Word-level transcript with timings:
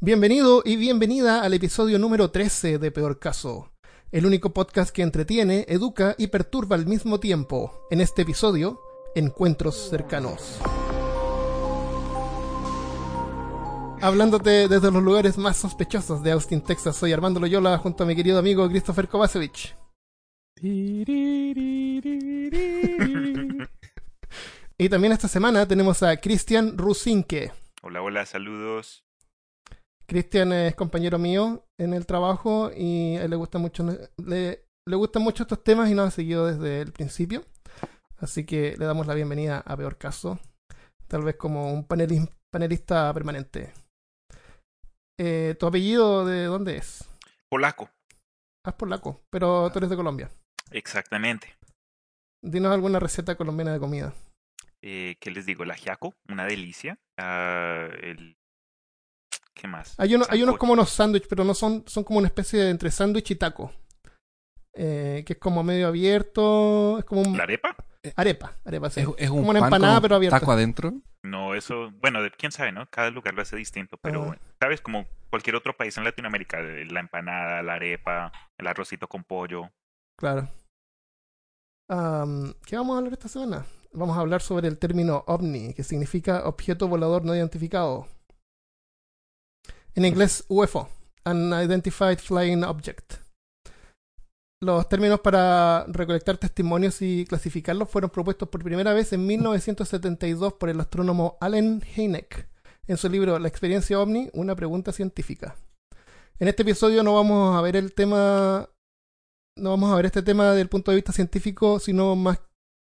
Bienvenido 0.00 0.62
y 0.64 0.76
bienvenida 0.76 1.42
al 1.42 1.54
episodio 1.54 1.98
número 1.98 2.30
13 2.30 2.78
de 2.78 2.92
Peor 2.92 3.18
Caso, 3.18 3.72
el 4.12 4.26
único 4.26 4.50
podcast 4.50 4.94
que 4.94 5.02
entretiene, 5.02 5.66
educa 5.68 6.14
y 6.16 6.28
perturba 6.28 6.76
al 6.76 6.86
mismo 6.86 7.18
tiempo. 7.18 7.84
En 7.90 8.00
este 8.00 8.22
episodio, 8.22 8.80
Encuentros 9.16 9.74
cercanos. 9.90 10.60
Hablándote 14.00 14.68
desde 14.68 14.92
los 14.92 15.02
lugares 15.02 15.36
más 15.36 15.56
sospechosos 15.56 16.22
de 16.22 16.30
Austin, 16.30 16.60
Texas, 16.60 16.94
soy 16.94 17.12
Armando 17.12 17.40
Loyola 17.40 17.76
junto 17.78 18.04
a 18.04 18.06
mi 18.06 18.14
querido 18.14 18.38
amigo 18.38 18.68
Christopher 18.68 19.08
Kovacevic. 19.08 19.74
y 20.62 21.04
también 24.88 25.12
esta 25.12 25.26
semana 25.26 25.66
tenemos 25.66 26.04
a 26.04 26.16
Cristian 26.18 26.78
Rusinke. 26.78 27.50
Hola, 27.82 28.00
hola, 28.00 28.26
saludos. 28.26 29.07
Cristian 30.08 30.52
es 30.54 30.74
compañero 30.74 31.18
mío 31.18 31.66
en 31.78 31.92
el 31.92 32.06
trabajo 32.06 32.70
y 32.74 33.16
a 33.16 33.24
él 33.24 33.30
le 33.30 33.36
gusta 33.36 33.58
mucho 33.58 33.84
le, 34.16 34.64
le 34.86 34.96
gustan 34.96 35.22
mucho 35.22 35.42
estos 35.42 35.62
temas 35.62 35.90
y 35.90 35.94
nos 35.94 36.08
ha 36.08 36.10
seguido 36.10 36.46
desde 36.46 36.80
el 36.80 36.92
principio. 36.92 37.44
Así 38.16 38.46
que 38.46 38.74
le 38.78 38.86
damos 38.86 39.06
la 39.06 39.12
bienvenida 39.12 39.62
a 39.66 39.76
Peor 39.76 39.98
Caso, 39.98 40.40
tal 41.08 41.24
vez 41.24 41.36
como 41.36 41.72
un 41.72 41.86
panelista 41.86 43.12
permanente. 43.12 43.74
Eh, 45.20 45.56
¿Tu 45.60 45.66
apellido 45.66 46.24
de 46.24 46.44
dónde 46.44 46.78
es? 46.78 47.06
Polaco. 47.50 47.90
Ah, 48.64 48.70
es 48.70 48.74
polaco, 48.76 49.20
pero 49.30 49.70
tú 49.70 49.78
eres 49.78 49.90
de 49.90 49.96
Colombia. 49.96 50.30
Exactamente. 50.70 51.54
Dinos 52.42 52.72
alguna 52.72 52.98
receta 52.98 53.36
colombiana 53.36 53.74
de 53.74 53.80
comida. 53.80 54.14
Eh, 54.82 55.16
¿Qué 55.20 55.30
les 55.30 55.44
digo? 55.44 55.64
El 55.64 55.70
ajiaco, 55.70 56.14
una 56.28 56.46
delicia. 56.46 56.98
Ah, 57.18 57.88
el... 58.00 58.37
¿Qué 59.58 59.66
más? 59.66 59.98
Hay, 59.98 60.14
uno, 60.14 60.24
hay 60.30 60.42
unos 60.42 60.56
como 60.56 60.72
unos 60.72 60.88
sándwiches, 60.90 61.28
pero 61.28 61.42
no 61.44 61.52
son, 61.52 61.82
son 61.86 62.04
como 62.04 62.18
una 62.20 62.28
especie 62.28 62.60
de 62.62 62.70
entre 62.70 62.90
sándwich 62.90 63.32
y 63.32 63.34
taco. 63.36 63.72
Eh, 64.74 65.24
que 65.26 65.32
es 65.32 65.38
como 65.40 65.64
medio 65.64 65.88
abierto. 65.88 66.98
Es 66.98 67.04
como 67.04 67.22
un... 67.22 67.36
¿La 67.36 67.42
arepa? 67.42 67.74
Arepa, 68.14 68.52
arepa, 68.64 68.88
sí. 68.90 69.00
Es, 69.00 69.08
es 69.18 69.30
un 69.30 69.38
como 69.38 69.50
una 69.50 69.58
pan 69.60 69.66
empanada, 69.68 69.94
con 69.96 70.02
pero 70.02 70.14
abierta. 70.16 70.38
taco 70.38 70.52
adentro. 70.52 70.92
No, 71.24 71.54
eso, 71.56 71.90
bueno, 72.00 72.22
de- 72.22 72.30
quién 72.30 72.52
sabe, 72.52 72.70
¿no? 72.70 72.88
Cada 72.88 73.10
lugar 73.10 73.34
lo 73.34 73.42
hace 73.42 73.56
distinto, 73.56 73.96
pero, 74.00 74.30
Ah. 74.32 74.38
¿sabes? 74.60 74.80
Como 74.80 75.06
cualquier 75.30 75.56
otro 75.56 75.76
país 75.76 75.98
en 75.98 76.04
Latinoamérica, 76.04 76.60
eh, 76.60 76.86
la 76.86 77.00
empanada, 77.00 77.60
la 77.64 77.74
arepa, 77.74 78.30
el 78.56 78.66
arrocito 78.68 79.08
con 79.08 79.24
pollo. 79.24 79.68
Claro. 80.16 80.48
¿Qué 82.66 82.76
vamos 82.76 82.94
a 82.94 82.98
hablar 82.98 83.12
esta 83.14 83.28
semana? 83.28 83.66
Vamos 83.92 84.16
a 84.16 84.20
hablar 84.20 84.42
sobre 84.42 84.68
el 84.68 84.78
término 84.78 85.24
ovni, 85.26 85.74
que 85.74 85.82
significa 85.82 86.44
objeto 86.46 86.86
volador 86.86 87.24
no 87.24 87.34
identificado. 87.34 88.06
En 89.98 90.04
inglés, 90.04 90.44
UFO, 90.46 90.88
Unidentified 91.24 92.18
Flying 92.18 92.62
Object. 92.62 93.14
Los 94.62 94.88
términos 94.88 95.18
para 95.18 95.86
recolectar 95.88 96.36
testimonios 96.36 97.02
y 97.02 97.24
clasificarlos 97.24 97.90
fueron 97.90 98.08
propuestos 98.08 98.48
por 98.48 98.62
primera 98.62 98.94
vez 98.94 99.12
en 99.12 99.26
1972 99.26 100.52
por 100.52 100.68
el 100.68 100.78
astrónomo 100.78 101.36
Allen 101.40 101.82
Hynek 101.82 102.48
en 102.86 102.96
su 102.96 103.08
libro 103.08 103.40
La 103.40 103.48
experiencia 103.48 103.98
ovni, 103.98 104.30
una 104.34 104.54
pregunta 104.54 104.92
científica. 104.92 105.56
En 106.38 106.46
este 106.46 106.62
episodio 106.62 107.02
no 107.02 107.16
vamos 107.16 107.56
a 107.56 107.60
ver 107.60 107.74
el 107.74 107.92
tema 107.92 108.68
no 109.56 109.70
vamos 109.70 109.92
a 109.92 109.96
ver 109.96 110.06
este 110.06 110.22
tema 110.22 110.50
desde 110.50 110.60
el 110.62 110.68
punto 110.68 110.92
de 110.92 110.98
vista 110.98 111.10
científico, 111.10 111.80
sino 111.80 112.14
más 112.14 112.38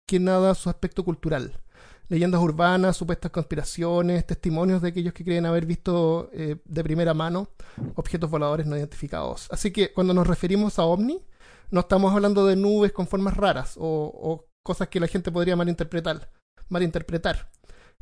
que 0.08 0.20
nada 0.20 0.54
su 0.54 0.70
aspecto 0.70 1.04
cultural. 1.04 1.60
Leyendas 2.08 2.40
urbanas, 2.40 2.96
supuestas 2.96 3.30
conspiraciones, 3.30 4.26
testimonios 4.26 4.82
de 4.82 4.88
aquellos 4.88 5.14
que 5.14 5.24
creen 5.24 5.46
haber 5.46 5.64
visto 5.64 6.28
eh, 6.32 6.56
de 6.64 6.84
primera 6.84 7.14
mano 7.14 7.48
objetos 7.94 8.30
voladores 8.30 8.66
no 8.66 8.76
identificados. 8.76 9.48
Así 9.50 9.72
que 9.72 9.92
cuando 9.92 10.12
nos 10.12 10.26
referimos 10.26 10.78
a 10.78 10.84
ovni, 10.84 11.24
no 11.70 11.80
estamos 11.80 12.12
hablando 12.12 12.46
de 12.46 12.56
nubes 12.56 12.92
con 12.92 13.06
formas 13.06 13.36
raras 13.36 13.76
o, 13.78 13.82
o 13.82 14.46
cosas 14.62 14.88
que 14.88 15.00
la 15.00 15.06
gente 15.06 15.32
podría 15.32 15.56
malinterpretar. 15.56 16.30
malinterpretar. 16.68 17.50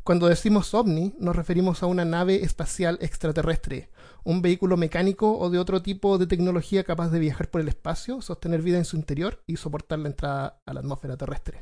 Cuando 0.04 0.26
decimos 0.26 0.74
ovni, 0.74 1.14
nos 1.20 1.36
referimos 1.36 1.84
a 1.84 1.86
una 1.86 2.04
nave 2.04 2.42
espacial 2.42 2.98
extraterrestre, 3.00 3.88
un 4.24 4.42
vehículo 4.42 4.76
mecánico 4.76 5.38
o 5.38 5.48
de 5.48 5.60
otro 5.60 5.80
tipo 5.80 6.18
de 6.18 6.26
tecnología 6.26 6.82
capaz 6.82 7.10
de 7.10 7.20
viajar 7.20 7.50
por 7.50 7.60
el 7.60 7.68
espacio, 7.68 8.20
sostener 8.20 8.62
vida 8.62 8.78
en 8.78 8.84
su 8.84 8.96
interior 8.96 9.44
y 9.46 9.58
soportar 9.58 10.00
la 10.00 10.08
entrada 10.08 10.60
a 10.66 10.74
la 10.74 10.80
atmósfera 10.80 11.16
terrestre. 11.16 11.60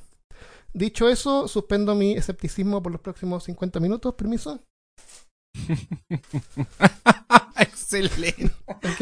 Dicho 0.72 1.08
eso, 1.08 1.48
suspendo 1.48 1.94
mi 1.94 2.12
escepticismo 2.12 2.82
por 2.82 2.92
los 2.92 3.00
próximos 3.00 3.44
50 3.44 3.81
minutos, 3.81 4.14
permiso. 4.14 4.62
Excelente. 7.58 8.50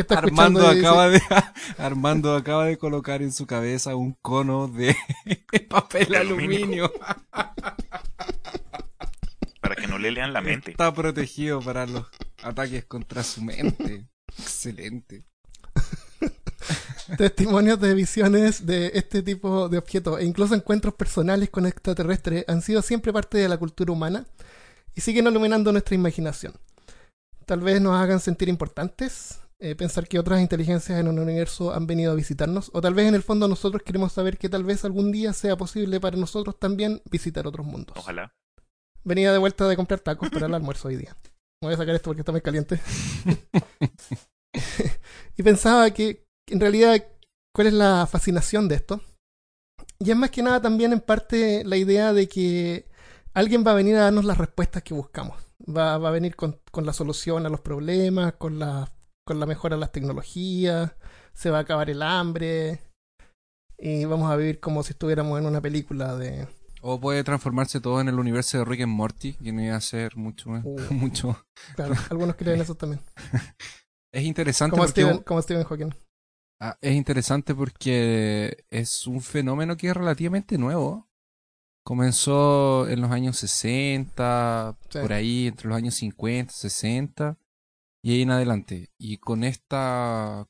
Armando 0.08 0.60
dice- 0.72 0.80
acaba 0.86 1.08
de 1.08 1.20
Armando 1.78 2.34
acaba 2.34 2.64
de 2.64 2.78
colocar 2.78 3.22
en 3.22 3.32
su 3.32 3.46
cabeza 3.46 3.94
un 3.96 4.14
cono 4.22 4.66
de 4.68 4.96
papel 5.68 6.14
aluminio. 6.14 6.90
Para 9.60 9.76
que 9.76 9.86
no 9.86 9.98
le 9.98 10.10
lean 10.10 10.32
la 10.32 10.40
mente. 10.40 10.70
Está 10.72 10.92
protegido 10.94 11.60
para 11.60 11.86
los 11.86 12.06
ataques 12.42 12.84
contra 12.86 13.22
su 13.22 13.42
mente. 13.42 14.08
Excelente. 14.38 15.24
Testimonios 17.18 17.80
de 17.80 17.94
visiones 17.94 18.66
de 18.66 18.92
este 18.94 19.22
tipo 19.22 19.68
de 19.68 19.78
objetos 19.78 20.20
e 20.20 20.24
incluso 20.24 20.54
encuentros 20.54 20.94
personales 20.94 21.50
con 21.50 21.66
extraterrestres 21.66 22.44
han 22.48 22.62
sido 22.62 22.82
siempre 22.82 23.12
parte 23.12 23.38
de 23.38 23.48
la 23.48 23.56
cultura 23.56 23.92
humana 23.92 24.26
y 24.94 25.00
siguen 25.00 25.26
iluminando 25.26 25.72
nuestra 25.72 25.94
imaginación. 25.94 26.54
Tal 27.46 27.60
vez 27.60 27.80
nos 27.80 27.94
hagan 27.94 28.20
sentir 28.20 28.48
importantes, 28.48 29.40
eh, 29.58 29.74
pensar 29.74 30.06
que 30.06 30.18
otras 30.18 30.40
inteligencias 30.40 31.00
en 31.00 31.08
un 31.08 31.18
universo 31.18 31.72
han 31.72 31.86
venido 31.86 32.12
a 32.12 32.14
visitarnos, 32.14 32.70
o 32.74 32.80
tal 32.80 32.94
vez 32.94 33.06
en 33.06 33.14
el 33.14 33.22
fondo 33.22 33.48
nosotros 33.48 33.82
queremos 33.82 34.12
saber 34.12 34.36
que 34.36 34.48
tal 34.48 34.64
vez 34.64 34.84
algún 34.84 35.10
día 35.10 35.32
sea 35.32 35.56
posible 35.56 36.00
para 36.00 36.16
nosotros 36.16 36.58
también 36.58 37.00
visitar 37.10 37.46
otros 37.46 37.66
mundos. 37.66 37.96
Ojalá. 37.96 38.34
Venía 39.04 39.32
de 39.32 39.38
vuelta 39.38 39.66
de 39.66 39.76
comprar 39.76 40.00
tacos 40.00 40.28
para 40.28 40.46
el 40.46 40.54
almuerzo 40.54 40.88
hoy 40.88 40.96
día. 40.96 41.16
Voy 41.62 41.72
a 41.72 41.76
sacar 41.76 41.94
esto 41.94 42.10
porque 42.10 42.20
está 42.20 42.32
muy 42.32 42.42
caliente. 42.42 42.80
y 45.36 45.42
pensaba 45.42 45.90
que 45.90 46.27
en 46.50 46.60
realidad, 46.60 47.04
¿cuál 47.54 47.68
es 47.68 47.72
la 47.74 48.06
fascinación 48.06 48.68
de 48.68 48.76
esto? 48.76 49.00
Y 49.98 50.10
es 50.10 50.16
más 50.16 50.30
que 50.30 50.42
nada 50.42 50.60
también 50.60 50.92
en 50.92 51.00
parte 51.00 51.64
la 51.64 51.76
idea 51.76 52.12
de 52.12 52.28
que 52.28 52.86
alguien 53.34 53.64
va 53.66 53.72
a 53.72 53.74
venir 53.74 53.96
a 53.96 54.02
darnos 54.04 54.24
las 54.24 54.38
respuestas 54.38 54.82
que 54.82 54.94
buscamos. 54.94 55.36
Va, 55.68 55.98
va 55.98 56.08
a 56.08 56.12
venir 56.12 56.36
con, 56.36 56.60
con 56.70 56.86
la 56.86 56.92
solución 56.92 57.44
a 57.46 57.48
los 57.48 57.60
problemas, 57.60 58.34
con 58.34 58.58
la, 58.58 58.92
con 59.26 59.40
la 59.40 59.46
mejora 59.46 59.76
de 59.76 59.80
las 59.80 59.92
tecnologías, 59.92 60.92
se 61.34 61.50
va 61.50 61.58
a 61.58 61.62
acabar 61.62 61.90
el 61.90 62.02
hambre 62.02 62.80
y 63.76 64.04
vamos 64.04 64.30
a 64.30 64.36
vivir 64.36 64.60
como 64.60 64.82
si 64.82 64.92
estuviéramos 64.92 65.38
en 65.38 65.46
una 65.46 65.60
película 65.60 66.16
de... 66.16 66.46
O 66.80 67.00
puede 67.00 67.24
transformarse 67.24 67.80
todo 67.80 68.00
en 68.00 68.08
el 68.08 68.18
universo 68.20 68.58
de 68.58 68.64
Rick 68.64 68.82
and 68.82 68.92
Morty, 68.92 69.34
que 69.34 69.52
no 69.52 69.62
iba 69.62 69.74
a 69.74 69.80
ser 69.80 70.16
mucho 70.16 70.48
más- 70.50 70.62
Uh. 70.64 70.78
mucho. 70.94 71.44
Claro, 71.74 71.94
algunos 72.08 72.36
creen 72.36 72.60
eso 72.60 72.76
también. 72.76 73.00
Es 74.12 74.22
interesante 74.22 74.70
Como 74.70 74.84
porque 74.84 75.02
Stephen, 75.02 75.22
como 75.24 75.42
Stephen 75.42 75.64
Hawking. 75.64 75.90
Ah, 76.60 76.76
es 76.80 76.94
interesante 76.94 77.54
porque 77.54 78.64
es 78.70 79.06
un 79.06 79.20
fenómeno 79.20 79.76
que 79.76 79.88
es 79.88 79.94
relativamente 79.96 80.58
nuevo. 80.58 81.08
Comenzó 81.84 82.88
en 82.88 83.00
los 83.00 83.10
años 83.10 83.36
60, 83.38 84.76
Sí. 84.90 84.98
por 84.98 85.12
ahí, 85.12 85.46
entre 85.46 85.68
los 85.68 85.76
años 85.76 85.94
50, 85.94 86.52
60 86.52 87.38
y 88.02 88.12
ahí 88.12 88.22
en 88.22 88.30
adelante. 88.32 88.90
Y 88.98 89.18
con 89.18 89.44
esta, 89.44 90.48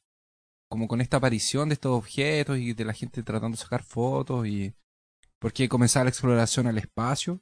como 0.70 0.88
con 0.88 1.00
esta 1.00 1.18
aparición 1.18 1.68
de 1.68 1.74
estos 1.74 1.92
objetos 1.96 2.58
y 2.58 2.72
de 2.72 2.84
la 2.84 2.94
gente 2.94 3.22
tratando 3.22 3.56
de 3.56 3.62
sacar 3.62 3.82
fotos 3.82 4.46
y 4.46 4.74
porque 5.38 5.68
comenzaba 5.68 6.04
la 6.04 6.10
exploración 6.10 6.66
al 6.66 6.78
espacio, 6.78 7.40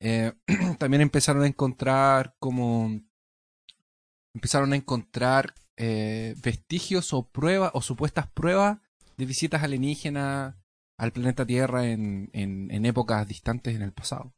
eh, 0.00 0.32
también 0.78 1.02
empezaron 1.02 1.42
a 1.42 1.46
encontrar 1.46 2.34
como 2.40 3.00
empezaron 4.34 4.72
a 4.72 4.76
encontrar 4.76 5.54
eh, 5.80 6.34
vestigios 6.42 7.12
o 7.14 7.22
pruebas 7.22 7.72
o 7.74 7.80
supuestas 7.80 8.26
pruebas 8.30 8.78
de 9.16 9.24
visitas 9.24 9.62
alienígenas 9.62 10.54
al 10.98 11.12
planeta 11.12 11.46
Tierra 11.46 11.86
en, 11.86 12.28
en, 12.34 12.70
en 12.70 12.84
épocas 12.84 13.26
distantes 13.26 13.74
en 13.74 13.82
el 13.82 13.92
pasado. 13.92 14.34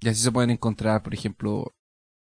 Y 0.00 0.08
así 0.08 0.20
se 0.20 0.32
pueden 0.32 0.50
encontrar, 0.50 1.02
por 1.02 1.14
ejemplo, 1.14 1.72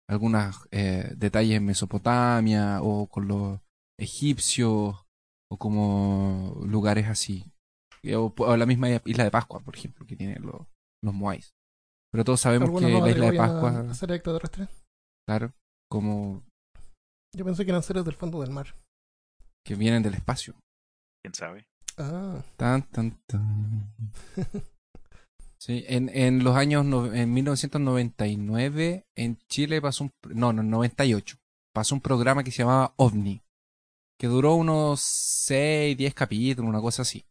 algunos 0.10 0.68
detalles 0.72 1.58
en 1.58 1.66
Mesopotamia 1.66 2.82
o 2.82 3.08
con 3.08 3.28
los 3.28 3.60
egipcios 4.00 5.06
o 5.50 5.58
como 5.58 6.60
lugares 6.66 7.08
así. 7.08 7.46
Eh, 8.04 8.16
O, 8.16 8.34
o 8.38 8.58
la 8.58 8.66
misma 8.66 8.90
isla 9.06 9.24
de 9.24 9.32
Pascua, 9.32 9.60
por 9.62 9.76
ejemplo, 9.76 10.06
que 10.06 10.16
tiene 10.16 10.40
los, 10.40 10.68
los 11.04 11.14
Moais. 11.14 11.54
Pero 12.12 12.24
todos 12.24 12.42
sabemos 12.42 12.70
que 12.80 12.88
la 12.88 13.10
isla 13.10 13.32
de 13.32 13.38
Pascua, 13.38 13.94
ser 13.94 14.12
claro, 15.28 15.54
como 15.92 16.44
Yo 17.36 17.46
pensé 17.46 17.66
que 17.66 17.72
eran 17.72 17.84
seres 17.84 18.06
del 18.06 18.16
fondo 18.16 18.42
del 18.42 18.52
mar. 18.52 18.76
que 19.66 19.76
vienen 19.76 20.02
del 20.04 20.14
espacio. 20.14 20.56
¿Quién 21.22 21.34
sabe? 21.34 21.68
Ah, 21.98 22.42
Tan, 22.58 22.84
tan, 22.90 23.20
tan. 23.28 23.94
Sí, 25.60 25.84
en, 25.88 26.08
en 26.10 26.44
los 26.44 26.56
años, 26.56 26.86
no- 26.86 27.12
en 27.12 27.34
1999, 27.34 29.06
en 29.18 29.38
Chile 29.50 29.82
pasó 29.82 30.04
un, 30.06 30.12
no, 30.36 30.54
no, 30.54 30.62
98, 30.64 31.36
pasó 31.74 31.96
un 31.96 32.02
programa 32.02 32.44
que 32.44 32.52
se 32.52 32.60
llamaba 32.60 32.94
OVNI, 32.98 33.42
que 34.20 34.28
duró 34.28 34.54
unos 34.54 35.02
6, 35.02 35.98
10 35.98 36.14
capítulos, 36.14 36.70
una 36.70 36.80
cosa 36.80 37.02
así. 37.02 37.26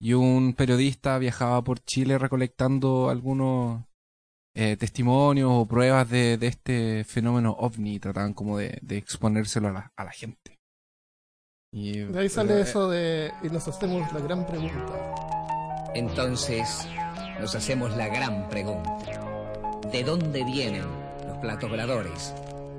Y 0.00 0.14
un 0.14 0.54
periodista 0.54 1.18
viajaba 1.18 1.62
por 1.62 1.80
Chile 1.80 2.16
recolectando 2.18 3.10
algunos 3.10 3.84
eh, 4.60 4.76
testimonios 4.76 5.48
o 5.52 5.66
pruebas 5.66 6.10
de, 6.10 6.36
de 6.36 6.48
este 6.48 7.04
fenómeno 7.04 7.52
OVNI 7.52 7.94
y 7.94 8.00
trataban 8.00 8.34
como 8.34 8.58
de, 8.58 8.76
de 8.82 8.96
exponérselo 8.96 9.68
a 9.68 9.72
la, 9.72 9.92
a 9.94 10.02
la 10.02 10.10
gente. 10.10 10.58
Y, 11.72 12.00
De 12.00 12.18
ahí 12.18 12.28
sale 12.28 12.58
eh, 12.58 12.62
eso 12.62 12.90
de. 12.90 13.30
Y 13.44 13.50
nos 13.50 13.68
hacemos 13.68 14.12
la 14.12 14.18
gran 14.18 14.44
pregunta. 14.44 15.14
Entonces, 15.94 16.88
nos 17.38 17.54
hacemos 17.54 17.96
la 17.96 18.08
gran 18.08 18.48
pregunta. 18.48 18.90
¿De 19.92 20.02
dónde 20.02 20.42
vienen 20.42 20.86
los 21.24 21.38
platos 21.38 21.70
voladores? 21.70 22.34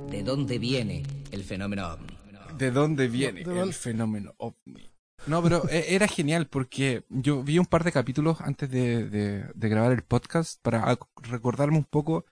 ¿De 0.10 0.22
dónde 0.22 0.60
viene 0.60 1.04
el 1.32 1.46
fenómeno 1.46 1.94
ovni? 1.94 2.18
¿De 2.58 2.72
dónde 2.72 3.08
viene 3.08 3.46
¿De 3.46 3.62
el 3.62 3.74
fenómeno 3.74 4.34
ovni? 4.38 4.92
No, 5.28 5.42
pero 5.44 5.68
e- 5.70 5.94
era 5.96 6.08
genial 6.08 6.48
porque 6.48 7.04
yo 7.10 7.44
vi 7.44 7.60
un 7.60 7.66
par 7.66 7.84
de 7.84 7.92
capítulos 7.92 8.42
antes 8.42 8.70
de, 8.70 9.08
de- 9.10 9.44
de 9.54 9.70
grabar 9.70 9.92
el 9.92 10.04
podcast 10.04 10.62
para 10.62 10.98
recordarme 11.24 11.78
un 11.78 11.84
poco 11.86 12.26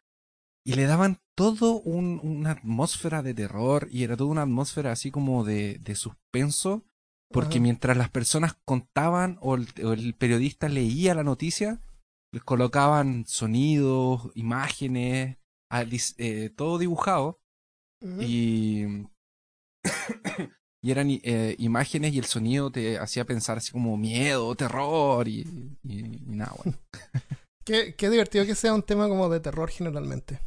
y 0.66 0.74
le 0.74 0.86
daban 0.86 1.20
todo 1.36 1.80
un- 1.82 2.20
una 2.24 2.52
atmósfera 2.52 3.22
de 3.22 3.34
terror 3.34 3.88
y 3.92 4.04
era 4.04 4.18
toda 4.18 4.32
una 4.32 4.42
atmósfera 4.44 4.92
así 4.92 5.12
como 5.12 5.44
de, 5.44 5.78
de 5.80 5.96
suspenso 5.96 6.84
porque 7.32 7.56
Ajá. 7.58 7.64
mientras 7.64 7.98
las 7.98 8.10
personas 8.10 8.58
contaban 8.66 9.38
o 9.42 9.56
el, 9.56 9.68
o 9.84 9.94
el 9.94 10.14
periodista 10.16 10.70
leía 10.70 11.14
la 11.14 11.24
noticia, 11.24 11.82
les 12.34 12.42
colocaban 12.44 13.26
sonidos, 13.28 14.32
imágenes, 14.34 15.38
eh, 16.18 16.50
todo 16.56 16.78
dibujado 16.78 17.42
Ujú. 18.02 18.22
y, 18.22 19.08
y 20.88 20.92
eran 20.92 21.10
eh, 21.12 21.56
imágenes 21.60 22.14
y 22.14 22.20
el 22.20 22.24
sonido 22.24 22.72
te 22.72 22.98
hacía 22.98 23.26
pensar 23.26 23.58
así 23.58 23.74
como 23.74 23.98
miedo, 23.98 24.56
terror 24.56 25.28
y, 25.28 25.42
y- 25.84 26.00
y 26.00 26.22
nada, 26.28 26.54
bueno. 26.64 26.78
Qué, 27.66 27.94
qué 27.96 28.10
divertido 28.10 28.46
que 28.46 28.56
sea 28.56 28.74
un 28.74 28.82
tema 28.84 29.10
como 29.10 29.28
de 29.28 29.42
terror 29.42 29.70
generalmente. 29.70 30.40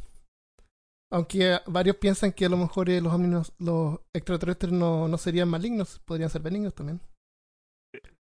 Aunque 1.11 1.59
varios 1.67 1.97
piensan 1.97 2.31
que 2.31 2.45
a 2.45 2.49
lo 2.49 2.57
mejor 2.57 2.89
eh, 2.89 2.99
los 3.01 3.53
los 3.59 3.99
extraterrestres 4.15 4.71
no, 4.71 5.07
no 5.07 5.17
serían 5.19 5.47
malignos, 5.47 5.99
podrían 5.99 6.31
ser 6.31 6.41
benignos 6.41 6.73
también. 6.73 6.99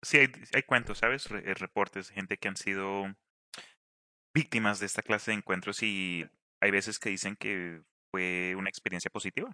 Sí, 0.02 0.20
hay, 0.20 0.28
hay 0.54 0.64
cuentos, 0.64 1.00
¿sabes? 1.00 1.28
Re- 1.30 1.52
eh, 1.52 1.54
reportes 1.56 2.08
de 2.08 2.14
gente 2.16 2.38
que 2.38 2.48
han 2.48 2.56
sido 2.56 3.14
víctimas 4.34 4.80
de 4.80 4.86
esta 4.86 5.02
clase 5.02 5.32
de 5.32 5.38
encuentros 5.38 5.84
y 5.84 6.26
hay 6.62 6.72
veces 6.72 7.00
que 7.00 7.10
dicen 7.10 7.36
que 7.36 7.82
fue 8.12 8.56
una 8.58 8.70
experiencia 8.70 9.10
positiva. 9.12 9.52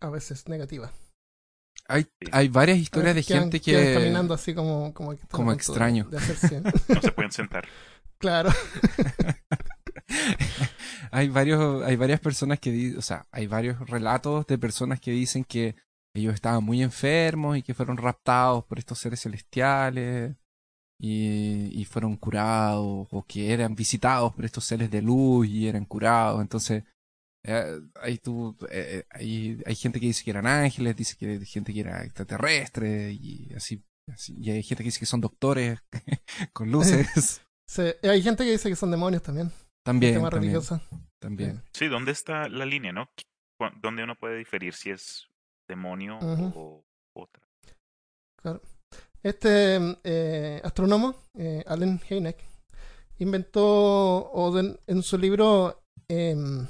A 0.00 0.10
veces 0.10 0.48
negativa. 0.48 0.92
Hay, 1.88 2.06
hay 2.32 2.48
varias 2.48 2.78
historias 2.78 3.14
de 3.14 3.22
quedan- 3.22 3.40
gente 3.44 3.60
quedan 3.60 3.84
que... 3.84 3.94
caminando 3.94 4.34
así 4.34 4.54
como, 4.54 4.92
como, 4.92 5.16
que 5.16 5.54
extraño. 5.54 6.04
de 6.10 6.18
No 6.94 7.00
se 7.00 7.12
pueden 7.12 7.32
sentar. 7.32 7.66
claro. 8.18 8.50
hay 11.10 11.28
varios, 11.28 11.82
hay 11.84 11.96
varias 11.96 12.20
personas 12.20 12.60
que 12.60 12.94
o 12.96 13.02
sea, 13.02 13.26
hay 13.30 13.46
varios 13.46 13.80
relatos 13.88 14.46
de 14.46 14.58
personas 14.58 15.00
que 15.00 15.12
dicen 15.12 15.44
que 15.44 15.76
ellos 16.14 16.34
estaban 16.34 16.62
muy 16.62 16.82
enfermos 16.82 17.56
y 17.56 17.62
que 17.62 17.74
fueron 17.74 17.96
raptados 17.96 18.64
por 18.64 18.78
estos 18.78 18.98
seres 18.98 19.20
celestiales 19.20 20.36
y, 21.00 21.70
y 21.72 21.84
fueron 21.84 22.16
curados 22.16 23.08
o 23.10 23.24
que 23.26 23.52
eran 23.52 23.74
visitados 23.74 24.34
por 24.34 24.44
estos 24.44 24.64
seres 24.64 24.90
de 24.90 25.00
luz 25.00 25.46
y 25.46 25.68
eran 25.68 25.84
curados. 25.84 26.42
Entonces, 26.42 26.84
eh, 27.48 27.80
hay, 28.00 28.18
tú, 28.18 28.56
eh, 28.70 29.04
hay, 29.10 29.60
hay 29.64 29.74
gente 29.74 29.98
que 30.00 30.06
dice 30.06 30.22
que 30.24 30.30
eran 30.30 30.46
ángeles, 30.46 30.94
dice 30.96 31.16
que 31.16 31.26
hay 31.30 31.46
gente 31.46 31.72
que 31.72 31.80
era 31.80 32.04
extraterrestre 32.04 33.12
y 33.12 33.52
así, 33.56 33.82
así. 34.12 34.36
Y 34.38 34.50
hay 34.50 34.62
gente 34.62 34.82
que 34.84 34.88
dice 34.88 35.00
que 35.00 35.06
son 35.06 35.20
doctores 35.20 35.80
con 36.52 36.70
luces. 36.70 37.40
Se- 37.66 37.98
hay 38.02 38.22
gente 38.22 38.44
que 38.44 38.50
dice 38.52 38.68
que 38.68 38.76
son 38.76 38.90
demonios 38.90 39.22
también. 39.22 39.50
también, 39.84 40.14
tema 40.14 40.30
también. 41.20 41.62
Sí, 41.72 41.86
¿dónde 41.88 42.12
está 42.12 42.48
la 42.48 42.64
línea, 42.66 42.92
no? 42.92 43.08
¿Dónde 43.82 44.04
uno 44.04 44.14
puede 44.14 44.38
diferir 44.38 44.72
si 44.74 44.90
es 44.90 45.26
demonio 45.68 46.18
o 46.54 46.84
otra? 47.16 47.42
Este 49.22 49.78
eh, 50.04 50.60
astrónomo, 50.62 51.16
eh, 51.36 51.64
Allen 51.66 52.00
Hynek, 52.08 52.38
inventó, 53.18 54.30
o 54.32 54.52
de- 54.54 54.78
en 54.86 55.02
su 55.02 55.18
libro, 55.18 55.82
em, 56.08 56.66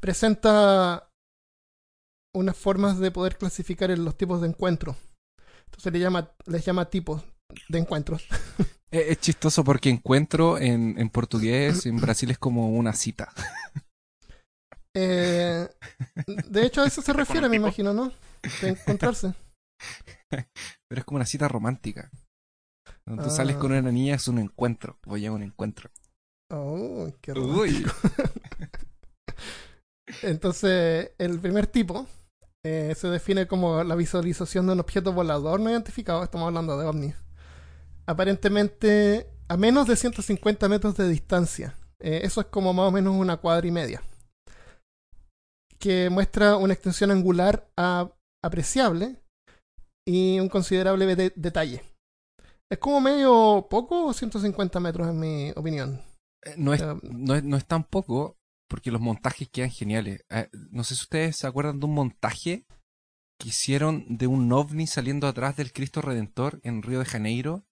presenta 0.00 1.08
unas 2.34 2.56
formas 2.56 2.98
de 2.98 3.10
poder 3.10 3.36
clasificar 3.36 3.90
en 3.90 4.04
los 4.04 4.16
tipos 4.16 4.40
de 4.40 4.48
encuentros. 4.48 4.96
Entonces 5.66 5.92
le 5.92 5.98
llama, 6.00 6.32
les 6.46 6.64
llama 6.64 6.90
tipos 6.90 7.22
de 7.68 7.78
encuentros. 7.78 8.26
Es, 8.92 9.06
es 9.10 9.20
chistoso 9.20 9.62
porque 9.62 9.88
encuentro 9.88 10.58
en, 10.58 10.98
en 10.98 11.10
portugués, 11.10 11.86
en 11.86 11.98
Brasil 11.98 12.28
es 12.32 12.38
como 12.38 12.70
una 12.70 12.92
cita. 12.92 13.32
Eh, 14.96 15.68
de 16.48 16.66
hecho, 16.66 16.82
a 16.82 16.88
eso 16.88 17.00
se 17.00 17.12
¿Con 17.12 17.20
un 17.20 17.26
refiere, 17.26 17.48
me 17.48 17.54
imagino, 17.54 17.92
¿no? 17.94 18.12
De 18.60 18.70
encontrarse. 18.70 19.32
Pero 20.28 20.46
es 21.00 21.04
como 21.04 21.18
una 21.18 21.26
cita 21.26 21.46
romántica. 21.46 22.10
Cuando 23.04 23.22
tú 23.22 23.28
Ah. 23.30 23.32
sales 23.32 23.54
con 23.58 23.70
una 23.70 23.92
niña 23.92 24.16
es 24.16 24.26
un 24.26 24.38
encuentro. 24.40 24.98
Voy 25.04 25.24
a 25.24 25.30
un 25.30 25.44
encuentro. 25.44 25.88
Oh, 26.50 27.12
qué 27.20 27.32
romántico. 27.32 27.60
Uy. 27.60 27.86
Entonces, 30.22 31.12
el 31.18 31.38
primer 31.40 31.66
tipo 31.66 32.06
eh, 32.64 32.94
se 32.96 33.08
define 33.08 33.46
como 33.46 33.82
la 33.84 33.94
visualización 33.94 34.66
de 34.66 34.72
un 34.74 34.80
objeto 34.80 35.12
volador 35.12 35.60
no 35.60 35.70
identificado. 35.70 36.22
Estamos 36.22 36.46
hablando 36.48 36.78
de 36.78 36.86
ovnis. 36.86 37.14
Aparentemente 38.06 39.28
a 39.48 39.56
menos 39.56 39.86
de 39.86 39.96
150 39.96 40.68
metros 40.68 40.96
de 40.96 41.08
distancia. 41.08 41.74
Eh, 42.00 42.20
eso 42.24 42.40
es 42.40 42.46
como 42.46 42.72
más 42.72 42.86
o 42.88 42.90
menos 42.90 43.14
una 43.14 43.36
cuadra 43.38 43.66
y 43.66 43.70
media. 43.70 44.02
Que 45.78 46.10
muestra 46.10 46.56
una 46.56 46.74
extensión 46.74 47.10
angular 47.10 47.68
a- 47.76 48.10
apreciable 48.44 49.16
y 50.06 50.38
un 50.40 50.48
considerable 50.48 51.14
de- 51.16 51.32
detalle. 51.36 51.82
Es 52.70 52.78
como 52.78 53.00
medio 53.00 53.66
poco 53.70 54.06
o 54.06 54.12
150 54.12 54.78
metros 54.80 55.08
en 55.08 55.18
mi 55.18 55.50
opinión. 55.56 56.00
Eh, 56.44 56.54
No 56.56 56.72
es, 56.74 56.82
no, 57.02 57.34
es, 57.34 57.42
no 57.44 57.56
es 57.56 57.64
tan 57.66 57.84
poco 57.84 58.36
porque 58.70 58.90
los 58.92 59.00
montajes 59.00 59.48
quedan 59.50 59.70
geniales. 59.70 60.24
Eh, 60.30 60.48
no 60.70 60.84
sé 60.84 60.94
si 60.94 61.02
ustedes 61.02 61.36
se 61.36 61.46
acuerdan 61.46 61.80
de 61.80 61.86
un 61.86 61.94
montaje 61.94 62.64
que 63.38 63.48
hicieron 63.48 64.04
de 64.16 64.26
un 64.28 64.50
ovni 64.52 64.86
saliendo 64.86 65.26
atrás 65.26 65.56
del 65.56 65.72
Cristo 65.72 66.00
Redentor 66.00 66.60
en 66.62 66.82
Río 66.82 67.00
de 67.00 67.04
Janeiro. 67.04 67.64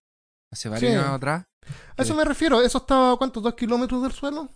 Hace 0.51 0.67
varios 0.67 0.91
Sí. 0.91 0.97
años 0.97 1.09
atrás. 1.11 1.45
A 1.97 2.01
eso 2.01 2.15
me 2.15 2.25
refiero. 2.25 2.61
¿Eso 2.61 2.79
estaba 2.79 3.15
cuántos? 3.17 3.41
¿Dos 3.43 3.53
kilómetros 3.55 4.01
del 4.03 4.11
suelo? 4.11 4.49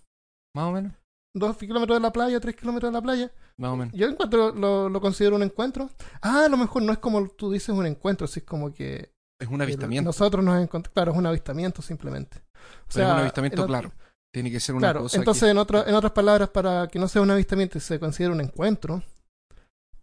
Más 0.55 0.65
o 0.65 0.71
menos. 0.71 0.93
dos 1.35 1.57
kilómetros 1.57 1.95
de 1.97 2.01
la 2.01 2.12
playa, 2.13 2.39
tres 2.39 2.55
kilómetros 2.55 2.91
de 2.91 2.93
la 2.95 3.01
playa. 3.01 3.31
Más 3.57 3.71
o 3.71 3.75
menos. 3.75 3.93
Yo 3.95 4.07
encuentro, 4.07 4.51
lo, 4.53 4.88
lo 4.89 5.01
considero 5.01 5.35
un 5.35 5.41
encuentro. 5.41 5.89
Ah, 6.21 6.43
a 6.45 6.50
lo 6.50 6.57
mejor 6.57 6.83
no 6.83 6.91
es 6.93 7.00
como 7.00 7.27
tú 7.27 7.51
dices 7.51 7.69
un 7.69 7.88
encuentro, 7.88 8.25
así 8.25 8.41
es 8.41 8.45
como 8.45 8.71
que 8.71 9.12
Es 9.39 9.47
un 9.47 9.55
el- 9.55 9.62
avistamiento. 9.63 10.09
nosotros 10.09 10.43
nos 10.45 10.62
encontramos. 10.62 10.93
Claro, 10.93 11.12
es 11.13 11.17
un 11.17 11.25
avistamiento 11.25 11.81
simplemente. 11.81 12.38
O 12.38 12.93
Pero 12.93 13.07
es 13.07 13.13
un 13.13 13.19
avistamiento, 13.19 13.65
claro. 13.65 13.91
Tiene 14.33 14.49
que 14.49 14.59
ser 14.59 14.73
una 14.75 14.87
Claro, 14.87 15.01
cosa 15.01 15.17
entonces 15.17 15.43
que- 15.43 15.49
en, 15.51 15.57
otra- 15.59 15.83
en 15.87 15.93
otras 15.93 16.11
palabras, 16.11 16.49
para 16.49 16.87
que 16.87 16.97
no 16.97 17.07
sea 17.07 17.21
un 17.21 17.29
avistamiento 17.29 17.77
y 17.77 17.81
se 17.81 17.99
considere 17.99 18.33
un 18.33 18.41
encuentro, 18.41 19.03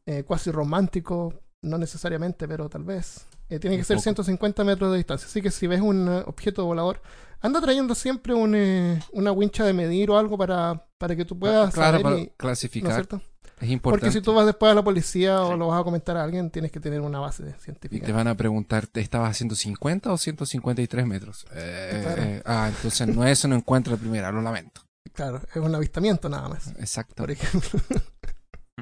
eh, 0.06 0.22
cuasi 0.24 0.50
romántico, 0.52 1.34
no 1.62 1.76
necesariamente, 1.78 2.46
pero 2.48 2.68
tal 2.68 2.84
vez, 2.84 3.26
eh, 3.48 3.58
tiene 3.58 3.76
que 3.76 3.82
Un 3.82 3.86
ser 3.86 3.96
poco. 3.96 4.02
150 4.04 4.64
metros 4.64 4.92
de 4.92 4.98
distancia. 4.98 5.26
Así 5.26 5.42
que 5.42 5.50
si 5.50 5.66
ves 5.66 5.80
un 5.80 6.08
eh, 6.08 6.22
objeto 6.26 6.64
volador, 6.64 7.02
anda 7.40 7.60
trayendo 7.60 7.94
siempre 7.94 8.32
un, 8.32 8.54
eh, 8.54 9.00
una 9.12 9.32
wincha 9.32 9.64
de 9.64 9.72
medir 9.72 10.10
o 10.10 10.16
algo 10.16 10.38
para, 10.38 10.86
para 10.96 11.16
que 11.16 11.24
tú 11.24 11.38
puedas 11.38 11.74
claro, 11.74 11.98
saber 11.98 12.02
para 12.02 12.16
y- 12.16 12.20
¿no 12.20 12.26
es 12.26 12.32
clasificar. 12.36 12.92
cierto? 12.94 13.20
Es 13.60 13.70
importante. 13.70 14.06
Porque 14.06 14.12
si 14.18 14.22
tú 14.22 14.32
vas 14.34 14.46
después 14.46 14.72
a 14.72 14.74
la 14.74 14.82
policía 14.82 15.42
o 15.42 15.56
lo 15.56 15.68
vas 15.68 15.80
a 15.80 15.84
comentar 15.84 16.16
a 16.16 16.24
alguien, 16.24 16.50
tienes 16.50 16.72
que 16.72 16.80
tener 16.80 17.00
una 17.00 17.18
base 17.20 17.44
Y 17.58 17.62
científica. 17.62 18.06
te 18.06 18.12
van 18.12 18.26
a 18.28 18.34
preguntar, 18.36 18.86
¿te 18.86 19.00
estabas 19.00 19.30
haciendo 19.30 19.54
50 19.54 20.12
o 20.12 20.16
153 20.18 21.06
metros? 21.06 21.46
Eh, 21.54 22.00
Claro. 22.02 22.22
eh, 22.22 22.42
ah, 22.46 22.70
entonces 22.74 23.06
no 23.08 23.24
es 23.26 23.44
un 23.44 23.52
encuentro 23.52 23.92
de 23.92 23.98
primera, 23.98 24.32
lo 24.32 24.40
lamento. 24.42 24.82
Claro, 25.12 25.40
es 25.50 25.56
un 25.56 25.74
avistamiento 25.74 26.28
nada 26.28 26.48
más. 26.48 26.68
Exacto. 26.78 27.14
por 27.16 27.30
ejemplo. 27.30 27.80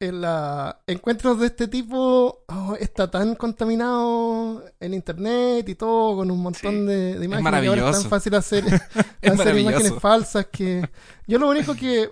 en 0.00 0.20
la 0.20 0.80
encuentros 0.86 1.38
de 1.40 1.46
este 1.46 1.68
tipo 1.68 2.44
oh, 2.48 2.76
está 2.78 3.10
tan 3.10 3.36
contaminado 3.36 4.62
en 4.80 4.92
internet 4.92 5.66
y 5.68 5.74
todo 5.76 6.16
con 6.16 6.30
un 6.30 6.40
montón 6.42 6.74
Sí. 6.80 6.84
de, 6.86 7.18
de 7.18 7.24
imágenes 7.24 7.52
y 7.64 7.66
ahora 7.68 7.80
es 7.80 7.86
maravilloso. 7.86 8.00
tan 8.02 8.10
fácil 8.10 8.34
hacer, 8.34 8.64
Es 9.22 9.32
hacer 9.32 9.56
imágenes 9.56 9.64
maravilloso. 9.64 10.00
falsas 10.00 10.46
que 10.46 10.86
yo 11.26 11.38
lo 11.38 11.48
único 11.48 11.74
que 11.74 12.10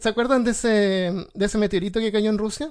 ¿se 0.00 0.08
acuerdan 0.08 0.44
de 0.44 0.50
ese 0.52 0.68
de 1.34 1.44
ese 1.46 1.58
meteorito 1.58 2.00
que 2.00 2.12
cayó 2.12 2.30
en 2.30 2.38
Rusia? 2.38 2.70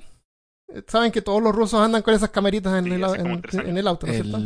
Eh, 0.69 0.83
Saben 0.87 1.11
que 1.11 1.21
todos 1.21 1.41
los 1.41 1.55
rusos 1.55 1.79
andan 1.79 2.01
con 2.01 2.13
esas 2.13 2.29
camaritas 2.29 2.73
en, 2.77 2.85
Sí, 2.85 2.91
el, 2.91 3.03
en- 3.67 3.77
en 3.77 3.87
auto, 3.87 4.07
¿no 4.07 4.13
es 4.13 4.21
cierto? 4.21 4.37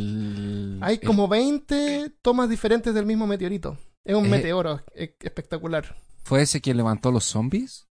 Hay 0.84 0.98
el- 1.00 1.06
como 1.06 1.28
20 1.28 2.10
tomas 2.22 2.48
diferentes 2.48 2.94
del 2.94 3.06
mismo 3.06 3.26
meteorito. 3.26 3.76
Es 4.04 4.14
un 4.16 4.26
Eh, 4.26 4.30
meteoro 4.30 4.80
espectacular. 4.94 5.96
¿Fue 6.24 6.42
ese 6.42 6.60
que 6.60 6.74
levantó 6.74 7.10
los 7.10 7.24
zombies? 7.24 7.88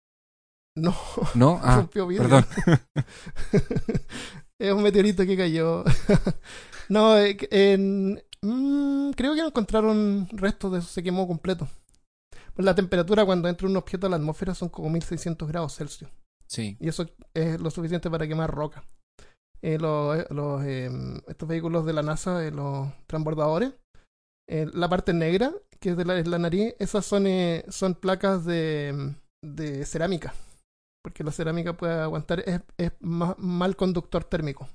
No, 0.77 0.95
¿No? 1.35 1.61
Ah, 1.63 1.77
rompió 1.77 2.07
vidrio. 2.07 2.29
perdón. 2.29 2.47
es 4.59 4.73
un 4.73 4.83
meteorito 4.83 5.25
que 5.27 5.37
cayó. 5.37 5.85
no, 6.89 7.17
eh, 7.19 7.37
en- 7.51 8.23
mm, 8.43 9.11
creo 9.13 9.35
que 9.35 9.41
no 9.43 9.49
encontraron 9.49 10.29
restos 10.33 10.73
de 10.73 10.79
eso, 10.79 10.89
se 10.89 11.03
quemó 11.03 11.27
completo. 11.27 11.69
Pues 12.55 12.65
la 12.65 12.75
temperatura 12.75 13.25
cuando 13.25 13.49
entra 13.49 13.69
un 13.69 13.77
objeto 13.77 14.07
a 14.07 14.11
la 14.11 14.17
atmósfera 14.17 14.55
son 14.55 14.69
como 14.69 14.91
1600 14.91 15.49
grados 15.49 15.77
Celsius. 15.77 16.11
Sí. 16.47 16.77
Y 16.81 16.89
eso 16.89 17.07
es 17.35 17.61
lo 17.61 17.71
suficiente 17.71 18.11
para 18.11 18.27
quemar 18.29 18.51
roca. 18.51 18.85
Eh, 19.63 19.79
los, 19.79 20.17
eh, 20.19 20.27
los, 20.31 20.63
eh, 20.65 20.91
estos 21.27 21.49
vehículos 21.49 21.87
de 21.87 21.95
la 21.95 22.03
NASA, 22.03 22.45
eh, 22.47 22.51
los 22.51 22.89
transbordadores, 23.07 23.73
eh, 24.49 24.67
la 24.73 24.89
parte 24.89 25.15
negra, 25.15 25.53
que 25.81 25.91
es 25.91 25.97
de 25.97 26.05
la, 26.05 26.19
es 26.19 26.27
la 26.29 26.39
nariz, 26.39 26.75
esas 26.79 27.05
son, 27.07 27.27
eh, 27.27 27.65
son 27.71 27.95
placas 27.95 28.45
de, 28.45 29.15
de 29.43 29.85
cerámica. 29.87 30.35
Porque 31.03 31.25
la 31.25 31.33
cerámica 31.33 31.77
puede 31.77 31.95
aguantar, 31.95 32.41
es, 32.47 32.61
es 32.79 32.93
ma- 33.01 33.37
mal 33.39 33.75
conductor 33.77 34.25
térmico. 34.25 34.69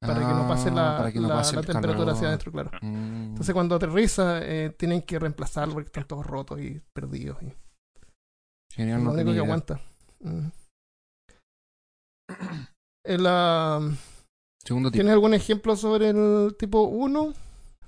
Para 0.00 0.14
que 0.20 0.32
no 0.34 0.48
pase 0.48 0.68
Ah, 0.70 0.72
la, 0.74 0.96
para 0.96 1.12
que 1.12 1.20
no 1.20 1.28
la- 1.28 1.34
pase 1.34 1.54
la 1.54 1.60
el 1.60 1.66
temperatura 1.66 1.98
calor. 1.98 2.14
hacia 2.14 2.28
adentro, 2.28 2.52
claro. 2.52 2.70
Mm. 2.80 3.24
Entonces 3.30 3.52
cuando 3.52 3.74
aterriza, 3.74 4.40
eh, 4.42 4.70
tienen 4.78 5.02
que 5.02 5.18
reemplazarlo 5.18 5.74
porque 5.74 5.88
están 5.88 6.06
todos 6.06 6.26
rotos 6.26 6.58
y 6.60 6.80
perdidos. 6.94 7.36
Y, 7.42 7.52
Genial, 8.72 9.04
lo 9.04 9.12
único 9.12 9.32
que 9.32 9.38
aguanta. 9.38 9.80
Mm. 10.20 10.48
Segundo 14.64 14.90
tipo. 14.90 14.92
¿Tienes 14.92 15.12
algún 15.12 15.34
ejemplo 15.34 15.76
sobre 15.76 16.10
el 16.10 16.54
tipo 16.58 16.82
1? 16.82 17.32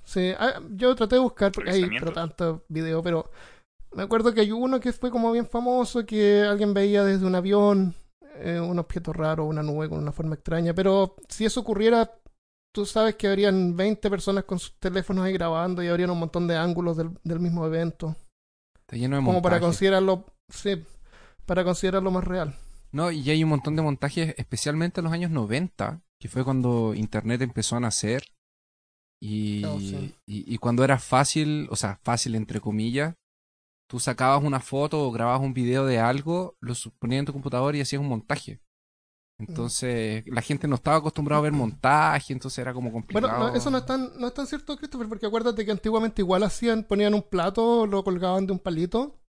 Sí, 0.03 0.33
ah, 0.37 0.59
yo 0.71 0.95
traté 0.95 1.15
de 1.15 1.21
buscar 1.21 1.51
porque 1.51 1.71
hay 1.71 1.89
pero 1.99 2.11
tantos 2.11 2.61
videos, 2.67 3.01
pero 3.03 3.29
me 3.93 4.03
acuerdo 4.03 4.33
que 4.33 4.41
hay 4.41 4.51
uno 4.51 4.79
que 4.79 4.91
fue 4.91 5.09
como 5.11 5.31
bien 5.31 5.47
famoso, 5.47 6.05
que 6.05 6.41
alguien 6.41 6.73
veía 6.73 7.03
desde 7.03 7.25
un 7.25 7.35
avión 7.35 7.95
eh, 8.35 8.59
un 8.59 8.79
objeto 8.79 9.13
raro, 9.13 9.45
una 9.45 9.63
nube 9.63 9.89
con 9.89 9.99
una 9.99 10.11
forma 10.11 10.35
extraña, 10.35 10.73
pero 10.73 11.15
si 11.29 11.45
eso 11.45 11.59
ocurriera, 11.61 12.11
tú 12.73 12.85
sabes 12.85 13.15
que 13.15 13.27
habrían 13.27 13.75
20 13.75 14.09
personas 14.09 14.43
con 14.45 14.59
sus 14.59 14.77
teléfonos 14.79 15.25
ahí 15.25 15.33
grabando 15.33 15.83
y 15.83 15.87
habrían 15.87 16.09
un 16.11 16.19
montón 16.19 16.47
de 16.47 16.57
ángulos 16.57 16.97
del, 16.97 17.11
del 17.23 17.39
mismo 17.39 17.65
evento, 17.65 18.15
Está 18.79 18.97
lleno 18.97 19.17
de 19.17 19.23
como 19.23 19.41
para 19.41 19.59
considerarlo, 19.59 20.25
sí, 20.49 20.83
para 21.45 21.63
considerarlo 21.63 22.11
más 22.11 22.23
real. 22.23 22.55
No, 22.91 23.11
y 23.11 23.27
hay 23.29 23.43
un 23.43 23.49
montón 23.49 23.75
de 23.75 23.81
montajes, 23.81 24.35
especialmente 24.37 24.99
en 24.99 25.05
los 25.05 25.13
años 25.13 25.31
90, 25.31 26.01
que 26.19 26.27
fue 26.27 26.43
cuando 26.43 26.93
Internet 26.93 27.41
empezó 27.41 27.75
a 27.75 27.79
nacer. 27.79 28.23
Y, 29.21 29.63
Oh, 29.63 29.79
sí. 29.79 30.13
y, 30.27 30.53
y 30.53 30.57
cuando 30.57 30.83
era 30.83 30.99
fácil, 30.99 31.67
o 31.71 31.75
sea, 31.77 31.97
fácil 32.03 32.35
entre 32.35 32.59
comillas, 32.59 33.15
tú 33.93 33.99
sacabas 33.99 34.43
una 34.43 34.59
foto 34.59 35.05
o 35.05 35.11
grababas 35.11 35.41
un 35.41 35.53
video 35.53 35.85
de 35.85 35.99
algo, 35.99 36.57
lo 36.61 36.73
ponías 36.97 37.19
en 37.19 37.25
tu 37.27 37.31
computador 37.31 37.75
y 37.75 37.81
hacías 37.81 38.01
un 38.01 38.07
montaje. 38.07 38.59
Entonces, 39.37 40.23
la 40.25 40.41
gente 40.41 40.67
no 40.67 40.73
estaba 40.77 40.97
acostumbrada 40.97 41.37
a 41.37 41.43
ver 41.43 41.51
montaje, 41.51 42.33
entonces 42.33 42.57
era 42.57 42.73
como 42.73 42.91
complicado. 42.91 43.27
Bueno, 43.27 43.51
no, 43.51 43.55
eso 43.55 43.69
no 43.69 43.77
es, 43.77 43.85
tan, 43.85 44.19
no 44.19 44.25
es 44.25 44.33
tan 44.33 44.47
cierto, 44.47 44.75
Christopher, 44.77 45.07
porque 45.07 45.27
acuérdate 45.27 45.63
que 45.63 45.69
antiguamente 45.69 46.23
igual 46.23 46.41
hacían, 46.41 46.85
ponían 46.85 47.13
un 47.13 47.21
plato, 47.21 47.85
lo 47.85 48.03
colgaban 48.03 48.47
de 48.47 48.53
un 48.53 48.57
palito, 48.57 49.21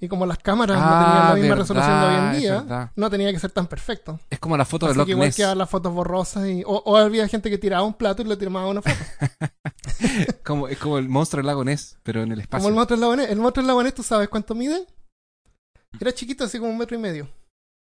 y 0.00 0.08
como 0.08 0.26
las 0.26 0.38
cámaras 0.38 0.76
no 0.78 0.82
tenían 0.84 1.02
Ah, 1.02 1.28
la 1.30 1.34
misma 1.34 1.48
verdad, 1.48 1.62
resolución 1.62 2.00
de 2.00 2.06
hoy 2.06 2.14
en 2.14 2.40
día, 2.40 2.92
no 2.94 3.10
tenía 3.10 3.32
que 3.32 3.38
ser 3.38 3.50
tan 3.50 3.66
perfecto. 3.66 4.20
Es 4.30 4.38
como 4.38 4.56
la 4.56 4.64
foto 4.64 4.86
de 4.86 4.90
Así 4.90 4.98
Loch 4.98 5.06
que 5.06 5.12
igual 5.12 5.34
quedaban 5.34 5.58
las 5.58 5.68
fotos 5.70 5.92
borrosas, 5.92 6.46
y, 6.46 6.62
o, 6.64 6.82
o 6.84 6.96
había 6.96 7.26
gente 7.28 7.50
que 7.50 7.58
tiraba 7.58 7.82
un 7.82 7.94
plato 7.94 8.22
y 8.22 8.26
le 8.26 8.36
tiraba 8.36 8.66
una 8.66 8.82
foto. 8.82 8.96
Como, 10.44 10.68
es 10.68 10.78
como 10.78 10.98
el 10.98 11.08
monstruo 11.08 11.38
del 11.40 11.46
lago 11.46 11.64
Ness, 11.64 11.98
pero 12.02 12.22
en 12.22 12.32
el 12.32 12.40
espacio. 12.40 12.62
como 12.62 12.68
el 12.68 12.74
monstruo 12.74 12.96
del 12.96 13.00
lago 13.00 13.16
Ness. 13.16 13.30
El 13.30 13.38
monstruo 13.38 13.62
del 13.62 13.66
lago 13.66 13.82
Ness, 13.82 13.94
¿tú 13.94 14.02
sabes 14.02 14.28
cuánto 14.28 14.54
mide? 14.54 14.86
Era 16.00 16.12
chiquito, 16.14 16.44
así 16.44 16.58
como 16.58 16.70
un 16.70 16.78
metro 16.78 16.96
y 16.96 17.00
medio 17.00 17.28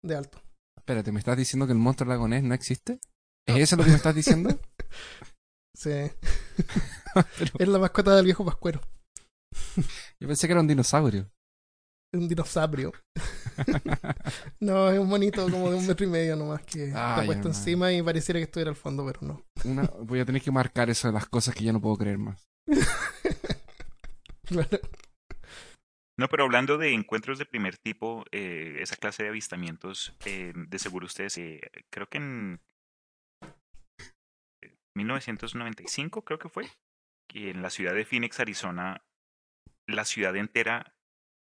de 0.03 0.17
alto. 0.17 0.41
Espérate, 0.77 1.11
¿me 1.13 1.19
estás 1.19 1.37
diciendo 1.37 1.67
que 1.67 1.73
el 1.73 1.79
monstruo 1.79 2.07
del 2.09 2.17
lago 2.17 2.29
Ness 2.29 2.43
no 2.45 2.55
existe? 2.55 3.01
¿Es 3.47 3.57
eso 3.57 3.77
lo 3.77 3.85
que 3.85 3.91
me 3.91 3.97
estás 3.97 4.15
diciendo? 4.15 4.51
Sí. 5.75 5.91
es 7.61 7.69
la 7.69 7.79
mascota 7.79 8.17
del 8.17 8.25
viejo 8.25 8.45
pascuero. 8.45 8.81
Yo 10.19 10.27
pensé 10.27 10.49
que 10.49 10.53
era 10.53 10.61
un 10.61 10.67
dinosaurio. 10.67 11.31
Un 12.15 12.29
dinosaurio. 12.29 12.93
no, 14.61 14.91
es 14.91 14.99
un 14.99 15.09
monito 15.09 15.43
como 15.51 15.71
de 15.71 15.77
un 15.77 15.87
metro 15.87 16.07
y 16.07 16.09
medio 16.11 16.37
nomás 16.37 16.63
que 16.63 16.87
está 16.89 17.21
Ay, 17.21 17.27
puesto 17.27 17.49
encima 17.49 17.93
y 17.93 18.03
pareciera 18.03 18.39
que 18.39 18.45
estuviera 18.45 18.71
al 18.71 18.77
fondo, 18.77 19.05
pero 19.05 19.21
no. 19.23 19.45
Una- 19.65 19.91
voy 20.01 20.21
a 20.21 20.25
tener 20.25 20.41
que 20.43 20.51
marcar 20.51 20.91
eso 20.91 21.09
de 21.09 21.15
las 21.15 21.27
cosas 21.27 21.55
que 21.55 21.65
ya 21.65 21.73
no 21.73 21.81
puedo 21.81 21.97
creer 21.97 22.19
más. 22.19 22.49
Claro. 24.45 24.79
No, 26.19 26.27
pero 26.29 26.45
hablando 26.45 26.79
de 26.79 26.95
encuentros 26.95 27.39
de 27.39 27.45
primer 27.45 27.77
tipo, 27.77 28.25
eh, 28.33 28.79
esa 28.81 28.97
clase 28.97 29.23
de 29.23 29.29
avistamientos, 29.29 30.17
eh, 30.25 30.55
de 30.57 30.79
seguro 30.79 31.05
ustedes, 31.05 31.37
eh, 31.37 31.61
creo 31.93 32.09
que 32.09 32.17
en 32.17 32.61
eh, 34.63 34.75
1995, 34.97 36.25
creo 36.25 36.39
que 36.39 36.49
fue, 36.49 36.67
que 37.31 37.51
en 37.51 37.61
la 37.61 37.69
ciudad 37.69 37.93
de 37.93 38.07
Phoenix, 38.07 38.41
Arizona, 38.41 39.05
la 39.87 40.07
ciudad 40.07 40.35
entera 40.35 40.97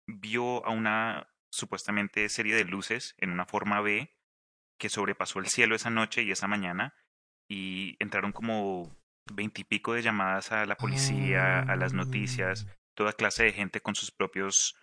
vio 0.07 0.65
a 0.65 0.69
una 0.69 1.27
supuestamente 1.51 2.27
serie 2.29 2.55
de 2.55 2.65
luces 2.65 3.15
en 3.17 3.31
una 3.31 3.45
forma 3.45 3.81
B 3.81 4.12
que 4.77 4.89
sobrepasó 4.89 5.39
el 5.39 5.47
cielo 5.47 5.75
esa 5.75 5.89
noche 5.89 6.24
y 6.24 6.31
esa 6.31 6.47
mañana 6.47 6.93
y 7.50 7.95
entraron 8.00 8.31
como 8.33 8.95
veintipico 9.31 9.93
de 9.93 10.01
llamadas 10.01 10.51
a 10.51 10.65
la 10.65 10.75
policía, 10.75 11.59
a 11.59 11.75
las 11.75 11.93
noticias, 11.93 12.67
toda 12.93 13.13
clase 13.13 13.43
de 13.43 13.53
gente 13.53 13.81
con 13.81 13.95
sus 13.95 14.12
propios 14.12 14.75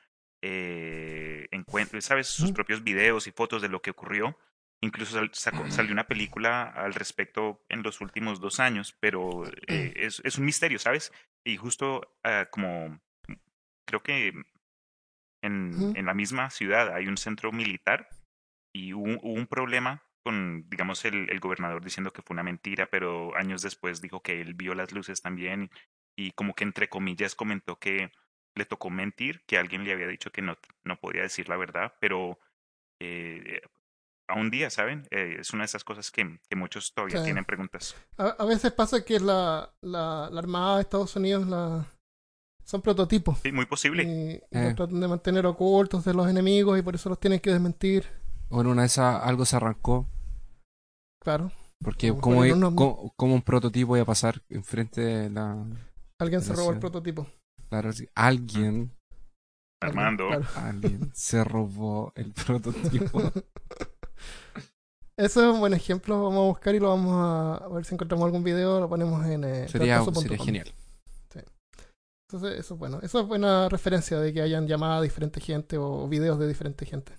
eh, 0.43 1.47
encuentros, 1.51 2.05
¿sabes? 2.05 2.27
Sus 2.27 2.53
propios 2.53 2.83
videos 2.83 3.27
y 3.27 3.33
fotos 3.33 3.63
de 3.63 3.69
lo 3.69 3.81
que 3.83 3.91
ocurrió. 3.91 4.37
Incluso 4.81 5.15
sal- 5.15 5.31
sacó- 5.33 5.71
salió 5.71 5.93
una 5.93 6.09
película 6.09 6.65
al 6.65 6.95
respecto 6.95 7.65
en 7.69 7.83
los 7.85 8.01
últimos 8.01 8.41
dos 8.41 8.59
años, 8.59 8.97
pero 8.99 9.45
eh, 9.69 9.93
es, 9.95 10.21
es 10.25 10.39
un 10.39 10.45
misterio, 10.45 10.79
¿sabes? 10.81 11.13
Y 11.45 11.57
justo 11.57 12.17
ah, 12.25 12.49
como 12.51 13.01
creo 13.87 14.03
que 14.03 14.33
en, 15.43 15.93
en 15.97 16.07
la 16.07 16.15
misma 16.15 16.51
ciudad 16.51 16.95
hay 16.95 17.07
un 17.09 17.17
centro 17.17 17.53
militar 17.53 18.09
y 18.75 18.95
hubo, 18.95 19.19
hubo 19.23 19.35
un 19.35 19.47
problema 19.47 20.03
con, 20.25 20.69
digamos, 20.71 21.05
el, 21.05 21.29
el 21.31 21.41
gobernador 21.41 21.83
diciendo 21.85 22.13
que 22.13 22.23
fue 22.23 22.35
una 22.35 22.45
mentira, 22.45 22.87
pero 22.91 23.37
años 23.37 23.63
después 23.63 24.01
dijo 24.01 24.23
que 24.23 24.41
él 24.41 24.55
vio 24.55 24.75
las 24.75 24.93
luces 24.93 25.21
también 25.21 25.71
y 26.17 26.31
como 26.33 26.55
que 26.55 26.65
entre 26.65 26.89
comillas 26.89 27.35
comentó 27.35 27.79
que 27.79 28.13
le 28.55 28.65
tocó 28.67 28.91
mentir, 28.91 29.43
que 29.47 29.59
alguien 29.59 29.85
le 29.85 29.93
había 29.93 30.07
dicho 30.07 30.31
que 30.31 30.43
no, 30.43 30.57
no 30.85 31.01
podía 31.01 31.23
decir 31.23 31.49
la 31.49 31.57
verdad, 31.57 31.95
pero 32.01 32.39
eh, 33.01 33.63
a 34.29 34.35
un 34.35 34.51
día, 34.51 34.71
¿saben? 34.71 35.07
Eh, 35.11 35.39
es 35.41 35.53
una 35.53 35.63
de 35.65 35.67
esas 35.67 35.85
cosas 35.85 36.11
que, 36.11 36.39
que 36.49 36.57
muchos 36.57 36.95
todavía 36.95 37.19
Sí. 37.19 37.25
tienen 37.25 37.45
preguntas. 37.45 37.97
A, 38.19 38.29
a 38.29 38.45
veces 38.45 38.73
pasa 38.73 39.05
que 39.05 39.19
la, 39.21 39.75
la, 39.81 40.29
la 40.31 40.39
Armada 40.39 40.77
de 40.77 40.83
Estados 40.83 41.17
Unidos 41.17 41.47
la, 41.49 41.87
son 42.73 42.81
prototipos. 42.81 43.39
Sí, 43.43 43.53
muy 43.53 43.67
posible. 43.67 44.03
Y, 44.03 44.57
y 44.57 44.59
Eh. 44.59 44.65
los 44.65 44.75
tratan 44.77 44.99
de 44.99 45.07
mantener 45.07 45.45
ocultos 45.45 46.07
de 46.07 46.15
los 46.15 46.27
enemigos 46.27 46.79
y 46.79 46.83
por 46.83 46.95
eso 46.95 47.11
los 47.11 47.21
tienen 47.21 47.39
que 47.39 47.51
desmentir. 47.51 48.07
O 48.49 48.63
en 48.63 48.67
una 48.67 48.81
de 48.83 48.87
esas 48.87 49.23
algo 49.23 49.45
se 49.45 49.57
arrancó. 49.57 50.07
Claro. 51.21 51.53
Porque 51.85 52.17
como, 52.17 52.41
un 52.41 53.43
prototipo 53.43 53.95
iba 53.97 54.05
a 54.05 54.07
pasar 54.07 54.41
enfrente 54.49 55.03
de 55.03 55.29
la... 55.29 55.67
Alguien 56.19 56.41
se 56.41 56.55
robó 56.55 56.73
el 56.73 56.79
prototipo. 56.79 57.27
Claro, 57.69 57.93
sí, 57.93 58.09
alguien, 58.15 58.91
Alguien, 59.83 59.99
Armando. 59.99 60.29
claro. 60.29 60.45
alguien 60.57 61.11
se 61.13 61.45
robó 61.45 62.13
el 62.15 62.33
prototipo. 62.47 63.21
Eso 65.19 65.41
es 65.43 65.55
un 65.55 65.61
buen 65.61 65.75
ejemplo. 65.75 66.23
Vamos 66.23 66.39
a 66.39 66.47
buscar 66.49 66.75
y 66.75 66.79
lo 66.79 66.89
vamos 66.89 67.13
a, 67.15 67.65
a 67.67 67.69
ver 67.69 67.85
si 67.85 67.95
encontramos 67.95 68.25
algún 68.25 68.43
video. 68.43 68.81
Lo 68.81 68.89
ponemos 68.89 69.27
en 69.27 69.45
eh, 69.45 69.69
Sería, 69.69 70.03
sería 70.15 70.39
genial. 70.39 70.73
Entonces, 72.33 72.59
eso 72.59 72.75
es 72.75 72.81
bueno. 72.81 72.99
Eso 73.03 73.21
es 73.21 73.27
buena 73.27 73.69
referencia 73.69 74.19
de 74.19 74.33
que 74.33 74.41
hayan 74.41 74.67
llamado 74.67 74.95
a 74.95 75.03
diferente 75.03 75.41
gente 75.41 75.77
o 75.77 76.09
videos 76.09 76.39
de 76.39 76.49
diferente 76.49 76.87
gente. 76.87 77.13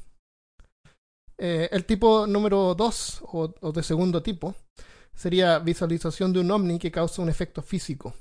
Eh, 1.37 1.69
el 1.71 1.85
tipo 1.85 2.25
número 2.25 2.73
2 2.73 3.21
o, 3.25 3.53
o 3.61 3.71
de 3.71 3.83
segundo 3.83 4.23
tipo 4.23 4.55
sería 5.13 5.59
visualización 5.59 6.33
de 6.33 6.39
un 6.39 6.49
ovni 6.49 6.79
que 6.79 6.91
causa 6.91 7.21
un 7.21 7.29
efecto 7.29 7.61
físico. 7.61 8.15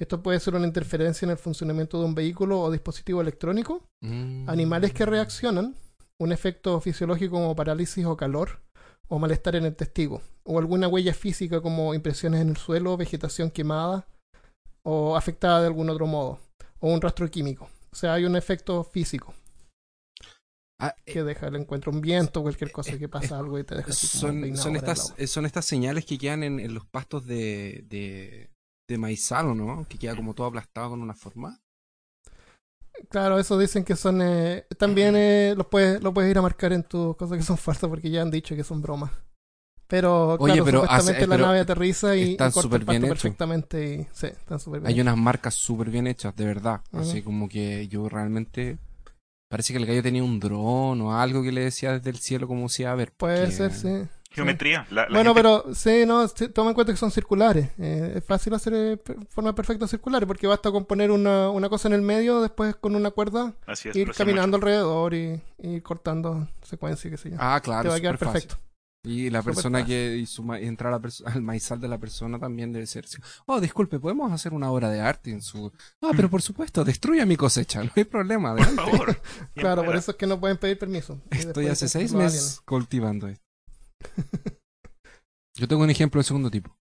Esto 0.00 0.22
puede 0.22 0.40
ser 0.40 0.54
una 0.56 0.66
interferencia 0.66 1.26
en 1.26 1.30
el 1.30 1.38
funcionamiento 1.38 1.98
de 1.98 2.04
un 2.06 2.14
vehículo 2.14 2.60
o 2.60 2.70
dispositivo 2.70 3.20
electrónico, 3.20 3.82
Mm. 4.02 4.48
animales 4.50 4.92
que 4.92 5.06
reaccionan, 5.06 5.74
un 6.18 6.32
efecto 6.32 6.80
fisiológico 6.80 7.36
como 7.36 7.54
parálisis 7.56 8.04
o 8.04 8.16
calor, 8.16 8.60
o 9.08 9.18
malestar 9.18 9.54
en 9.56 9.64
el 9.64 9.76
testigo, 9.76 10.22
o 10.44 10.58
alguna 10.58 10.88
huella 10.88 11.14
física 11.14 11.60
como 11.60 11.94
impresiones 11.94 12.40
en 12.40 12.48
el 12.50 12.56
suelo, 12.56 12.96
vegetación 12.96 13.50
quemada 13.50 14.06
o 14.86 15.16
afectada 15.16 15.60
de 15.60 15.66
algún 15.66 15.90
otro 15.90 16.06
modo, 16.06 16.38
o 16.80 16.92
un 16.92 17.00
rastro 17.00 17.28
químico. 17.28 17.68
O 17.90 17.96
sea, 17.96 18.14
hay 18.14 18.24
un 18.24 18.36
efecto 18.36 18.84
físico. 18.84 19.34
Ah, 20.78 20.94
eh, 21.06 21.12
que 21.12 21.22
deja 21.24 21.48
el 21.48 21.56
encuentro 21.56 21.90
un 21.90 22.00
viento, 22.00 22.42
cualquier 22.42 22.70
cosa 22.70 22.98
que 22.98 23.08
pasa 23.08 23.38
algo 23.38 23.58
y 23.58 23.64
te 23.64 23.74
deja 23.74 23.90
así 23.90 24.06
son, 24.06 24.44
estas, 24.76 25.14
eh, 25.16 25.26
son 25.26 25.46
estas 25.46 25.64
señales 25.64 26.04
que 26.04 26.18
quedan 26.18 26.42
en, 26.42 26.60
en 26.60 26.74
los 26.74 26.86
pastos 26.86 27.26
de, 27.26 27.84
de, 27.88 28.50
de 28.88 28.98
maizal, 28.98 29.46
¿o 29.48 29.54
no? 29.54 29.86
Que 29.88 29.98
queda 29.98 30.14
como 30.14 30.34
todo 30.34 30.46
aplastado 30.46 30.90
con 30.90 31.02
una 31.02 31.14
forma. 31.14 31.58
Claro, 33.08 33.38
eso 33.38 33.58
dicen 33.58 33.84
que 33.84 33.96
son. 33.96 34.20
eh, 34.22 34.66
también 34.78 35.16
eh, 35.16 35.54
los 35.56 35.66
puedes, 35.66 36.02
lo 36.02 36.12
puedes 36.12 36.30
ir 36.30 36.38
a 36.38 36.42
marcar 36.42 36.72
en 36.72 36.82
tus 36.82 37.16
cosas 37.16 37.38
que 37.38 37.44
son 37.44 37.58
falsas 37.58 37.88
porque 37.88 38.10
ya 38.10 38.22
han 38.22 38.30
dicho 38.30 38.54
que 38.54 38.64
son 38.64 38.82
bromas. 38.82 39.10
Pero, 39.88 40.34
Oye, 40.34 40.54
claro, 40.54 40.64
pero 40.64 40.80
supuestamente 40.82 41.12
hace- 41.12 41.24
eh, 41.24 41.26
la 41.28 41.34
pero 41.36 41.46
nave 41.46 41.60
aterriza 41.60 42.16
y, 42.16 42.20
y 42.22 42.30
están 42.32 42.52
súper 42.52 42.84
bien 42.84 43.02
perfectamente. 43.02 43.94
Y, 43.94 44.06
sí, 44.12 44.26
están 44.26 44.58
súper 44.58 44.80
bien. 44.80 44.92
Hay 44.92 45.00
unas 45.00 45.16
marcas 45.16 45.54
súper 45.54 45.90
bien 45.90 46.06
hechas, 46.08 46.34
de 46.34 46.44
verdad. 46.44 46.80
Así 46.92 47.22
como 47.22 47.48
que 47.48 47.86
yo 47.88 48.08
realmente... 48.08 48.78
Parece 49.48 49.72
que 49.72 49.78
el 49.78 49.86
gallo 49.86 50.02
tenía 50.02 50.24
un 50.24 50.40
dron 50.40 51.00
o 51.02 51.16
algo 51.20 51.40
que 51.40 51.52
le 51.52 51.60
decía 51.60 51.92
desde 51.92 52.10
el 52.10 52.16
cielo 52.18 52.48
como 52.48 52.68
si 52.68 52.82
a 52.82 52.96
ver. 52.96 53.12
Puede 53.12 53.52
ser, 53.52 53.72
sí. 53.72 54.08
Geometría. 54.32 54.88
La, 54.90 55.02
la 55.04 55.08
Bueno, 55.14 55.32
gente- 55.34 55.48
pero 55.62 55.72
sí, 55.74 56.04
no, 56.04 56.26
sí, 56.26 56.48
toma 56.48 56.70
en 56.70 56.74
cuenta 56.74 56.92
que 56.92 56.98
son 56.98 57.12
circulares. 57.12 57.68
Eh, 57.78 58.14
es 58.16 58.24
fácil 58.24 58.54
hacer 58.54 58.74
eh, 58.74 58.96
per- 58.96 59.16
formas 59.28 59.54
perfectas 59.54 59.88
circulares 59.88 60.26
porque 60.26 60.48
basta 60.48 60.72
con 60.72 60.84
poner 60.84 61.12
una, 61.12 61.48
una 61.50 61.68
cosa 61.68 61.86
en 61.86 61.94
el 61.94 62.02
medio, 62.02 62.40
después 62.42 62.74
con 62.74 62.96
una 62.96 63.12
cuerda, 63.12 63.54
Así 63.66 63.88
es, 63.88 63.94
ir 63.96 64.12
caminando 64.12 64.56
alrededor 64.56 65.14
y, 65.14 65.40
y 65.62 65.68
ir 65.76 65.82
cortando 65.84 66.48
secuencia, 66.62 67.08
qué 67.08 67.16
sé 67.16 67.30
yo. 67.30 67.36
Ah, 67.38 67.60
claro, 67.62 67.82
Te 67.82 67.88
va 67.88 67.94
a 67.94 68.00
quedar 68.00 68.18
súper 68.18 68.32
fácil. 68.32 68.50
Y 69.06 69.30
la 69.30 69.40
persona 69.42 69.78
fácil. 69.80 69.94
que 69.94 70.16
hizo 70.16 70.42
ma- 70.42 70.58
entrar 70.58 70.92
a 70.92 70.96
la 70.96 71.02
perso- 71.02 71.24
al 71.26 71.40
maizal 71.40 71.80
de 71.80 71.86
la 71.86 71.96
persona 71.98 72.38
también 72.40 72.72
debe 72.72 72.86
ser. 72.86 73.06
Oh, 73.46 73.60
disculpe, 73.60 74.00
¿podemos 74.00 74.32
hacer 74.32 74.52
una 74.52 74.70
obra 74.70 74.90
de 74.90 75.00
arte 75.00 75.30
en 75.30 75.42
su...? 75.42 75.72
Ah, 76.02 76.10
pero 76.16 76.28
por 76.28 76.42
supuesto, 76.42 76.84
destruya 76.84 77.24
mi 77.24 77.36
cosecha, 77.36 77.82
no 77.84 77.90
hay 77.94 78.04
problema. 78.04 78.56
Por 78.56 78.66
favor. 78.74 79.22
Claro, 79.54 79.84
por 79.84 79.94
eso 79.96 80.10
es 80.10 80.16
que 80.16 80.26
no 80.26 80.40
pueden 80.40 80.56
pedir 80.58 80.78
permiso. 80.78 81.20
Y 81.30 81.36
Estoy 81.36 81.66
hace 81.68 81.88
seis 81.88 82.12
meses 82.12 82.60
cultivando 82.64 83.28
esto. 83.28 83.44
Yo 85.54 85.68
tengo 85.68 85.82
un 85.84 85.90
ejemplo 85.90 86.18
del 86.18 86.26
segundo 86.26 86.50
tipo. 86.50 86.76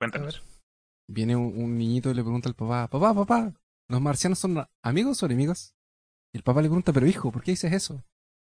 Cuéntanos. 0.00 0.42
Viene 1.10 1.36
un, 1.36 1.60
un 1.60 1.76
niñito 1.76 2.10
y 2.10 2.14
le 2.14 2.22
pregunta 2.22 2.48
al 2.48 2.54
papá, 2.54 2.88
papá, 2.88 3.14
papá, 3.14 3.52
¿los 3.90 4.00
marcianos 4.00 4.38
son 4.38 4.64
amigos 4.82 5.22
o 5.22 5.26
enemigos? 5.26 5.74
Y 6.32 6.38
el 6.38 6.42
papá 6.42 6.62
le 6.62 6.68
pregunta, 6.68 6.92
pero 6.92 7.06
hijo, 7.06 7.30
¿por 7.30 7.42
qué 7.42 7.50
dices 7.50 7.72
eso? 7.72 8.02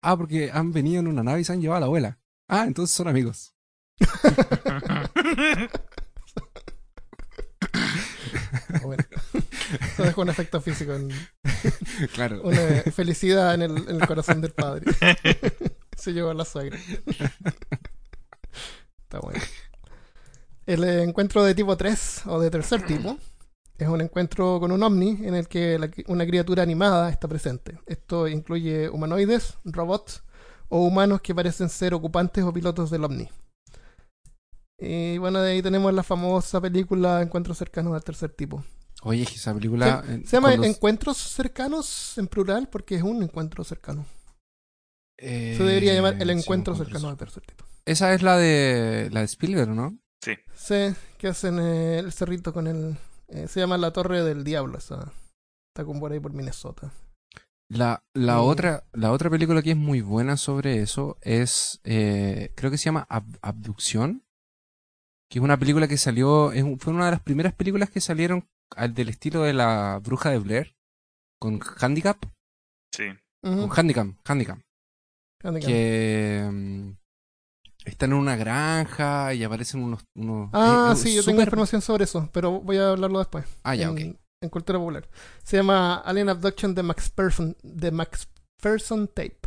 Ah, 0.01 0.17
porque 0.17 0.49
han 0.51 0.71
venido 0.71 0.99
en 1.01 1.07
una 1.07 1.21
nave 1.23 1.41
y 1.41 1.43
se 1.43 1.53
han 1.53 1.61
llevado 1.61 1.77
a 1.77 1.79
la 1.81 1.85
abuela. 1.85 2.19
Ah, 2.49 2.65
entonces 2.67 2.95
son 2.95 3.07
amigos. 3.07 3.53
Bueno. 8.83 9.03
Eso 9.93 10.03
deja 10.03 10.21
un 10.21 10.29
efecto 10.29 10.61
físico, 10.61 10.93
en- 10.93 11.09
claro. 12.13 12.41
una 12.43 12.57
felicidad 12.91 13.53
en 13.53 13.61
el, 13.63 13.77
en 13.89 14.01
el 14.01 14.07
corazón 14.07 14.41
del 14.41 14.51
padre. 14.51 14.85
Se 15.97 16.13
llevó 16.13 16.29
a 16.29 16.33
la 16.33 16.45
suegra. 16.45 16.77
Está 19.03 19.19
bueno. 19.21 19.39
El 20.65 20.83
encuentro 20.83 21.43
de 21.43 21.55
tipo 21.55 21.75
3 21.77 22.21
o 22.27 22.39
de 22.39 22.49
tercer 22.51 22.85
tipo 22.85 23.17
es 23.77 23.87
un 23.87 24.01
encuentro 24.01 24.59
con 24.59 24.71
un 24.71 24.81
ovni 24.83 25.19
en 25.25 25.35
el 25.35 25.47
que 25.47 25.77
la- 25.77 25.89
una 26.07 26.25
criatura 26.25 26.63
animada 26.63 27.09
está 27.09 27.27
presente. 27.27 27.79
Esto 27.85 28.27
incluye 28.27 28.89
humanoides, 28.89 29.57
robots 29.65 30.23
o 30.69 30.83
humanos 30.85 31.21
que 31.21 31.35
parecen 31.35 31.69
ser 31.69 31.93
ocupantes 31.93 32.43
o 32.43 32.53
pilotos 32.53 32.89
del 32.89 33.03
ovni. 33.03 33.27
Y 34.77 35.17
bueno, 35.17 35.41
de 35.41 35.51
ahí 35.51 35.61
tenemos 35.61 35.93
la 35.93 36.03
famosa 36.03 36.61
película 36.61 37.21
Encuentros 37.21 37.57
cercanos 37.57 37.93
al 37.93 38.03
tercer 38.03 38.31
tipo. 38.31 38.63
Oye, 39.03 39.23
esa 39.23 39.53
película... 39.53 40.03
eh, 40.07 40.23
Se 40.25 40.37
llama 40.37 40.51
con 40.51 40.57
los- 40.59 40.67
encuentros 40.67 41.17
cercanos 41.17 42.17
en 42.17 42.27
plural 42.27 42.69
porque 42.69 42.95
es 42.95 43.03
un 43.03 43.21
encuentro 43.23 43.63
cercano. 43.63 44.05
eh, 45.17 45.55
Se 45.57 45.63
debería 45.63 45.93
llamar 45.93 46.21
el 46.21 46.29
encuentro 46.29 46.75
cercano 46.75 47.09
al 47.09 47.17
tercer 47.17 47.45
tipo. 47.45 47.65
Esa 47.85 48.13
es 48.13 48.21
la 48.21 48.37
de 48.37 49.09
la 49.11 49.21
de 49.21 49.25
Spielberg, 49.25 49.69
¿no? 49.71 49.97
Sí. 50.23 50.33
Sí, 50.53 50.93
que 51.17 51.27
hacen 51.29 51.59
eh, 51.59 51.99
el 51.99 52.11
cerrito 52.11 52.53
con 52.53 52.67
el... 52.67 52.97
eh, 53.29 53.47
se 53.47 53.59
llama 53.61 53.77
la 53.77 53.91
Torre 53.91 54.21
del 54.23 54.43
Diablo, 54.43 54.77
esa. 54.77 55.11
Está 55.73 55.85
con 55.85 55.99
por 55.99 56.11
ahí 56.11 56.19
por 56.19 56.33
Minnesota. 56.33 56.91
La, 57.69 58.03
la, 58.15 58.33
Sí. 58.33 58.39
otra, 58.41 58.83
la 58.93 59.11
otra 59.11 59.29
película 59.29 59.61
que 59.61 59.71
es 59.71 59.77
muy 59.77 60.01
buena 60.01 60.37
sobre 60.37 60.81
eso 60.81 61.17
es, 61.21 61.79
eh, 61.83 62.51
creo 62.55 62.71
que 62.71 62.77
se 62.79 62.85
llama 62.85 63.05
Ab- 63.09 63.37
Abducción, 63.43 64.23
que 65.29 65.37
es 65.37 65.43
una 65.43 65.57
película 65.59 65.87
que 65.87 65.97
salió, 65.97 66.51
es 66.51 66.63
fue 66.79 66.93
una 66.93 67.05
de 67.05 67.11
las 67.11 67.21
primeras 67.21 67.53
películas 67.53 67.91
que 67.91 68.01
salieron 68.01 68.47
al 68.75 68.93
del 68.95 69.09
estilo 69.09 69.43
de 69.43 69.53
la 69.53 69.99
bruja 70.03 70.31
de 70.31 70.39
Blair, 70.39 70.75
con 71.39 71.59
Handicap, 71.79 72.17
Sí. 72.91 73.03
Con 73.41 73.69
Handicap, 73.71 74.07
Handicap, 74.25 74.59
handicap. 75.43 75.69
que 75.69 76.49
mm, 76.51 76.89
están 77.85 78.11
en 78.11 78.17
una 78.17 78.35
granja 78.35 79.33
y 79.35 79.43
aparecen 79.43 79.83
unos... 79.83 80.03
unos 80.15 80.49
Ah, 80.53 80.93
eh, 80.93 80.95
sí, 80.95 81.15
yo 81.15 81.23
tengo 81.23 81.41
información 81.41 81.81
sobre 81.81 82.05
eso, 82.05 82.29
pero 82.33 82.59
voy 82.61 82.77
a 82.77 82.89
hablarlo 82.89 83.19
después. 83.19 83.45
Ah, 83.63 83.75
ya, 83.75 83.89
en, 83.89 83.91
ok. 84.13 84.19
En 84.41 84.49
cultura 84.49 84.79
popular. 84.79 85.07
Se 85.43 85.57
llama 85.57 85.95
Alien 85.97 86.29
Abduction 86.29 86.73
de 86.75 86.83
Max 86.83 87.09
Person, 87.09 87.55
de 87.63 87.91
Max 87.91 88.27
Person 88.61 89.07
Tape. 89.07 89.39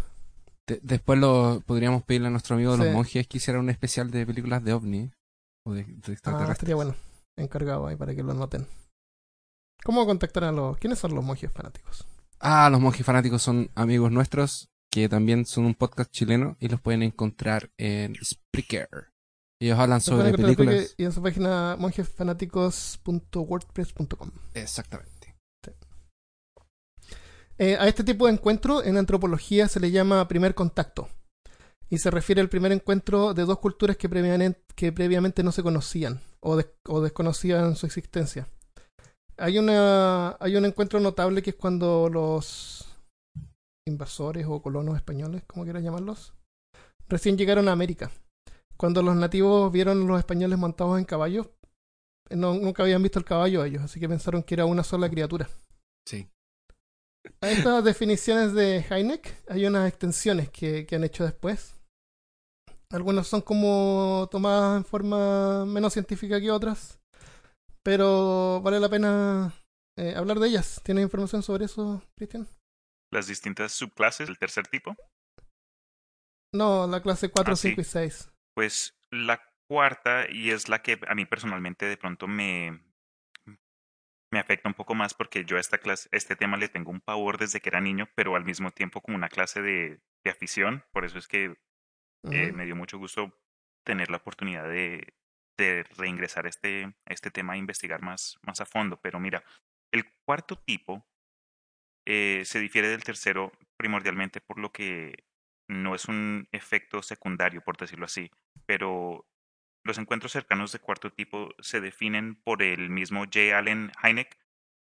De- 0.66 0.80
después 0.82 1.18
lo 1.18 1.62
podríamos 1.66 2.02
pedirle 2.04 2.28
a 2.28 2.30
nuestro 2.30 2.54
amigo 2.56 2.76
de 2.76 2.84
los 2.84 2.94
monjes 2.94 3.26
que 3.26 3.38
hiciera 3.38 3.58
un 3.60 3.70
especial 3.70 4.10
de 4.10 4.26
películas 4.26 4.62
de 4.62 4.72
ovni 4.72 5.10
o 5.66 5.72
de, 5.72 5.84
de 5.84 6.18
Ah, 6.24 6.48
estaría 6.50 6.74
bueno. 6.74 6.94
Encargado 7.36 7.86
ahí 7.86 7.96
para 7.96 8.14
que 8.14 8.22
lo 8.22 8.34
noten. 8.34 8.66
¿Cómo 9.84 10.06
contactar 10.06 10.44
a 10.44 10.52
los... 10.52 10.76
¿Quiénes 10.78 10.98
son 10.98 11.14
los 11.14 11.24
monjes 11.24 11.50
fanáticos? 11.50 12.06
Ah, 12.38 12.68
los 12.70 12.80
monjes 12.80 13.04
fanáticos 13.04 13.42
son 13.42 13.70
amigos 13.74 14.12
nuestros 14.12 14.68
que 14.90 15.08
también 15.08 15.46
son 15.46 15.64
un 15.64 15.74
podcast 15.74 16.10
chileno 16.10 16.56
y 16.60 16.68
los 16.68 16.80
pueden 16.80 17.02
encontrar 17.02 17.70
en 17.78 18.14
Spreaker. 18.22 19.10
Ellos 19.66 19.78
hablan 19.78 20.00
sobre 20.00 20.30
películas. 20.56 20.94
Y 20.96 21.04
en 21.04 21.12
su 21.12 21.22
página 21.22 21.76
monjesfanáticos.wordpress.com. 21.78 24.30
Exactamente. 24.54 25.12
Eh, 27.58 27.76
a 27.78 27.86
este 27.86 28.02
tipo 28.02 28.26
de 28.26 28.32
encuentro 28.32 28.82
en 28.82 28.96
antropología 28.96 29.68
se 29.68 29.78
le 29.78 29.90
llama 29.90 30.26
primer 30.26 30.54
contacto 30.54 31.08
y 31.90 31.98
se 31.98 32.10
refiere 32.10 32.40
al 32.40 32.48
primer 32.48 32.72
encuentro 32.72 33.34
de 33.34 33.44
dos 33.44 33.58
culturas 33.58 33.96
que 33.98 34.08
previamente, 34.08 34.62
que 34.74 34.90
previamente 34.90 35.42
no 35.44 35.52
se 35.52 35.62
conocían 35.62 36.22
o, 36.40 36.56
des- 36.56 36.70
o 36.88 37.00
desconocían 37.02 37.76
su 37.76 37.84
existencia. 37.86 38.48
Hay, 39.36 39.58
una, 39.58 40.36
hay 40.40 40.56
un 40.56 40.64
encuentro 40.64 40.98
notable 40.98 41.42
que 41.42 41.50
es 41.50 41.56
cuando 41.56 42.08
los 42.08 42.86
invasores 43.86 44.46
o 44.48 44.62
colonos 44.62 44.96
españoles, 44.96 45.42
como 45.46 45.64
quieras 45.64 45.82
llamarlos, 45.84 46.32
recién 47.08 47.36
llegaron 47.36 47.68
a 47.68 47.72
América. 47.72 48.10
Cuando 48.82 49.00
los 49.00 49.14
nativos 49.14 49.70
vieron 49.70 50.02
a 50.02 50.04
los 50.06 50.18
españoles 50.18 50.58
montados 50.58 50.98
en 50.98 51.04
caballos, 51.04 51.46
eh, 52.28 52.34
no, 52.34 52.54
nunca 52.54 52.82
habían 52.82 53.00
visto 53.00 53.20
el 53.20 53.24
caballo 53.24 53.64
ellos, 53.64 53.80
así 53.80 54.00
que 54.00 54.08
pensaron 54.08 54.42
que 54.42 54.54
era 54.54 54.64
una 54.64 54.82
sola 54.82 55.08
criatura. 55.08 55.48
Sí. 56.04 56.28
A 57.40 57.48
estas 57.48 57.84
definiciones 57.84 58.54
de 58.54 58.84
Heineck 58.90 59.48
hay 59.48 59.66
unas 59.66 59.88
extensiones 59.88 60.50
que, 60.50 60.84
que 60.84 60.96
han 60.96 61.04
hecho 61.04 61.22
después. 61.22 61.76
Algunas 62.90 63.28
son 63.28 63.42
como 63.42 64.28
tomadas 64.32 64.78
en 64.78 64.84
forma 64.84 65.64
menos 65.64 65.92
científica 65.92 66.40
que 66.40 66.50
otras, 66.50 66.98
pero 67.84 68.62
vale 68.62 68.80
la 68.80 68.88
pena 68.88 69.54
eh, 69.96 70.16
hablar 70.16 70.40
de 70.40 70.48
ellas. 70.48 70.80
¿Tienes 70.82 71.04
información 71.04 71.44
sobre 71.44 71.66
eso, 71.66 72.02
Cristian? 72.16 72.48
Las 73.12 73.28
distintas 73.28 73.70
subclases 73.70 74.26
del 74.26 74.38
tercer 74.38 74.66
tipo. 74.66 74.96
No, 76.52 76.88
la 76.88 77.00
clase 77.00 77.30
4, 77.30 77.52
Ah, 77.52 77.56
sí. 77.56 77.68
5 77.68 77.80
y 77.80 77.84
6. 77.84 78.28
Pues 78.54 78.98
la 79.10 79.42
cuarta, 79.68 80.26
y 80.30 80.50
es 80.50 80.68
la 80.68 80.82
que 80.82 80.98
a 81.06 81.14
mí 81.14 81.24
personalmente 81.24 81.86
de 81.86 81.96
pronto 81.96 82.26
me, 82.28 82.80
me 84.30 84.38
afecta 84.38 84.68
un 84.68 84.74
poco 84.74 84.94
más 84.94 85.14
porque 85.14 85.44
yo 85.44 85.56
a 85.56 85.60
esta 85.60 85.78
clase, 85.78 86.08
este 86.12 86.36
tema 86.36 86.56
le 86.56 86.68
tengo 86.68 86.90
un 86.90 87.00
pavor 87.00 87.38
desde 87.38 87.60
que 87.60 87.68
era 87.68 87.80
niño, 87.80 88.08
pero 88.14 88.36
al 88.36 88.44
mismo 88.44 88.70
tiempo 88.70 89.00
como 89.00 89.16
una 89.16 89.28
clase 89.28 89.62
de, 89.62 90.00
de 90.24 90.30
afición. 90.30 90.84
Por 90.92 91.04
eso 91.04 91.18
es 91.18 91.28
que 91.28 91.56
eh, 92.30 92.52
me 92.52 92.64
dio 92.64 92.76
mucho 92.76 92.98
gusto 92.98 93.38
tener 93.84 94.10
la 94.10 94.18
oportunidad 94.18 94.68
de, 94.68 95.14
de 95.58 95.84
reingresar 95.96 96.46
a 96.46 96.48
este, 96.48 96.84
a 96.84 97.12
este 97.12 97.30
tema 97.30 97.54
e 97.54 97.58
investigar 97.58 98.02
más, 98.02 98.38
más 98.42 98.60
a 98.60 98.66
fondo. 98.66 99.00
Pero 99.00 99.20
mira, 99.20 99.44
el 99.92 100.04
cuarto 100.24 100.56
tipo 100.56 101.06
eh, 102.06 102.42
se 102.44 102.58
difiere 102.58 102.88
del 102.88 103.04
tercero 103.04 103.52
primordialmente 103.76 104.40
por 104.40 104.58
lo 104.58 104.72
que 104.72 105.24
no 105.72 105.94
es 105.94 106.06
un 106.06 106.48
efecto 106.52 107.02
secundario, 107.02 107.62
por 107.62 107.76
decirlo 107.76 108.06
así, 108.06 108.30
pero 108.66 109.26
los 109.84 109.98
encuentros 109.98 110.32
cercanos 110.32 110.72
de 110.72 110.78
cuarto 110.78 111.12
tipo 111.12 111.54
se 111.60 111.80
definen 111.80 112.36
por 112.36 112.62
el 112.62 112.90
mismo 112.90 113.24
J. 113.24 113.56
Allen 113.56 113.90
Hynek 114.02 114.38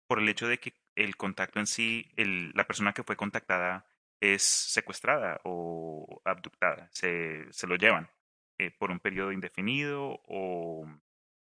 por 0.08 0.20
el 0.20 0.30
hecho 0.30 0.48
de 0.48 0.60
que 0.60 0.76
el 0.96 1.16
contacto 1.16 1.60
en 1.60 1.68
sí, 1.68 2.12
el, 2.18 2.52
la 2.54 2.68
persona 2.68 2.94
que 2.94 3.04
fue 3.04 3.16
contactada 3.16 3.86
es 4.20 4.44
secuestrada 4.44 5.40
o 5.44 6.22
abductada, 6.26 6.90
se, 6.92 7.52
se 7.52 7.66
lo 7.66 7.76
llevan 7.76 8.10
eh, 8.60 8.72
por 8.72 8.92
un 8.92 9.00
periodo 9.00 9.32
indefinido 9.32 10.22
o 10.28 10.86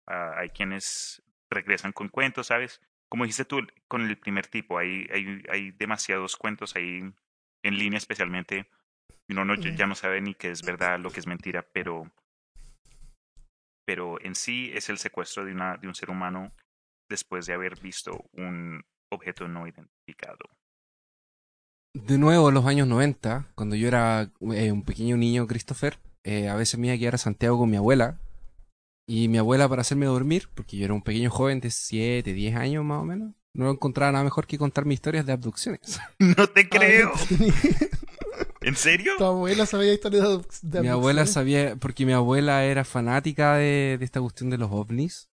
ah, 0.07 0.35
hay 0.37 0.51
quienes 0.51 1.23
regresan 1.51 1.93
con 1.93 2.09
cuentos, 2.09 2.49
¿sabes? 2.49 2.81
Como 3.09 3.25
dijiste 3.25 3.45
tú 3.45 3.67
con 3.89 4.03
el 4.03 4.17
primer 4.19 4.47
tipo, 4.47 4.79
hay, 4.79 5.07
hay, 5.13 5.43
hay 5.51 5.71
demasiados 5.73 6.37
cuentos 6.37 6.77
ahí 6.77 7.03
en 7.63 7.79
línea 7.79 7.99
especialmente, 7.99 8.69
uno 9.29 9.45
no, 9.45 9.55
ya 9.55 9.87
no 9.87 9.95
sabe 9.95 10.21
ni 10.21 10.35
qué 10.35 10.51
es 10.51 10.63
verdad, 10.63 10.99
lo 10.99 11.11
que 11.11 11.21
es 11.21 11.27
mentira, 11.27 11.67
pero, 11.73 12.11
pero 13.87 14.21
en 14.21 14.35
sí 14.35 14.71
es 14.75 14.89
el 14.89 14.99
secuestro 14.99 15.45
de, 15.45 15.53
una, 15.53 15.77
de 15.77 15.89
un 15.89 15.95
ser 15.95 16.11
humano 16.11 16.53
después 17.09 17.47
de 17.47 17.55
haber 17.55 17.81
visto 17.81 18.25
un 18.33 18.83
objeto 19.11 19.49
no 19.49 19.67
identificado. 19.67 20.39
De 21.95 22.17
nuevo, 22.17 22.49
en 22.49 22.55
los 22.55 22.67
años 22.67 22.89
90, 22.89 23.49
cuando 23.55 23.77
yo 23.77 23.87
era 23.87 24.31
eh, 24.55 24.73
un 24.73 24.83
pequeño 24.83 25.17
niño, 25.19 25.47
Christopher, 25.47 25.99
eh, 26.25 26.49
a 26.49 26.57
veces 26.57 26.79
me 26.79 26.87
iba 26.87 26.97
a 26.97 26.99
quedar 26.99 27.15
a 27.17 27.19
Santiago 27.19 27.59
con 27.59 27.71
mi 27.71 27.77
abuela. 27.77 28.19
Y 29.07 29.29
mi 29.29 29.37
abuela, 29.37 29.69
para 29.69 29.83
hacerme 29.83 30.07
dormir, 30.07 30.49
porque 30.55 30.77
yo 30.77 30.85
era 30.85 30.95
un 30.95 31.03
pequeño 31.03 31.31
joven 31.31 31.61
de 31.61 31.71
7, 31.71 32.33
10 32.33 32.57
años 32.57 32.85
más 32.85 33.03
o 33.03 33.05
menos, 33.05 33.35
no 33.55 33.71
encontraba 33.71 34.13
nada 34.13 34.25
mejor 34.25 34.47
que 34.47 34.57
contarme 34.57 34.95
historias 34.95 35.27
de 35.27 35.33
abducciones. 35.33 36.01
No 36.19 36.47
te 36.47 36.69
creo. 36.71 37.13
¿En 38.65 38.77
serio? 38.77 39.13
tu 39.19 39.25
abuela 39.25 39.67
sabía 39.67 39.93
historias 39.93 40.25
de, 40.63 40.79
de 40.79 40.83
mi 40.83 40.89
abuela 40.89 41.27
sabía, 41.27 41.77
porque 41.77 42.07
mi 42.07 42.13
abuela 42.13 42.65
era 42.65 42.85
fanática 42.85 43.57
de, 43.57 43.97
de 43.99 44.05
esta 44.05 44.21
cuestión 44.21 44.51
de 44.51 44.59
los 44.59 44.71
ovnis. 44.71 45.31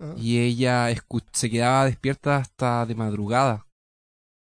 Ah. 0.00 0.14
Y 0.16 0.38
ella 0.38 0.88
se 1.32 1.50
quedaba 1.50 1.84
despierta 1.84 2.36
hasta 2.36 2.86
de 2.86 2.94
madrugada. 2.94 3.66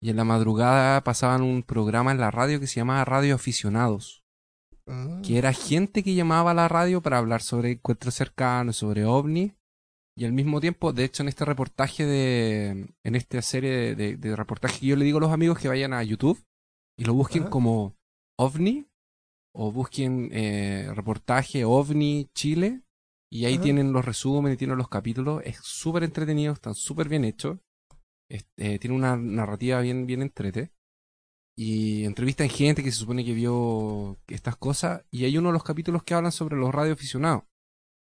Y 0.01 0.09
en 0.09 0.17
la 0.17 0.23
madrugada 0.23 1.03
pasaban 1.03 1.41
un 1.41 1.63
programa 1.63 2.11
en 2.11 2.19
la 2.19 2.31
radio 2.31 2.59
que 2.59 2.67
se 2.67 2.79
llamaba 2.79 3.05
Radio 3.05 3.35
Aficionados. 3.35 4.23
Ah. 4.85 5.21
que 5.23 5.37
era 5.37 5.53
gente 5.53 6.03
que 6.03 6.13
llamaba 6.13 6.51
a 6.51 6.53
la 6.53 6.67
radio 6.67 7.01
para 7.01 7.17
hablar 7.17 7.41
sobre 7.41 7.71
encuentros 7.71 8.15
cercanos, 8.15 8.75
sobre 8.75 9.05
ovnis, 9.05 9.53
y 10.15 10.25
al 10.25 10.33
mismo 10.33 10.59
tiempo, 10.61 10.93
de 10.93 11.05
hecho, 11.05 11.23
en 11.23 11.29
este 11.29 11.45
reportaje 11.45 12.05
de, 12.05 12.93
en 13.03 13.15
esta 13.15 13.41
serie 13.41 13.71
de, 13.71 13.95
de, 13.95 14.17
de 14.17 14.35
reportajes 14.35 14.79
que 14.79 14.87
yo 14.87 14.95
le 14.95 15.05
digo 15.05 15.17
a 15.17 15.21
los 15.21 15.31
amigos 15.31 15.57
que 15.57 15.69
vayan 15.69 15.93
a 15.93 16.03
YouTube 16.03 16.43
y 16.97 17.05
lo 17.05 17.13
busquen 17.13 17.43
Ajá. 17.43 17.49
como 17.51 17.95
ovni, 18.45 18.75
o 19.55 19.71
busquen 19.71 20.29
eh, 20.31 20.89
reportaje 20.93 21.65
ovni 21.65 22.29
Chile, 22.35 22.81
y 23.31 23.45
ahí 23.45 23.55
Ajá. 23.55 23.63
tienen 23.63 23.93
los 23.93 24.05
resúmenes, 24.05 24.57
tienen 24.57 24.77
los 24.77 24.89
capítulos, 24.89 25.41
es 25.45 25.57
súper 25.63 26.03
entretenido, 26.03 26.53
están 26.53 26.75
súper 26.75 27.09
bien 27.09 27.25
hechos, 27.25 27.59
es- 28.29 28.47
eh, 28.57 28.79
tiene 28.79 28.95
una 28.95 29.15
narrativa 29.17 29.81
bien, 29.81 30.05
bien 30.05 30.21
entrete 30.21 30.71
y 31.55 32.05
entrevistan 32.05 32.49
gente 32.49 32.83
que 32.83 32.91
se 32.91 32.97
supone 32.99 33.23
que 33.23 33.33
vio 33.33 34.17
estas 34.27 34.55
cosas 34.57 35.03
y 35.11 35.25
hay 35.25 35.37
uno 35.37 35.49
de 35.49 35.53
los 35.53 35.63
capítulos 35.63 36.03
que 36.03 36.15
hablan 36.15 36.31
sobre 36.31 36.57
los 36.57 36.73
radioaficionados. 36.73 37.43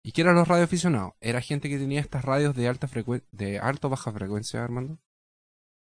¿Y 0.05 0.11
qué 0.11 0.21
eran 0.21 0.35
los 0.35 0.47
radioaficionados? 0.47 1.13
Era 1.21 1.41
gente 1.41 1.69
que 1.69 1.77
tenía 1.77 2.01
estas 2.01 2.23
radios 2.25 2.55
de 2.55 2.67
alta 2.67 2.87
frecuencia, 2.87 3.27
de 3.31 3.59
alta 3.59 3.87
o 3.87 3.89
baja 3.89 4.11
frecuencia, 4.11 4.63
Armando. 4.63 4.99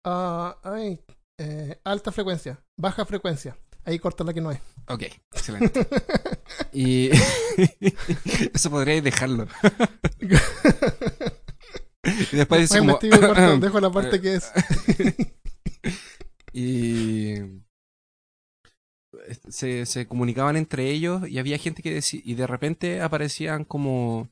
Ah, 0.04 0.58
ay, 0.62 1.00
eh, 1.38 1.80
alta 1.84 2.12
frecuencia, 2.12 2.62
baja 2.78 3.04
frecuencia. 3.04 3.58
Ahí 3.86 4.00
corta 4.00 4.24
la 4.24 4.34
que 4.34 4.40
no 4.40 4.50
es. 4.50 4.58
Ok, 4.88 5.02
excelente. 5.32 5.86
y 6.72 7.08
eso 8.52 8.68
podríais 8.68 9.04
dejarlo. 9.04 9.46
y 12.32 12.36
después 12.36 12.62
dice 12.62 12.80
como... 12.80 12.98
cortando, 12.98 13.58
dejo 13.66 13.78
la 13.80 13.92
parte 13.92 14.20
que 14.20 14.34
es. 14.34 14.50
y 16.52 17.34
se, 19.48 19.86
se 19.86 20.08
comunicaban 20.08 20.56
entre 20.56 20.90
ellos 20.90 21.28
y 21.28 21.38
había 21.38 21.56
gente 21.56 21.80
que 21.80 21.94
decía 21.94 22.20
y 22.24 22.34
de 22.34 22.46
repente 22.48 23.00
aparecían 23.02 23.64
como 23.64 24.28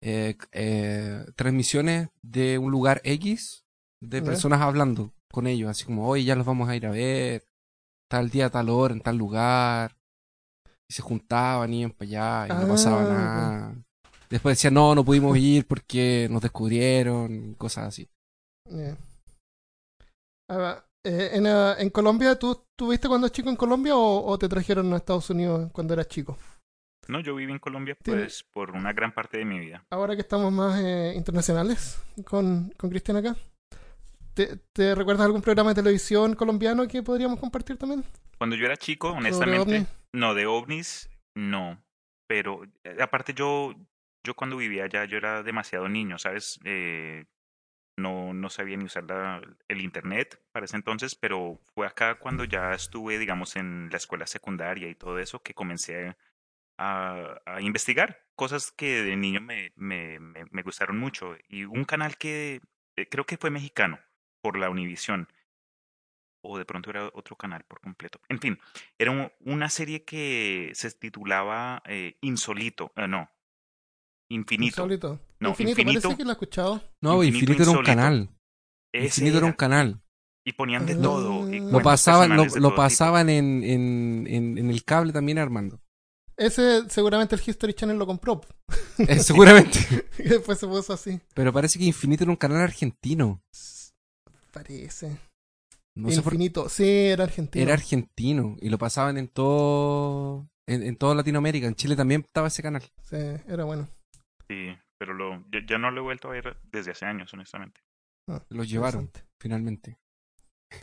eh, 0.00 0.36
eh, 0.52 1.26
transmisiones 1.36 2.08
de 2.22 2.56
un 2.56 2.70
lugar 2.70 3.02
X 3.04 3.66
de 4.00 4.22
personas 4.22 4.62
hablando 4.62 5.12
con 5.30 5.46
ellos 5.46 5.68
así 5.68 5.84
como 5.84 6.08
hoy 6.08 6.24
ya 6.24 6.36
los 6.36 6.46
vamos 6.46 6.68
a 6.68 6.76
ir 6.76 6.86
a 6.86 6.90
ver 6.90 7.47
tal 8.08 8.30
día 8.30 8.50
tal 8.50 8.68
hora 8.70 8.94
en 8.94 9.00
tal 9.00 9.16
lugar 9.16 9.96
y 10.88 10.94
se 10.94 11.02
juntaban 11.02 11.72
iban 11.72 11.92
para 11.92 12.08
allá 12.08 12.46
y 12.54 12.56
no 12.60 12.64
Ah, 12.64 12.68
pasaba 12.68 13.02
ok. 13.02 13.08
nada 13.08 13.74
después 14.30 14.56
decían 14.56 14.74
no 14.74 14.94
no 14.94 15.04
pudimos 15.04 15.36
ir 15.38 15.66
porque 15.66 16.28
nos 16.30 16.42
descubrieron 16.42 17.54
cosas 17.54 17.88
así 17.88 18.08
Ya. 18.70 18.96
Ah, 20.50 20.56
va. 20.56 20.84
Eh, 21.04 21.30
en, 21.34 21.46
ah, 21.46 21.76
en 21.78 21.90
Colombia, 21.90 22.38
¿tú 22.38 22.52
estuviste 22.72 23.08
cuando 23.08 23.28
chico 23.28 23.48
en 23.48 23.56
Colombia 23.56 23.96
o, 23.96 24.26
o 24.26 24.38
te 24.38 24.48
trajeron 24.48 24.92
a 24.92 24.96
Estados 24.96 25.30
Unidos 25.30 25.70
cuando 25.72 25.94
eras 25.94 26.08
chico? 26.08 26.36
No, 27.06 27.20
yo 27.20 27.34
viví 27.34 27.50
en 27.52 27.58
Colombia 27.58 27.96
pues 28.04 28.44
por 28.52 28.72
una 28.72 28.92
gran 28.92 29.12
parte 29.14 29.38
de 29.38 29.44
mi 29.46 29.58
vida. 29.58 29.82
Ahora 29.90 30.14
que 30.14 30.20
estamos 30.22 30.52
más 30.52 30.78
eh, 30.80 31.14
internacionales 31.16 31.98
con, 32.26 32.70
con 32.76 32.90
Cristian 32.90 33.16
acá, 33.18 33.36
¿te, 34.46 34.56
¿te 34.72 34.94
recuerdas 34.94 35.26
algún 35.26 35.42
programa 35.42 35.70
de 35.70 35.76
televisión 35.82 36.34
colombiano 36.34 36.86
que 36.86 37.02
podríamos 37.02 37.40
compartir 37.40 37.76
también? 37.76 38.04
Cuando 38.38 38.54
yo 38.54 38.66
era 38.66 38.76
chico, 38.76 39.10
honestamente, 39.10 39.86
no, 40.12 40.34
de 40.34 40.46
ovnis, 40.46 41.10
no. 41.34 41.82
Pero 42.28 42.62
eh, 42.84 42.96
aparte 43.00 43.34
yo, 43.34 43.74
yo 44.24 44.34
cuando 44.34 44.56
vivía 44.56 44.84
allá, 44.84 45.04
yo 45.06 45.16
era 45.16 45.42
demasiado 45.42 45.88
niño, 45.88 46.18
¿sabes? 46.18 46.60
Eh, 46.64 47.24
no, 47.98 48.32
no 48.32 48.48
sabía 48.48 48.76
ni 48.76 48.84
usar 48.84 49.04
la- 49.04 49.42
el 49.66 49.80
internet 49.80 50.40
para 50.52 50.66
ese 50.66 50.76
entonces, 50.76 51.16
pero 51.16 51.58
fue 51.74 51.84
acá 51.86 52.20
cuando 52.20 52.44
ya 52.44 52.72
estuve, 52.72 53.18
digamos, 53.18 53.56
en 53.56 53.88
la 53.90 53.96
escuela 53.96 54.26
secundaria 54.28 54.88
y 54.88 54.94
todo 54.94 55.18
eso, 55.18 55.42
que 55.42 55.52
comencé 55.54 56.16
a, 56.78 57.40
a 57.44 57.60
investigar 57.60 58.24
cosas 58.36 58.70
que 58.70 59.02
de 59.02 59.16
niño 59.16 59.40
me, 59.40 59.72
me, 59.74 60.20
me, 60.20 60.44
me 60.52 60.62
gustaron 60.62 60.96
mucho. 60.98 61.34
Y 61.48 61.64
un 61.64 61.84
canal 61.84 62.16
que 62.16 62.60
eh, 62.96 63.08
creo 63.10 63.26
que 63.26 63.36
fue 63.36 63.50
mexicano, 63.50 63.98
por 64.42 64.58
la 64.58 64.70
Univisión, 64.70 65.28
o 66.44 66.56
de 66.58 66.64
pronto 66.64 66.90
era 66.90 67.10
otro 67.14 67.36
canal 67.36 67.64
por 67.64 67.80
completo. 67.80 68.20
En 68.28 68.38
fin, 68.40 68.58
era 68.98 69.10
un- 69.10 69.30
una 69.40 69.68
serie 69.68 70.04
que 70.04 70.70
se 70.74 70.90
titulaba 70.92 71.82
eh, 71.86 72.16
Insolito, 72.22 72.92
eh, 72.96 73.08
no, 73.08 73.30
Infinito. 74.30 74.82
Insólito. 74.82 75.20
No, 75.40 75.50
Infinito, 75.50 75.80
Infinito. 75.80 76.02
parece 76.02 76.16
que 76.18 76.24
lo 76.24 76.30
he 76.30 76.32
escuchado. 76.32 76.82
no 77.00 77.22
Infinito 77.22 77.52
Infinito, 77.52 77.62
era 77.62 77.70
un 77.70 77.76
Insólito. 77.78 77.96
canal 77.96 78.28
Ese 78.92 79.06
Infinito 79.06 79.36
era 79.38 79.46
un 79.46 79.50
era. 79.50 79.56
canal 79.56 80.00
Y 80.46 80.52
ponían 80.52 80.86
de 80.86 80.94
Ah. 80.94 81.02
todo. 81.02 81.48
y 81.52 81.58
Lo 81.58 81.64
Lo 81.66 81.70
cuentos 81.70 81.82
pasaban, 81.82 82.28
lo, 82.30 82.42
personales 82.42 82.54
de 82.54 82.60
lo 82.60 82.68
todo 82.68 82.72
tipo. 82.72 82.82
pasaban 82.82 83.28
en, 83.30 83.62
en, 83.64 84.26
en, 84.28 84.58
en 84.58 84.70
el 84.70 84.84
cable 84.84 85.12
también, 85.12 85.38
Armando. 85.38 85.80
Ese 86.36 86.88
seguramente 86.88 87.34
el 87.34 87.42
History 87.44 87.74
Channel 87.74 87.98
lo 87.98 88.06
compró. 88.06 88.40
Eh, 88.98 89.18
seguramente. 89.18 89.78
y 90.18 90.22
después 90.22 90.58
se 90.58 90.66
puso 90.66 90.92
así. 90.92 91.20
Pero 91.34 91.52
parece 91.52 91.78
que 91.78 91.84
Infinito 91.84 92.24
era 92.24 92.30
un 92.30 92.36
canal 92.36 92.58
argentino. 92.62 93.42
Parece. 94.52 95.18
No 95.96 96.10
sé 96.10 96.22
por 96.22 96.32
Infinito. 96.34 96.68
Sí, 96.68 96.84
era 96.88 97.24
argentino. 97.24 97.62
Era 97.64 97.74
argentino. 97.74 98.56
Y 98.60 98.68
lo 98.68 98.78
pasaban 98.78 99.18
en 99.18 99.28
todo. 99.28 100.48
En, 100.66 100.82
en 100.82 100.96
toda 100.96 101.14
Latinoamérica. 101.14 101.66
En 101.66 101.74
Chile 101.74 101.96
también 101.96 102.22
estaba 102.22 102.48
ese 102.48 102.62
canal. 102.62 102.82
Sí, 103.02 103.16
era 103.48 103.64
bueno. 103.64 103.88
Sí, 104.48 104.76
pero 104.98 105.14
lo, 105.14 105.40
ya, 105.52 105.60
ya 105.68 105.78
no 105.78 105.90
lo 105.90 106.00
he 106.00 106.04
vuelto 106.04 106.28
a 106.28 106.32
ver 106.32 106.56
desde 106.70 106.92
hace 106.92 107.04
años, 107.06 107.32
honestamente. 107.34 107.80
Ah, 108.28 108.42
Los 108.50 108.68
llevaron, 108.68 109.10
finalmente. 109.40 109.98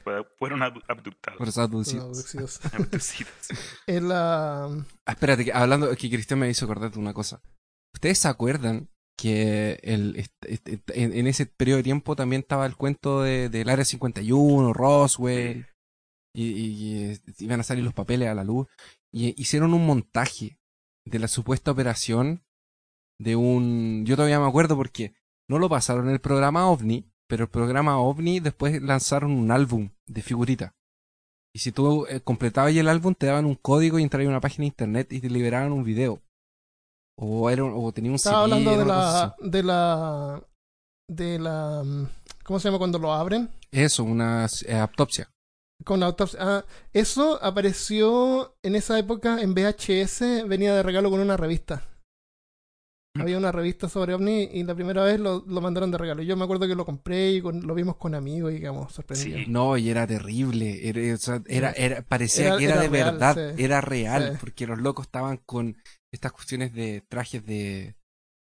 Fue- 0.04 0.25
Fueron 0.38 0.62
abdu- 0.62 0.84
abductados. 0.88 1.39
Los 1.39 1.58
abducidos. 1.58 2.06
abducidos. 2.17 2.60
abducidos. 2.73 3.32
El, 3.88 4.12
ah, 4.12 4.69
Ah, 5.06 5.12
espérate, 5.12 5.45
que 5.45 5.54
hablando, 5.54 5.89
que 5.95 6.10
Cristian 6.10 6.39
me 6.39 6.49
hizo 6.49 6.65
acordar 6.65 6.91
de 6.91 6.99
una 6.99 7.13
cosa. 7.13 7.41
¿Ustedes 7.93 8.19
se 8.19 8.28
acuerdan 8.28 8.89
que 9.17 9.80
el, 9.84 10.15
este- 10.17 10.54
este- 10.54 11.01
en, 11.04 11.13
en 11.13 11.28
ese 11.28 11.45
periodo 11.45 11.78
de 11.78 11.84
tiempo 11.84 12.15
también 12.15 12.41
estaba 12.41 12.65
el 12.65 12.75
cuento 12.75 13.21
de, 13.21 13.49
del 13.49 13.69
Área 13.69 13.86
51, 13.86 14.73
Roswell, 14.73 15.67
y, 16.34 16.43
y, 16.43 17.19
iban 17.39 17.60
a 17.62 17.63
salir 17.63 17.84
los 17.84 17.93
papeles 17.93 18.28
a 18.28 18.36
la 18.36 18.43
luz, 18.43 18.67
y 19.13 19.39
hicieron 19.41 19.73
un 19.73 19.86
montaje 19.86 20.60
de 21.06 21.19
la 21.19 21.28
supuesta 21.28 21.71
operación 21.71 22.43
de 23.19 23.36
un... 23.36 24.04
Yo 24.06 24.15
todavía 24.15 24.39
me 24.39 24.47
acuerdo 24.47 24.75
porque 24.75 25.13
no 25.47 25.60
lo 25.60 25.69
pasaron 25.69 26.08
en 26.08 26.13
el 26.13 26.19
programa 26.19 26.69
OVNI, 26.69 27.06
pero 27.28 27.45
el 27.45 27.49
programa 27.49 27.99
OVNI 27.99 28.39
después 28.39 28.82
lanzaron 28.82 29.32
un 29.32 29.51
álbum 29.51 29.89
de 30.08 30.21
figuritas. 30.21 30.73
Y 31.54 31.60
si 31.60 31.71
tú 31.71 32.06
eh, 32.08 32.19
completabas 32.19 32.75
el 32.75 32.89
álbum, 32.89 33.15
te 33.15 33.28
daban 33.28 33.45
un 33.45 33.56
código 33.56 33.97
y 33.97 34.04
entrabas 34.04 34.28
a 34.28 34.30
una 34.30 34.41
página 34.41 34.63
de 34.63 34.67
internet 34.67 35.13
y 35.13 35.21
te 35.21 35.30
liberaban 35.30 35.71
un 35.71 35.86
video. 35.86 36.21
O, 37.17 37.49
era, 37.49 37.63
un- 37.63 37.73
o 37.75 37.91
tenía 37.91 38.12
un 38.12 38.15
estaba 38.15 38.43
CD, 38.45 38.54
hablando 38.56 38.78
de 38.78 38.86
la, 38.86 39.36
de 39.41 39.63
la. 39.63 40.43
de 41.10 41.39
la. 41.39 41.84
mm, 41.84 42.08
¿Cómo 42.43 42.60
se 42.60 42.67
llama 42.67 42.78
cuando 42.78 42.99
lo 42.99 43.13
abren? 43.13 43.49
Eso, 43.71 44.04
una 44.04 44.47
eh, 44.67 44.75
autopsia. 44.75 45.30
Con 45.84 45.99
la 45.99 46.06
autopsia. 46.08 46.39
Ah, 46.41 46.65
eso 46.93 47.39
apareció 47.43 48.56
en 48.63 48.75
esa 48.75 48.97
época 48.99 49.41
en 49.41 49.54
VHS, 49.54 50.47
venía 50.47 50.73
de 50.75 50.84
regalo 50.84 51.10
con 51.10 51.19
una 51.19 51.38
revista. 51.38 51.84
Había 53.17 53.38
una 53.38 53.54
revista 53.54 53.88
sobre 53.88 54.13
OVNI 54.13 54.49
y 54.54 54.63
la 54.63 54.75
primera 54.75 55.01
vez 55.06 55.21
lo, 55.21 55.41
lo 55.47 55.62
mandaron 55.62 55.89
de 55.89 55.97
regalo. 55.97 56.21
Yo 56.21 56.36
me 56.36 56.43
acuerdo 56.43 56.67
que 56.67 56.75
lo 56.75 56.86
compré 56.86 57.32
y 57.32 57.41
con- 57.41 57.65
lo 57.65 57.73
vimos 57.73 57.95
con 57.95 58.13
amigos 58.13 58.51
y 58.54 58.60
quedamos 58.60 58.91
sorprendidos. 58.91 59.39
Sí. 59.45 59.49
No, 59.49 59.78
y 59.78 59.89
era 59.89 60.06
terrible. 60.06 60.86
Era, 60.89 61.13
o 61.13 61.17
sea, 61.17 61.41
era, 61.47 61.71
era- 61.71 62.01
parecía 62.01 62.47
Era- 62.47 62.58
que 62.58 62.65
era, 62.65 62.73
era 62.73 62.82
de 62.84 62.89
real, 62.89 63.12
verdad. 63.13 63.54
sí. 63.56 63.63
Era 63.63 63.80
real. 63.82 64.32
Sí. 64.34 64.38
Porque 64.41 64.67
los 64.67 64.80
locos 64.80 65.06
estaban 65.06 65.38
con 65.45 65.78
estas 66.15 66.32
cuestiones 66.34 66.73
de 66.73 67.01
trajes 67.01 67.45
de. 67.45 67.95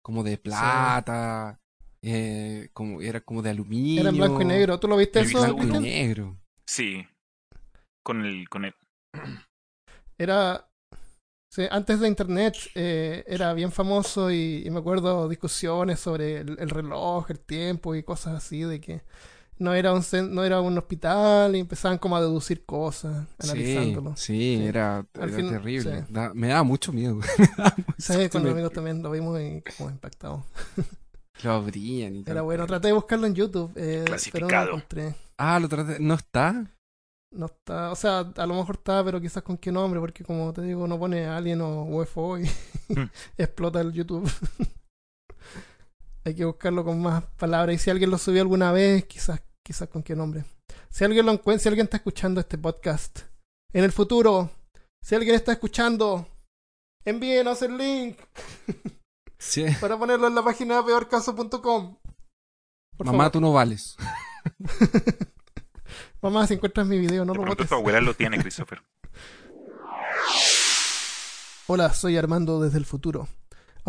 como 0.03 0.23
de 0.23 0.37
plata. 0.37 1.59
eh, 2.01 2.69
como, 2.73 3.01
era 3.01 3.21
como 3.21 3.41
de 3.41 3.49
aluminio. 3.51 4.01
Era 4.01 4.09
en 4.09 4.17
blanco 4.17 4.41
y 4.41 4.45
negro. 4.45 4.79
¿Tú 4.79 4.87
lo 4.87 4.97
viste 4.97 5.21
eso? 5.21 5.39
Blanco 5.39 5.63
y 5.63 5.79
negro. 5.79 6.37
Sí. 6.67 7.07
con 8.03 8.25
el, 8.25 8.47
con 8.49 8.65
el, 8.65 8.73
Era. 10.17 10.69
sí, 11.51 11.63
antes 11.71 11.99
de 11.99 12.07
internet 12.07 12.55
eh, 12.75 13.23
era 13.27 13.53
bien 13.53 13.71
famoso 13.71 14.31
y, 14.31 14.63
y 14.65 14.69
me 14.69 14.79
acuerdo 14.79 15.27
discusiones 15.29 15.99
sobre 15.99 16.37
el, 16.41 16.57
el 16.59 16.69
reloj, 16.69 17.29
el 17.31 17.39
tiempo 17.39 17.95
y 17.95 18.03
cosas 18.03 18.35
así, 18.35 18.61
de 18.63 18.79
que 18.81 19.01
no 19.59 19.73
era 19.73 19.93
un, 19.93 20.03
no 20.33 20.43
era 20.43 20.61
un 20.61 20.77
hospital 20.77 21.55
y 21.55 21.59
empezaban 21.59 21.97
como 21.97 22.15
a 22.17 22.21
deducir 22.21 22.65
cosas, 22.65 23.27
Sí, 23.39 23.49
analizándolo. 23.49 24.15
sí, 24.15 24.57
Sí. 24.57 24.65
era, 24.65 24.97
Al 24.97 25.29
era 25.29 25.37
fin- 25.37 25.49
terrible. 25.49 25.99
sí. 26.01 26.05
Da- 26.13 26.33
me 26.33 26.47
daba 26.47 26.63
mucho 26.63 26.91
miedo. 26.91 27.19
Sí, 27.97 28.29
con 28.29 28.43
los 28.43 28.53
amigos 28.53 28.71
también 28.73 29.03
lo 29.03 29.11
vimos 29.11 29.39
y 29.39 29.61
como 29.77 29.89
impactados. 29.89 30.43
Lo 31.43 31.53
abrían 31.53 32.17
y 32.17 32.23
Era 32.27 32.41
bueno, 32.41 32.67
traté 32.67 32.87
de 32.87 32.93
buscarlo 32.93 33.25
en 33.25 33.33
YouTube, 33.33 33.71
eh, 33.75 33.75
pero 33.75 33.95
no 33.95 33.99
lo 34.01 34.05
Clasificado. 34.07 34.67
encontré. 34.71 35.15
Ah, 35.37 35.57
lo 35.59 35.69
traté. 35.69 35.97
¿No 36.01 36.15
está? 36.15 36.65
No 37.31 37.45
está, 37.45 37.91
o 37.91 37.95
sea, 37.95 38.19
a 38.35 38.45
lo 38.45 38.55
mejor 38.55 38.75
está, 38.75 39.01
pero 39.05 39.21
quizás 39.21 39.41
con 39.43 39.57
qué 39.57 39.71
nombre, 39.71 40.01
porque 40.01 40.23
como 40.25 40.51
te 40.51 40.63
digo, 40.63 40.85
no 40.85 40.99
pone 40.99 41.27
Alien 41.27 41.61
o 41.61 41.83
UFO 41.85 42.37
y 42.39 42.43
Mm. 42.89 43.09
explota 43.37 43.79
el 43.79 43.93
YouTube. 43.93 44.29
Hay 46.25 46.35
que 46.35 46.43
buscarlo 46.45 46.83
con 46.83 47.01
más 47.01 47.23
palabras. 47.37 47.75
Y 47.75 47.79
si 47.79 47.89
alguien 47.89 48.09
lo 48.09 48.17
subió 48.17 48.41
alguna 48.41 48.71
vez, 48.71 49.05
quizás, 49.05 49.41
quizás 49.69 49.87
con 49.87 50.01
qué 50.01 50.15
nombre. 50.15 50.45
Si 50.89 51.03
alguien 51.03 51.27
lo 51.27 51.31
encuentra, 51.31 51.61
si 51.61 51.69
alguien 51.69 51.83
está 51.85 51.97
escuchando 51.97 52.41
este 52.41 52.57
podcast 52.57 53.19
en 53.71 53.83
el 53.83 53.91
futuro, 53.91 54.49
si 54.99 55.13
alguien 55.13 55.35
está 55.35 55.51
escuchando, 55.51 56.27
envíenos 57.05 57.61
el 57.61 57.77
link 57.77 58.17
Sí. 59.37 59.65
para 59.79 59.95
ponerlo 59.95 60.25
en 60.25 60.33
la 60.33 60.43
página 60.43 60.83
peorcaso.com. 60.83 61.97
Mamá, 62.97 63.11
favor. 63.11 63.31
tú 63.31 63.41
no 63.41 63.53
vales. 63.53 63.95
Mamá, 66.23 66.47
si 66.47 66.55
encuentras 66.55 66.87
mi 66.87 66.97
video, 66.97 67.23
no 67.23 67.33
de 67.33 67.39
lo 67.39 67.45
botes. 67.45 67.69
tu 67.69 67.75
abuela 67.75 68.01
lo 68.01 68.15
tiene, 68.15 68.39
Christopher. 68.39 68.81
Hola, 71.67 71.93
soy 71.93 72.17
Armando 72.17 72.59
desde 72.59 72.79
el 72.79 72.85
futuro. 72.87 73.27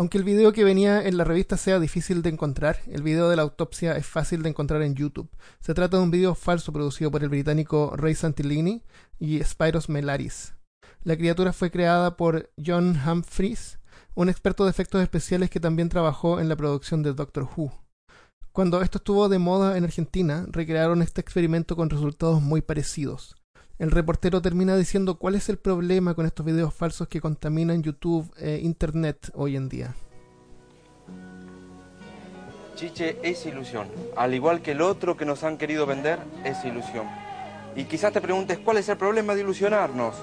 Aunque 0.01 0.17
el 0.17 0.23
video 0.23 0.51
que 0.51 0.63
venía 0.63 1.05
en 1.07 1.15
la 1.15 1.25
revista 1.25 1.57
sea 1.57 1.79
difícil 1.79 2.23
de 2.23 2.29
encontrar, 2.29 2.79
el 2.87 3.03
video 3.03 3.29
de 3.29 3.35
la 3.35 3.43
autopsia 3.43 3.95
es 3.97 4.07
fácil 4.07 4.41
de 4.41 4.49
encontrar 4.49 4.81
en 4.81 4.95
YouTube. 4.95 5.29
Se 5.59 5.75
trata 5.75 5.97
de 5.97 6.01
un 6.01 6.09
video 6.09 6.33
falso 6.33 6.73
producido 6.73 7.11
por 7.11 7.21
el 7.21 7.29
británico 7.29 7.93
Ray 7.95 8.15
Santillini 8.15 8.81
y 9.19 9.43
Spyros 9.43 9.89
Melaris. 9.89 10.55
La 11.03 11.15
criatura 11.15 11.53
fue 11.53 11.69
creada 11.69 12.17
por 12.17 12.49
John 12.57 12.99
Humphries, 13.05 13.77
un 14.15 14.27
experto 14.29 14.63
de 14.63 14.71
efectos 14.71 15.03
especiales 15.03 15.51
que 15.51 15.59
también 15.59 15.89
trabajó 15.89 16.39
en 16.39 16.49
la 16.49 16.55
producción 16.55 17.03
de 17.03 17.13
Doctor 17.13 17.47
Who. 17.55 17.71
Cuando 18.51 18.81
esto 18.81 18.97
estuvo 18.97 19.29
de 19.29 19.37
moda 19.37 19.77
en 19.77 19.83
Argentina, 19.83 20.47
recrearon 20.49 21.03
este 21.03 21.21
experimento 21.21 21.75
con 21.75 21.91
resultados 21.91 22.41
muy 22.41 22.61
parecidos. 22.61 23.35
El 23.81 23.89
reportero 23.89 24.43
termina 24.43 24.75
diciendo 24.75 25.15
cuál 25.15 25.33
es 25.33 25.49
el 25.49 25.57
problema 25.57 26.13
con 26.13 26.27
estos 26.27 26.45
videos 26.45 26.71
falsos 26.71 27.07
que 27.07 27.19
contaminan 27.19 27.81
YouTube 27.81 28.31
e 28.37 28.59
Internet 28.61 29.31
hoy 29.33 29.55
en 29.55 29.69
día. 29.69 29.95
Chiche 32.75 33.17
es 33.23 33.43
ilusión. 33.47 33.87
Al 34.15 34.35
igual 34.35 34.61
que 34.61 34.73
el 34.73 34.81
otro 34.81 35.17
que 35.17 35.25
nos 35.25 35.43
han 35.43 35.57
querido 35.57 35.87
vender, 35.87 36.19
es 36.43 36.63
ilusión. 36.63 37.07
Y 37.75 37.85
quizás 37.85 38.13
te 38.13 38.21
preguntes 38.21 38.59
cuál 38.59 38.77
es 38.77 38.87
el 38.87 38.97
problema 38.97 39.33
de 39.33 39.41
ilusionarnos. 39.41 40.13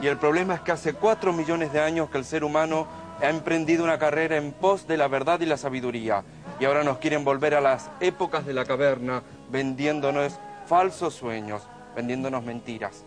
Y 0.00 0.06
el 0.06 0.16
problema 0.16 0.54
es 0.54 0.60
que 0.60 0.70
hace 0.70 0.92
cuatro 0.92 1.32
millones 1.32 1.72
de 1.72 1.80
años 1.80 2.10
que 2.10 2.18
el 2.18 2.24
ser 2.24 2.44
humano 2.44 2.86
ha 3.20 3.28
emprendido 3.28 3.82
una 3.82 3.98
carrera 3.98 4.36
en 4.36 4.52
pos 4.52 4.86
de 4.86 4.96
la 4.96 5.08
verdad 5.08 5.40
y 5.40 5.46
la 5.46 5.56
sabiduría. 5.56 6.22
Y 6.60 6.64
ahora 6.64 6.84
nos 6.84 6.98
quieren 6.98 7.24
volver 7.24 7.56
a 7.56 7.60
las 7.60 7.90
épocas 7.98 8.46
de 8.46 8.54
la 8.54 8.64
caverna, 8.66 9.24
vendiéndonos 9.50 10.38
falsos 10.68 11.14
sueños, 11.14 11.62
vendiéndonos 11.94 12.44
mentiras. 12.44 13.04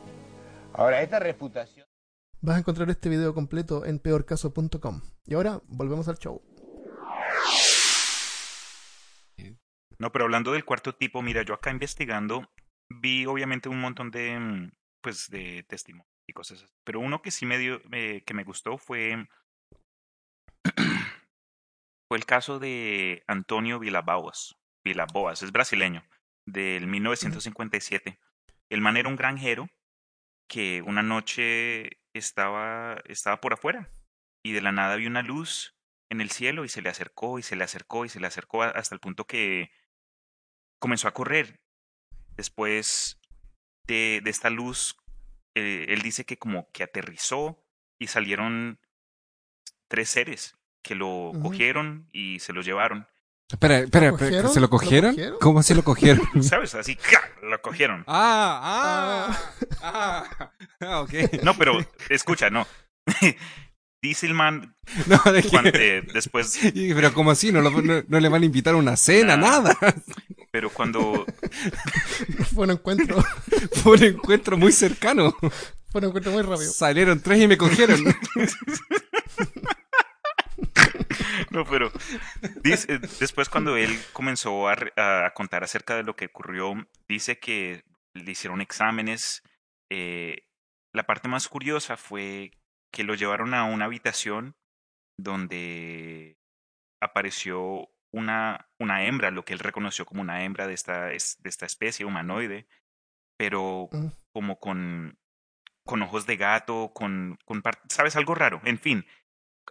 Ahora, 0.73 1.01
esta 1.01 1.19
reputación. 1.19 1.87
Vas 2.41 2.57
a 2.57 2.59
encontrar 2.59 2.89
este 2.89 3.09
video 3.09 3.33
completo 3.33 3.85
en 3.85 3.99
peorcaso.com. 3.99 5.01
Y 5.25 5.33
ahora 5.35 5.61
volvemos 5.67 6.07
al 6.07 6.17
show. 6.17 6.41
No, 9.99 10.11
pero 10.11 10.25
hablando 10.25 10.51
del 10.51 10.65
cuarto 10.65 10.93
tipo, 10.93 11.21
mira, 11.21 11.43
yo 11.43 11.53
acá 11.53 11.71
investigando 11.71 12.49
vi 12.89 13.25
obviamente 13.25 13.69
un 13.69 13.79
montón 13.79 14.11
de, 14.11 14.37
mm, 14.37 14.71
pues, 15.01 15.29
de 15.29 15.63
testimonios 15.63 16.07
y 16.27 16.33
cosas 16.33 16.63
así. 16.63 16.73
Pero 16.83 16.99
uno 16.99 17.21
que 17.21 17.31
sí 17.31 17.45
me 17.45 17.57
dio, 17.57 17.81
eh, 17.91 18.23
que 18.25 18.33
me 18.33 18.43
gustó 18.43 18.77
fue, 18.77 19.27
fue 22.07 22.17
el 22.17 22.25
caso 22.25 22.59
de 22.59 23.23
Antonio 23.27 23.79
Vilaboas. 23.79 24.55
Vilaboas, 24.83 25.43
es 25.43 25.51
brasileño, 25.51 26.03
del 26.45 26.87
1957. 26.87 28.19
El 28.73 28.81
man 28.81 28.97
era 28.97 29.07
un 29.07 29.15
granjero 29.15 29.69
que 30.47 30.81
una 30.81 31.03
noche 31.03 31.99
estaba, 32.11 32.97
estaba 33.05 33.39
por 33.39 33.53
afuera 33.53 33.91
y 34.41 34.53
de 34.53 34.61
la 34.61 34.71
nada 34.71 34.95
vio 34.95 35.09
una 35.09 35.21
luz 35.21 35.77
en 36.09 36.21
el 36.21 36.31
cielo 36.31 36.65
y 36.65 36.69
se 36.69 36.81
le 36.81 36.89
acercó 36.89 37.37
y 37.37 37.43
se 37.43 37.55
le 37.55 37.63
acercó 37.63 38.03
y 38.03 38.09
se 38.09 38.19
le 38.19 38.25
acercó 38.25 38.63
hasta 38.63 38.95
el 38.95 38.99
punto 38.99 39.27
que 39.27 39.69
comenzó 40.79 41.07
a 41.07 41.13
correr. 41.13 41.61
Después 42.35 43.21
de, 43.85 44.21
de 44.23 44.29
esta 44.31 44.49
luz, 44.49 44.97
eh, 45.53 45.85
él 45.89 46.01
dice 46.01 46.25
que 46.25 46.39
como 46.39 46.71
que 46.71 46.81
aterrizó 46.81 47.63
y 47.99 48.07
salieron 48.07 48.79
tres 49.87 50.09
seres 50.09 50.57
que 50.81 50.95
lo 50.95 51.31
cogieron 51.43 52.09
y 52.11 52.39
se 52.39 52.53
lo 52.53 52.63
llevaron. 52.63 53.07
Espera, 53.53 53.79
espera, 53.79 54.07
¿Lo 54.09 54.15
espera? 54.17 54.47
¿se 54.49 54.55
lo 54.59 54.61
¿Lo 54.65 54.69
cogieron? 54.69 55.15
¿Cómo 55.39 55.61
se 55.63 55.75
lo 55.75 55.83
cogieron? 55.83 56.27
¿Sabes? 56.43 56.73
Así, 56.75 56.95
¡ca! 56.95 57.21
lo 57.43 57.61
cogieron. 57.61 58.03
ah, 58.07 59.29
ah, 59.31 59.39
ah, 59.83 60.51
ah, 60.81 61.01
ok. 61.01 61.13
No, 61.43 61.53
pero 61.55 61.77
escucha, 62.09 62.49
no. 62.49 62.65
Dice 64.01 64.25
el 64.25 64.33
man 64.33 64.75
No, 65.05 65.31
de 65.31 65.43
que- 65.43 65.49
cuando, 65.49 65.69
eh, 65.73 66.03
después, 66.13 66.59
Pero 66.73 67.13
como 67.13 67.31
así, 67.31 67.51
no, 67.53 67.61
lo- 67.61 67.69
no, 67.81 68.03
no 68.07 68.19
le 68.19 68.27
van 68.29 68.41
a 68.41 68.45
invitar 68.45 68.73
a 68.73 68.77
una 68.77 68.97
cena, 68.97 69.37
Nada. 69.37 69.77
nada. 69.79 69.95
pero 70.51 70.69
cuando 70.69 71.25
Fue 72.53 72.65
un 72.65 72.71
encuentro, 72.71 73.23
Fue 73.83 73.93
un 73.97 74.03
encuentro 74.03 74.57
muy 74.57 74.71
cercano. 74.73 75.33
fue 75.89 76.01
un 76.01 76.05
encuentro 76.05 76.31
muy 76.33 76.41
rápido. 76.41 76.71
Salieron 76.73 77.19
tres 77.21 77.39
y 77.41 77.47
me 77.47 77.57
cogieron. 77.57 78.03
No, 81.53 81.65
pero 81.65 81.91
dice, 82.63 82.99
después 83.19 83.47
cuando 83.49 83.77
él 83.77 83.95
comenzó 84.11 84.67
a, 84.67 85.31
contar 85.35 85.63
acerca 85.63 85.95
de 85.95 86.03
lo 86.03 86.15
que 86.15 86.25
ocurrió, 86.25 86.73
dice 87.07 87.39
que 87.39 87.83
le 88.13 88.31
hicieron 88.31 88.61
exámenes. 88.61 89.43
eh, 89.91 90.47
la 90.93 91.03
parte 91.03 91.27
más 91.27 91.47
curiosa 91.47 91.97
fue 91.97 92.51
que 92.91 93.03
lo 93.03 93.15
llevaron 93.15 93.53
a 93.53 93.63
una 93.65 93.85
habitación 93.85 94.55
donde 95.19 96.37
apareció 97.01 97.89
una, 98.11 98.69
una 98.79 99.05
hembra, 99.05 99.31
lo 99.31 99.43
que 99.43 99.53
él 99.53 99.59
reconoció 99.59 100.05
como 100.05 100.21
una 100.21 100.43
hembra 100.43 100.67
de 100.67 100.73
esta, 100.73 101.11
es- 101.11 101.41
de 101.41 101.49
esta 101.49 101.65
especie 101.65 102.05
humanoide, 102.05 102.67
pero 103.37 103.89
Mm. 103.91 104.07
como 104.33 104.59
con, 104.59 105.17
con 105.85 106.01
ojos 106.03 106.25
de 106.27 106.37
gato, 106.37 106.91
con, 106.93 107.37
con 107.45 107.61
¿sabes? 107.89 108.15
Algo 108.15 108.35
raro. 108.35 108.61
En 108.65 108.77
fin, 108.79 109.05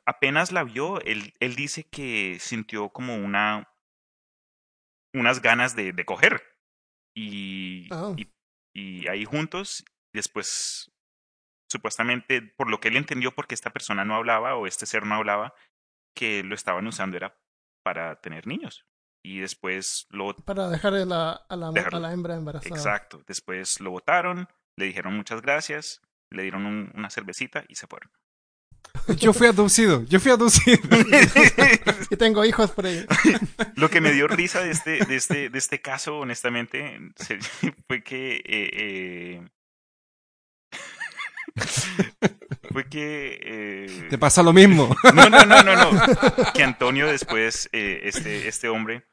apenas 0.06 0.52
la 0.52 0.64
vio, 0.64 1.00
él, 1.02 1.32
él 1.40 1.54
dice 1.54 1.84
que 1.88 2.38
sintió 2.40 2.90
como 2.90 3.16
una 3.16 3.68
unas 5.14 5.42
ganas 5.42 5.76
de, 5.76 5.92
de 5.92 6.04
coger. 6.04 6.42
Y, 7.14 7.88
y, 8.16 8.32
y 8.74 9.06
ahí 9.08 9.24
juntos, 9.26 9.84
después, 10.14 10.90
supuestamente, 11.70 12.40
por 12.42 12.70
lo 12.70 12.80
que 12.80 12.88
él 12.88 12.96
entendió, 12.96 13.34
porque 13.34 13.54
esta 13.54 13.70
persona 13.70 14.04
no 14.04 14.14
hablaba 14.14 14.56
o 14.56 14.66
este 14.66 14.86
ser 14.86 15.04
no 15.04 15.16
hablaba, 15.16 15.54
que 16.16 16.42
lo 16.42 16.54
estaban 16.54 16.86
usando 16.86 17.16
era 17.16 17.38
para 17.84 18.20
tener 18.20 18.46
niños. 18.46 18.86
Y 19.24 19.40
después 19.40 20.06
lo 20.10 20.34
Para 20.34 20.68
dejar 20.68 20.94
a 20.94 21.04
la, 21.04 21.32
a 21.32 21.56
la, 21.56 21.70
Dejarlo. 21.70 21.98
a 21.98 22.00
la 22.00 22.12
hembra 22.12 22.34
embarazada. 22.34 22.74
Exacto. 22.74 23.22
Después 23.26 23.80
lo 23.80 23.90
votaron, 23.90 24.48
le 24.78 24.86
dijeron 24.86 25.14
muchas 25.14 25.42
gracias, 25.42 26.00
le 26.30 26.42
dieron 26.42 26.66
un- 26.66 26.90
una 26.94 27.10
cervecita 27.10 27.64
y 27.68 27.74
se 27.76 27.86
fueron. 27.86 28.10
Yo 29.18 29.32
fui 29.32 29.46
abducido, 29.46 30.04
yo 30.04 30.20
fui 30.20 30.30
abducido. 30.30 30.78
Y 32.10 32.16
tengo 32.16 32.44
hijos 32.44 32.70
por 32.72 32.86
ahí. 32.86 33.06
Lo 33.76 33.88
que 33.88 34.00
me 34.00 34.12
dio 34.12 34.28
risa 34.28 34.60
de 34.60 34.70
este, 34.70 35.04
de 35.04 35.16
este, 35.16 35.48
de 35.48 35.58
este 35.58 35.80
caso, 35.80 36.18
honestamente, 36.18 36.98
fue 37.88 38.02
que 38.02 38.36
eh, 38.44 38.70
eh, 38.74 39.42
fue 42.72 42.88
que 42.88 43.40
eh, 43.42 44.06
Te 44.08 44.18
pasa 44.18 44.42
lo 44.42 44.52
mismo. 44.52 44.94
no, 45.14 45.28
no, 45.28 45.44
no, 45.44 45.62
no, 45.62 45.92
no. 45.92 46.52
Que 46.54 46.62
Antonio 46.62 47.06
después, 47.06 47.68
eh, 47.72 48.00
este, 48.04 48.48
este 48.48 48.68
hombre, 48.68 49.06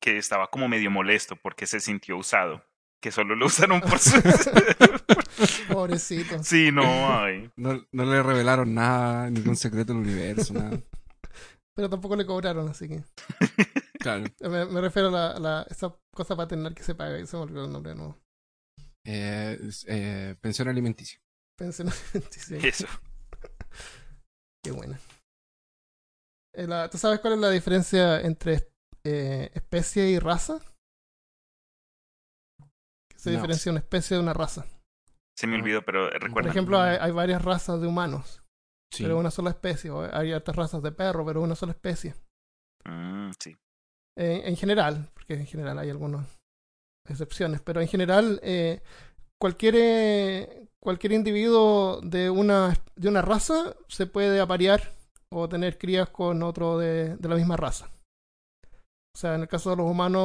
que 0.00 0.18
estaba 0.18 0.48
como 0.48 0.68
medio 0.68 0.90
molesto 0.90 1.36
porque 1.36 1.66
se 1.66 1.80
sintió 1.80 2.16
usado, 2.16 2.64
que 3.00 3.10
solo 3.10 3.34
lo 3.34 3.46
usaron 3.46 3.80
por 3.80 3.98
su... 3.98 4.20
Pobrecito. 5.72 6.42
Sí, 6.42 6.70
no, 6.72 6.82
ay. 6.84 7.50
No, 7.56 7.86
no 7.92 8.04
le 8.04 8.22
revelaron 8.22 8.74
nada, 8.74 9.30
ningún 9.30 9.56
secreto 9.56 9.92
del 9.92 10.02
universo, 10.02 10.52
nada. 10.54 10.78
Pero 11.74 11.88
tampoco 11.88 12.16
le 12.16 12.26
cobraron, 12.26 12.68
así 12.68 12.88
que. 12.88 13.02
Claro. 14.00 14.24
Me, 14.40 14.64
me 14.64 14.80
refiero 14.80 15.08
a 15.08 15.10
la, 15.10 15.30
a 15.32 15.38
la- 15.38 15.66
esa 15.68 15.94
cosa 16.14 16.34
paternal 16.34 16.74
que 16.74 16.82
se 16.82 16.94
paga 16.94 17.18
y 17.18 17.26
se 17.26 17.36
me 17.36 17.42
olvidó 17.42 17.66
el 17.66 17.72
nombre 17.72 17.90
de 17.92 17.96
nuevo. 17.98 18.18
Eh, 19.04 19.58
eh, 19.88 20.36
pensión 20.40 20.68
alimenticia. 20.68 21.20
Pensión 21.58 21.88
alimenticia. 22.14 22.56
Eso. 22.66 22.86
Qué 24.64 24.70
buena. 24.70 24.98
Eh, 26.54 26.66
la- 26.66 26.88
¿Tú 26.88 26.96
sabes 26.96 27.20
cuál 27.20 27.34
es 27.34 27.40
la 27.40 27.50
diferencia 27.50 28.22
entre 28.22 28.68
eh, 29.04 29.50
especie 29.54 30.08
y 30.08 30.18
raza? 30.18 30.60
¿Qué 33.20 33.24
se 33.24 33.30
No. 33.30 33.36
diferencia 33.36 33.70
una 33.70 33.80
especie 33.80 34.16
de 34.16 34.22
una 34.22 34.32
raza? 34.32 34.64
Se 35.38 35.46
me 35.46 35.56
olvidó, 35.56 35.82
pero 35.82 36.08
recuerda. 36.10 36.32
Por 36.32 36.46
ejemplo, 36.48 36.80
hay, 36.80 36.96
hay 37.00 37.12
varias 37.12 37.42
razas 37.44 37.80
de 37.80 37.86
humanos, 37.86 38.42
Sí. 38.92 39.02
pero 39.04 39.18
una 39.18 39.30
sola 39.30 39.50
especie. 39.50 39.90
O 39.90 40.02
hay 40.14 40.32
otras 40.32 40.56
razas 40.56 40.82
de 40.82 40.92
perro, 40.92 41.24
pero 41.24 41.40
una 41.42 41.54
sola 41.54 41.72
especie. 41.72 42.14
Mm, 42.84 43.30
sí. 43.38 43.56
En, 44.18 44.48
en 44.48 44.56
general, 44.56 45.10
porque 45.14 45.34
en 45.34 45.46
general 45.46 45.78
hay 45.78 45.90
algunas 45.90 46.26
excepciones, 47.08 47.60
pero 47.60 47.80
en 47.80 47.88
general 47.88 48.40
eh, 48.42 48.82
cualquier 49.40 49.74
eh, 49.76 50.66
cualquier 50.82 51.12
individuo 51.12 52.00
de 52.02 52.30
una 52.30 52.74
de 52.96 53.08
una 53.08 53.22
raza 53.22 53.74
se 53.88 54.06
puede 54.06 54.40
aparear 54.40 54.94
o 55.32 55.48
tener 55.48 55.78
crías 55.78 56.08
con 56.08 56.42
otro 56.42 56.78
de, 56.78 57.16
de 57.16 57.28
la 57.28 57.36
misma 57.36 57.56
raza. 57.56 57.90
O 59.14 59.18
sea, 59.18 59.34
en 59.34 59.42
el 59.42 59.48
caso 59.48 59.70
de 59.70 59.76
los 59.76 59.86
humanos 59.86 60.22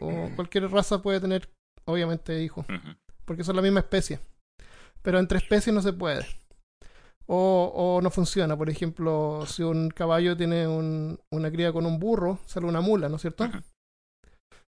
o 0.00 0.30
cualquier 0.36 0.70
raza 0.70 1.00
puede 1.02 1.20
tener 1.20 1.48
obviamente 1.84 2.42
hijos, 2.42 2.66
Ujú. 2.68 2.96
porque 3.24 3.44
son 3.44 3.56
la 3.56 3.62
misma 3.62 3.80
especie. 3.80 4.20
Pero 5.02 5.18
entre 5.18 5.38
especies 5.38 5.74
no 5.74 5.82
se 5.82 5.92
puede. 5.92 6.24
O, 7.26 7.72
o 7.74 8.02
no 8.02 8.10
funciona. 8.10 8.56
Por 8.56 8.68
ejemplo, 8.68 9.44
si 9.46 9.62
un 9.62 9.88
caballo 9.90 10.36
tiene 10.36 10.66
un- 10.68 11.18
una 11.30 11.50
cría 11.50 11.72
con 11.72 11.86
un 11.86 11.98
burro, 11.98 12.38
sale 12.46 12.66
una 12.66 12.80
mula, 12.80 13.08
¿no 13.08 13.16
es 13.16 13.22
cierto? 13.22 13.48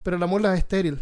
Pero 0.03 0.19
la 0.19 0.27
mula 0.27 0.53
es 0.55 0.61
estéril. 0.61 1.01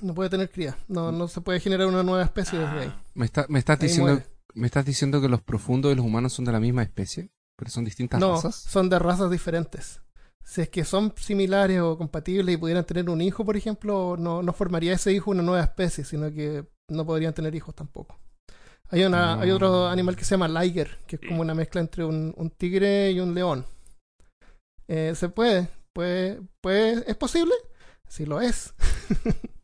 No 0.00 0.14
puede 0.14 0.30
tener 0.30 0.50
cría. 0.50 0.76
No, 0.88 1.12
no 1.12 1.28
se 1.28 1.40
puede 1.42 1.60
generar 1.60 1.86
una 1.86 2.02
nueva 2.02 2.24
especie 2.24 2.58
desde 2.58 2.78
ahí. 2.80 2.88
Ah, 2.92 3.02
¿Me, 3.14 3.26
está- 3.26 3.46
me 3.48 3.58
estás 3.58 3.80
Ahí 3.80 3.88
diciendo, 3.88 4.12
muere. 4.14 4.26
¿Me 4.54 4.66
estás 4.66 4.84
diciendo 4.84 5.20
que 5.20 5.28
los 5.28 5.42
profundos 5.42 5.92
y 5.92 5.94
los 5.94 6.04
humanos 6.04 6.32
son 6.32 6.44
de 6.44 6.52
la 6.52 6.60
misma 6.60 6.82
especie? 6.82 7.30
¿Pero 7.56 7.70
son 7.70 7.84
distintas 7.84 8.18
No, 8.20 8.32
razas? 8.34 8.56
son 8.56 8.88
de 8.88 8.98
razas 8.98 9.30
diferentes. 9.30 10.00
Si 10.44 10.60
es 10.60 10.68
que 10.68 10.84
son 10.84 11.12
similares 11.16 11.80
o 11.80 11.96
compatibles 11.96 12.54
y 12.54 12.58
pudieran 12.58 12.84
tener 12.84 13.08
un 13.08 13.20
hijo, 13.20 13.44
por 13.44 13.56
ejemplo, 13.56 14.16
no, 14.18 14.42
no 14.42 14.52
formaría 14.52 14.92
ese 14.94 15.12
hijo 15.12 15.30
una 15.30 15.42
nueva 15.42 15.62
especie, 15.62 16.04
sino 16.04 16.30
que 16.32 16.64
no 16.88 17.06
podrían 17.06 17.32
tener 17.32 17.54
hijos 17.54 17.74
tampoco. 17.74 18.18
Hay, 18.90 19.04
una, 19.04 19.40
hay 19.40 19.50
otro 19.50 19.86
Ah. 19.86 19.92
animal 19.92 20.16
que 20.16 20.24
se 20.24 20.32
llama 20.36 20.48
liger, 20.48 20.98
que 21.06 21.16
es 21.16 21.22
como 21.26 21.40
una 21.40 21.54
mezcla 21.54 21.80
entre 21.80 22.04
un, 22.04 22.34
un 22.36 22.50
tigre 22.50 23.10
y 23.12 23.20
un 23.20 23.32
león. 23.34 23.64
Eh, 24.88 25.14
se 25.14 25.28
puede, 25.30 25.68
puede, 25.94 26.42
puede, 26.60 27.04
¿es 27.10 27.16
posible? 27.16 27.54
Sí 28.06 28.26
lo 28.26 28.40
es. 28.40 28.74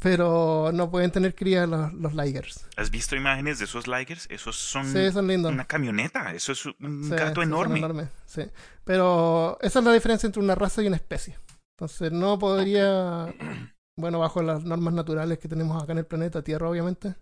Pero 0.00 0.70
no 0.72 0.90
pueden 0.90 1.10
tener 1.10 1.34
cría 1.34 1.66
los, 1.66 1.92
los 1.92 2.14
ligers. 2.14 2.66
¿Has 2.76 2.90
visto 2.90 3.16
imágenes 3.16 3.58
de 3.58 3.64
esos 3.64 3.88
Ligers? 3.88 4.26
Esos 4.30 4.56
son 4.56 4.86
Sí, 4.92 5.10
son 5.10 5.26
lindos. 5.26 5.52
una 5.52 5.66
camioneta. 5.66 6.32
Eso 6.34 6.52
es 6.52 6.64
un 6.66 7.04
Sí, 7.04 7.10
gato 7.10 7.40
sí, 7.40 7.46
enorme. 7.46 8.08
sí. 8.24 8.42
Pero 8.84 9.58
esa 9.60 9.80
es 9.80 9.84
la 9.84 9.92
diferencia 9.92 10.26
entre 10.28 10.40
una 10.42 10.54
raza 10.54 10.82
y 10.82 10.86
una 10.86 10.96
especie. 10.96 11.36
Entonces 11.76 12.12
no 12.12 12.38
podría, 12.38 13.34
bueno, 13.98 14.20
bajo 14.20 14.40
las 14.42 14.62
normas 14.64 14.94
naturales 14.94 15.38
que 15.38 15.48
tenemos 15.48 15.82
acá 15.82 15.92
en 15.92 15.98
el 15.98 16.06
planeta 16.06 16.42
Tierra, 16.42 16.68
obviamente, 16.70 17.16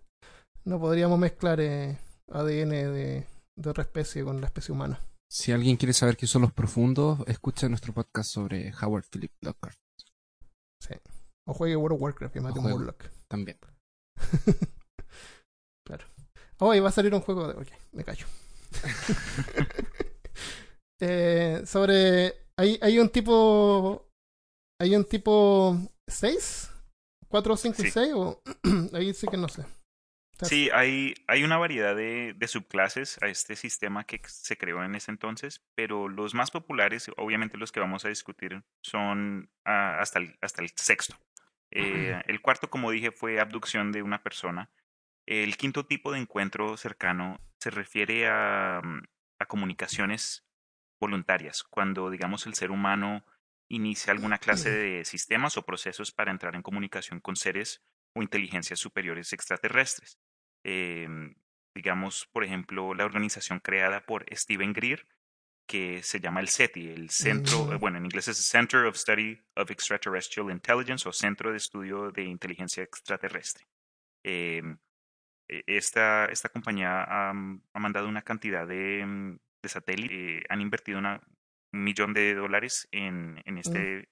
no 0.63 0.79
podríamos 0.79 1.17
mezclar 1.17 1.59
eh, 1.59 1.97
ADN 2.31 2.69
de, 2.69 3.25
de 3.55 3.69
otra 3.69 3.83
especie 3.83 4.23
con 4.23 4.39
la 4.39 4.47
especie 4.47 4.71
humana. 4.73 4.99
Si 5.29 5.51
alguien 5.51 5.77
quiere 5.77 5.93
saber 5.93 6.15
qué 6.15 6.27
son 6.27 6.43
los 6.43 6.53
profundos, 6.53 7.19
escucha 7.27 7.67
nuestro 7.69 7.91
podcast 7.93 8.29
sobre 8.31 8.71
Howard 8.81 9.05
Philip 9.11 9.31
Lovecraft 9.41 9.79
O 11.47 11.53
juegue 11.53 11.75
World 11.75 11.95
of 11.95 12.01
Warcraft 12.01 12.35
y 12.35 12.39
mate 12.41 12.59
un. 12.59 12.69
Murloc. 12.69 13.03
también. 13.27 13.57
Oh, 16.59 16.73
y 16.73 16.79
va 16.79 16.89
a 16.89 16.91
salir 16.91 17.13
un 17.13 17.21
juego 17.21 17.47
de... 17.47 17.53
Ok, 17.53 17.67
me 17.93 18.03
callo. 18.03 18.25
Eh, 20.99 21.61
sobre... 21.67 22.33
Hay, 22.57 22.79
hay 22.81 22.97
un 22.97 23.09
tipo... 23.09 24.09
Hay 24.81 24.95
un 24.95 25.05
tipo 25.05 25.77
6? 26.07 26.71
¿4, 27.29 27.55
5 27.55 27.75
y 27.77 27.85
Sí. 27.85 27.91
6? 27.91 28.13
O... 28.15 28.41
Ahí 28.93 29.13
sí 29.13 29.27
que 29.27 29.37
no 29.37 29.47
sé. 29.47 29.63
Sí, 30.41 30.71
hay, 30.73 31.13
hay 31.27 31.43
una 31.43 31.57
variedad 31.57 31.95
de, 31.95 32.33
de 32.35 32.47
subclases 32.47 33.21
a 33.21 33.27
este 33.27 33.55
sistema 33.55 34.05
que 34.05 34.19
se 34.25 34.57
creó 34.57 34.83
en 34.83 34.95
ese 34.95 35.11
entonces, 35.11 35.61
pero 35.75 36.09
los 36.09 36.33
más 36.33 36.49
populares, 36.49 37.11
obviamente 37.17 37.57
los 37.57 37.71
que 37.71 37.79
vamos 37.79 38.03
a 38.03 38.09
discutir, 38.09 38.63
son 38.81 39.51
ah, 39.65 39.99
hasta, 39.99 40.17
el, 40.17 40.35
hasta 40.41 40.63
el 40.63 40.71
sexto. 40.75 41.15
Eh, 41.71 42.21
el 42.27 42.41
cuarto, 42.41 42.69
como 42.69 42.91
dije, 42.91 43.11
fue 43.11 43.39
abducción 43.39 43.91
de 43.91 44.01
una 44.01 44.23
persona. 44.23 44.69
El 45.25 45.57
quinto 45.57 45.85
tipo 45.85 46.11
de 46.11 46.19
encuentro 46.19 46.77
cercano 46.77 47.39
se 47.59 47.69
refiere 47.69 48.27
a, 48.27 48.81
mm, 48.83 49.01
a 49.39 49.45
comunicaciones 49.45 50.45
voluntarias, 50.99 51.63
cuando, 51.63 52.09
digamos, 52.09 52.45
el 52.47 52.53
ser 52.53 52.71
humano 52.71 53.25
inicia 53.69 54.13
alguna 54.13 54.37
clase 54.37 54.71
de 54.71 55.05
sistemas 55.05 55.57
o 55.57 55.65
procesos 55.65 56.11
para 56.11 56.31
entrar 56.31 56.55
en 56.55 56.61
comunicación 56.61 57.19
con 57.19 57.35
seres 57.35 57.83
o 58.13 58.21
inteligencias 58.21 58.79
superiores 58.79 59.33
extraterrestres. 59.33 60.19
Eh, 60.63 61.07
digamos, 61.75 62.27
por 62.31 62.43
ejemplo, 62.43 62.93
la 62.93 63.05
organización 63.05 63.59
creada 63.59 64.05
por 64.05 64.25
Steven 64.33 64.73
Greer, 64.73 65.07
que 65.67 66.01
se 66.01 66.19
llama 66.19 66.39
el 66.39 66.47
SETI, 66.47 66.87
el 66.89 67.09
Centro, 67.09 67.65
Mm. 67.65 67.79
bueno, 67.79 67.97
en 67.97 68.05
inglés 68.05 68.27
es 68.29 68.37
Center 68.37 68.85
of 68.85 68.95
Study 68.95 69.37
of 69.55 69.69
Extraterrestrial 69.69 70.49
Intelligence 70.51 71.07
o 71.07 71.11
Centro 71.11 71.51
de 71.51 71.57
Estudio 71.57 72.11
de 72.11 72.23
Inteligencia 72.23 72.83
Extraterrestre. 72.83 73.65
Eh, 74.23 74.61
eh, 75.49 75.63
esta, 75.67 76.25
esta 76.25 76.49
compañía 76.49 77.03
ha, 77.03 77.29
ha 77.31 77.79
mandado 77.79 78.07
una 78.07 78.21
cantidad 78.21 78.65
de, 78.65 79.05
mm, 79.05 79.37
de 79.63 79.69
satélites, 79.69 80.17
eh, 80.17 80.43
han 80.49 80.61
invertido 80.61 80.99
una, 80.99 81.21
un 81.73 81.83
millón 81.83 82.13
de 82.13 82.33
dólares 82.33 82.87
en, 82.91 83.41
en, 83.45 83.57
este, 83.57 84.09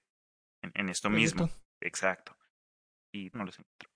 en, 0.62 0.72
en 0.74 0.88
esto 0.88 1.08
mismo. 1.10 1.48
Exacto. 1.80 2.36
Y 3.14 3.30
no 3.32 3.44
los 3.44 3.58
encuentro. 3.58 3.88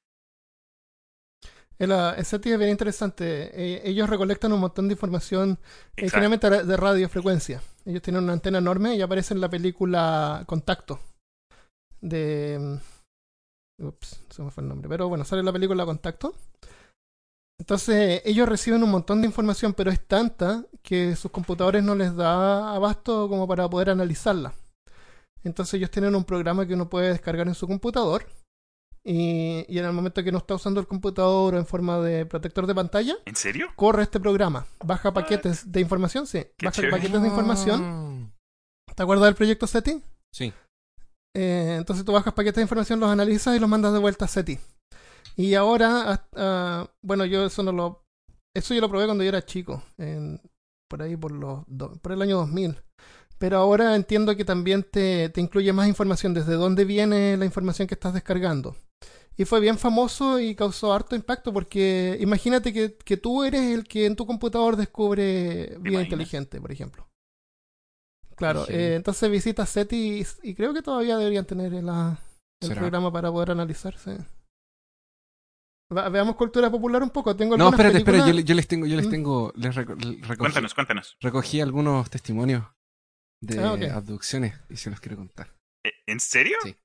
El, 1.80 1.90
ese 2.18 2.38
tío 2.38 2.52
es 2.52 2.58
bien 2.60 2.70
interesante. 2.70 3.50
Eh, 3.54 3.82
ellos 3.84 4.08
recolectan 4.08 4.52
un 4.52 4.60
montón 4.60 4.86
de 4.86 4.92
información, 4.94 5.58
eh, 5.96 6.08
generalmente 6.10 6.48
de- 6.48 6.76
radiofrecuencia. 6.76 7.62
Ellos 7.84 8.02
tienen 8.02 8.22
una 8.22 8.34
antena 8.34 8.58
enorme 8.58 8.94
y 8.94 9.02
aparece 9.02 9.34
en 9.34 9.40
la 9.40 9.48
película 9.48 10.44
Contacto. 10.46 11.00
De. 12.00 12.58
mm, 12.60 13.84
Ups, 13.86 14.22
se 14.30 14.42
me 14.42 14.50
fue 14.50 14.62
el 14.62 14.68
nombre. 14.68 14.88
Pero 14.88 15.08
bueno, 15.08 15.24
sale 15.24 15.40
en 15.40 15.46
la 15.46 15.52
película 15.52 15.86
Contacto. 15.86 16.34
Entonces, 17.58 18.22
ellos 18.24 18.48
reciben 18.48 18.82
un 18.82 18.90
montón 18.90 19.20
de 19.20 19.26
información, 19.26 19.74
pero 19.74 19.90
es 19.90 20.00
tanta 20.06 20.64
que 20.82 21.14
sus 21.14 21.30
computadores 21.30 21.82
no 21.82 21.94
les 21.94 22.14
da 22.16 22.74
abasto 22.74 23.28
como 23.28 23.46
para 23.46 23.68
poder 23.68 23.90
analizarla. 23.90 24.54
Entonces, 25.44 25.74
ellos 25.74 25.90
tienen 25.90 26.14
un 26.14 26.24
programa 26.24 26.66
que 26.66 26.74
uno 26.74 26.88
puede 26.88 27.10
descargar 27.10 27.48
en 27.48 27.54
su 27.54 27.66
computador. 27.66 28.26
Y, 29.04 29.64
y 29.68 29.78
en 29.78 29.84
el 29.86 29.92
momento 29.92 30.22
que 30.22 30.30
no 30.32 30.38
está 30.38 30.54
usando 30.54 30.78
el 30.80 30.86
computador 30.86 31.54
en 31.54 31.64
forma 31.64 31.98
de 32.00 32.26
protector 32.26 32.66
de 32.66 32.74
pantalla, 32.74 33.14
¿En 33.24 33.34
serio? 33.36 33.68
corre 33.76 34.02
este 34.02 34.20
programa. 34.20 34.66
Baja 34.84 35.12
paquetes 35.14 35.72
de 35.72 35.80
información, 35.80 36.26
sí. 36.26 36.44
Qué 36.58 36.66
Baja 36.66 36.76
chévere. 36.76 36.92
paquetes 36.96 37.22
de 37.22 37.28
información. 37.28 37.80
Ah. 37.82 38.92
¿Te 38.94 39.02
acuerdas 39.02 39.24
del 39.26 39.34
proyecto 39.36 39.66
SETI? 39.66 40.02
Sí. 40.34 40.52
Eh, 41.34 41.76
entonces 41.78 42.04
tú 42.04 42.12
bajas 42.12 42.34
paquetes 42.34 42.56
de 42.56 42.62
información, 42.62 43.00
los 43.00 43.08
analizas 43.10 43.56
y 43.56 43.58
los 43.60 43.68
mandas 43.70 43.92
de 43.94 44.00
vuelta 44.00 44.26
a 44.26 44.28
SETI. 44.28 44.58
Y 45.36 45.54
ahora, 45.54 46.12
ah, 46.12 46.26
ah, 46.36 46.90
bueno, 47.02 47.24
yo 47.24 47.46
eso 47.46 47.62
no 47.62 47.72
lo. 47.72 48.02
Eso 48.54 48.74
yo 48.74 48.80
lo 48.80 48.88
probé 48.90 49.06
cuando 49.06 49.22
yo 49.24 49.28
era 49.28 49.44
chico, 49.46 49.82
en- 49.96 50.40
por 50.90 51.00
ahí 51.02 51.16
por, 51.16 51.30
los 51.30 51.62
do- 51.68 51.92
por 52.02 52.12
el 52.12 52.20
año 52.20 52.36
2000. 52.38 52.76
Pero 53.38 53.56
ahora 53.58 53.94
entiendo 53.94 54.36
que 54.36 54.44
también 54.44 54.82
te, 54.82 55.28
te 55.30 55.40
incluye 55.40 55.72
más 55.72 55.88
información, 55.88 56.34
desde 56.34 56.54
dónde 56.54 56.84
viene 56.84 57.36
la 57.38 57.44
información 57.46 57.86
que 57.88 57.94
estás 57.94 58.12
descargando. 58.12 58.76
Y 59.40 59.46
fue 59.46 59.58
bien 59.60 59.78
famoso 59.78 60.38
y 60.38 60.54
causó 60.54 60.92
harto 60.92 61.16
impacto 61.16 61.50
porque 61.52 62.18
imagínate 62.20 62.72
que, 62.74 62.94
que 62.96 63.16
tú 63.16 63.42
eres 63.42 63.62
el 63.72 63.84
que 63.84 64.04
en 64.04 64.14
tu 64.14 64.26
computador 64.26 64.76
descubre 64.76 65.76
vida 65.80 66.02
inteligente, 66.02 66.60
por 66.60 66.70
ejemplo. 66.70 67.08
Claro, 68.36 68.66
eh, 68.68 68.96
entonces 68.96 69.30
visita 69.30 69.64
SETI 69.64 70.20
y, 70.20 70.50
y 70.50 70.54
creo 70.54 70.74
que 70.74 70.82
todavía 70.82 71.16
deberían 71.16 71.46
tener 71.46 71.72
la- 71.72 72.18
el 72.62 72.68
¿Será? 72.68 72.80
programa 72.80 73.10
para 73.12 73.30
poder 73.32 73.52
analizarse. 73.52 74.18
Va- 75.96 76.08
veamos 76.10 76.36
cultura 76.36 76.70
popular 76.70 77.02
un 77.02 77.10
poco. 77.10 77.34
Tengo 77.34 77.56
No, 77.56 77.70
espérate, 77.70 77.98
espérate, 77.98 78.18
yo, 78.20 78.24
películas- 78.26 78.44
yo 78.44 78.54
les 78.54 78.68
tengo, 78.68 78.86
yo 78.86 78.96
les 78.96 79.06
Mm. 79.06 79.10
tengo, 79.10 79.52
les 79.56 79.74
reco- 79.74 79.96
les 79.96 80.20
recogí, 80.20 80.38
Cuéntanos, 80.38 80.74
cuéntanos. 80.74 81.16
recogí 81.20 81.60
algunos 81.60 82.08
testimonios 82.10 82.64
de 83.42 83.58
Ah, 83.58 83.96
abducciones 83.96 84.54
y 84.68 84.76
se 84.76 84.90
los 84.90 85.00
quiero 85.00 85.16
contar. 85.16 85.48
¿E- 85.84 85.92
¿En 86.06 86.20
serio? 86.20 86.58
Sí. 86.62 86.76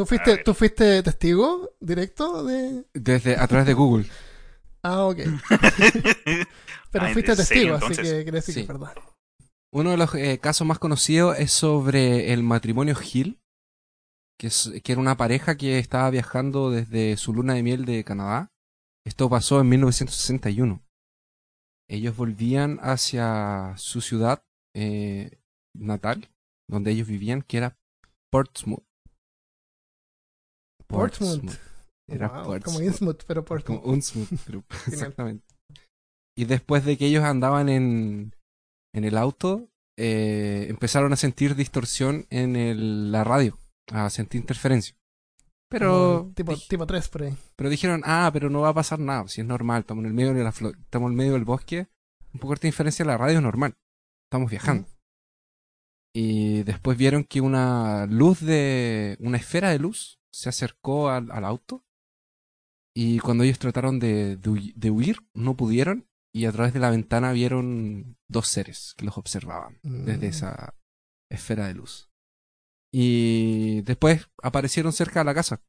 ¿Tú 0.00 0.06
fuiste. 0.06 0.38
¿Tú 0.38 0.54
fuiste 0.54 1.02
testigo 1.02 1.74
directo 1.78 2.42
de...? 2.42 2.86
Desde, 2.94 3.36
a 3.36 3.46
través 3.46 3.66
de 3.66 3.74
Google. 3.74 4.06
Ah, 4.82 5.04
ok. 5.04 5.18
Pero 6.90 7.04
Ah, 7.04 7.10
fuiste 7.12 7.36
serio, 7.36 7.74
testigo, 7.74 7.74
así 7.76 7.96
que 8.02 8.22
quiere 8.22 8.30
decir 8.32 8.54
Sí. 8.54 8.60
que 8.66 8.72
es 8.72 8.78
verdad. 8.78 8.94
Uno 9.74 9.90
de 9.90 9.96
los 9.98 10.14
eh, 10.14 10.38
casos 10.38 10.66
más 10.66 10.78
conocidos 10.78 11.38
es 11.38 11.52
sobre 11.52 12.32
el 12.32 12.42
matrimonio 12.42 12.96
Hill, 12.98 13.38
que, 14.38 14.46
es- 14.46 14.72
que 14.82 14.92
era 14.92 15.00
una 15.02 15.18
pareja 15.18 15.56
que 15.58 15.78
estaba 15.78 16.08
viajando 16.08 16.70
desde 16.70 17.18
su 17.18 17.34
luna 17.34 17.52
de 17.52 17.62
miel 17.62 17.84
de 17.84 18.02
Canadá. 18.02 18.48
Esto 19.06 19.28
pasó 19.28 19.60
en 19.60 19.68
1961. 19.68 20.82
Ellos 21.90 22.16
volvían 22.16 22.78
hacia 22.80 23.74
su 23.76 24.00
ciudad 24.00 24.42
eh, 24.74 25.38
natal, 25.76 26.30
donde 26.70 26.90
ellos 26.92 27.06
vivían, 27.06 27.42
que 27.42 27.58
era 27.58 27.76
Portsmouth. 28.32 28.82
Portsmouth. 30.98 31.54
Era 32.08 32.28
Wow, 32.28 32.44
Portsmouth. 32.44 32.64
Como 32.64 32.80
Innsmouth, 32.86 33.22
pero 33.26 33.44
Portsmouth. 33.44 33.80
Como 33.82 33.92
Unsmouth 33.92 34.46
Group, 34.46 34.64
exactamente. 34.86 35.44
Y 36.36 36.44
después 36.44 36.84
de 36.84 36.96
que 36.96 37.06
ellos 37.06 37.24
andaban 37.24 37.68
en, 37.68 38.34
en 38.94 39.04
el 39.04 39.16
auto, 39.16 39.68
eh, 39.98 40.66
empezaron 40.68 41.12
a 41.12 41.16
sentir 41.16 41.54
distorsión 41.54 42.26
en 42.30 42.56
el- 42.56 43.12
la 43.12 43.22
radio, 43.24 43.58
a 43.92 44.08
sentir 44.10 44.40
interferencia. 44.40 44.96
Pero, 45.70 46.32
tipo, 46.34 46.56
tipo 46.68 46.84
3 46.84 47.08
por 47.08 47.22
ahí. 47.22 47.36
pero 47.56 47.70
dijeron, 47.70 48.02
ah, 48.04 48.28
pero 48.32 48.50
no 48.50 48.60
va 48.62 48.70
a 48.70 48.74
pasar 48.74 48.98
nada, 48.98 49.28
si 49.28 49.40
es 49.40 49.46
normal, 49.46 49.82
estamos 49.82 50.02
en 50.02 50.08
el 50.08 50.14
medio 50.14 50.34
de 50.34 50.42
la 50.42 50.48
estamos 50.50 51.06
en 51.06 51.12
el 51.12 51.16
medio 51.16 51.32
del 51.34 51.44
bosque, 51.44 51.86
un 52.34 52.40
poco 52.40 52.54
de 52.54 52.66
interferencia 52.66 53.04
en 53.04 53.08
la 53.08 53.18
radio 53.18 53.36
es 53.36 53.42
normal, 53.42 53.76
estamos 54.28 54.50
viajando. 54.50 54.88
Y 56.12 56.64
después 56.64 56.98
vieron 56.98 57.22
que 57.22 57.40
una 57.40 58.06
luz 58.06 58.40
de, 58.40 59.16
una 59.20 59.36
esfera 59.36 59.70
de 59.70 59.78
luz 59.78 60.18
se 60.32 60.48
acercó 60.48 61.08
al, 61.10 61.30
al 61.30 61.44
auto. 61.44 61.84
Y 62.94 63.18
cuando 63.20 63.44
ellos 63.44 63.58
trataron 63.58 63.98
de, 63.98 64.36
de 64.36 64.50
hui- 64.50 64.74
de 64.74 64.90
huir, 64.90 65.18
no 65.34 65.56
pudieron. 65.56 66.06
Y 66.32 66.44
a 66.46 66.52
través 66.52 66.72
de 66.72 66.80
la 66.80 66.90
ventana 66.90 67.32
vieron 67.32 68.16
dos 68.28 68.46
seres 68.48 68.94
que 68.96 69.04
los 69.04 69.18
observaban 69.18 69.78
desde 69.82 70.26
Mm. 70.26 70.30
esa 70.30 70.74
esfera 71.30 71.66
de 71.66 71.74
luz. 71.74 72.08
Y 72.92 73.82
después 73.82 74.28
aparecieron 74.42 74.92
cerca 74.92 75.20
de 75.20 75.24
la 75.24 75.34
casa. 75.34 75.62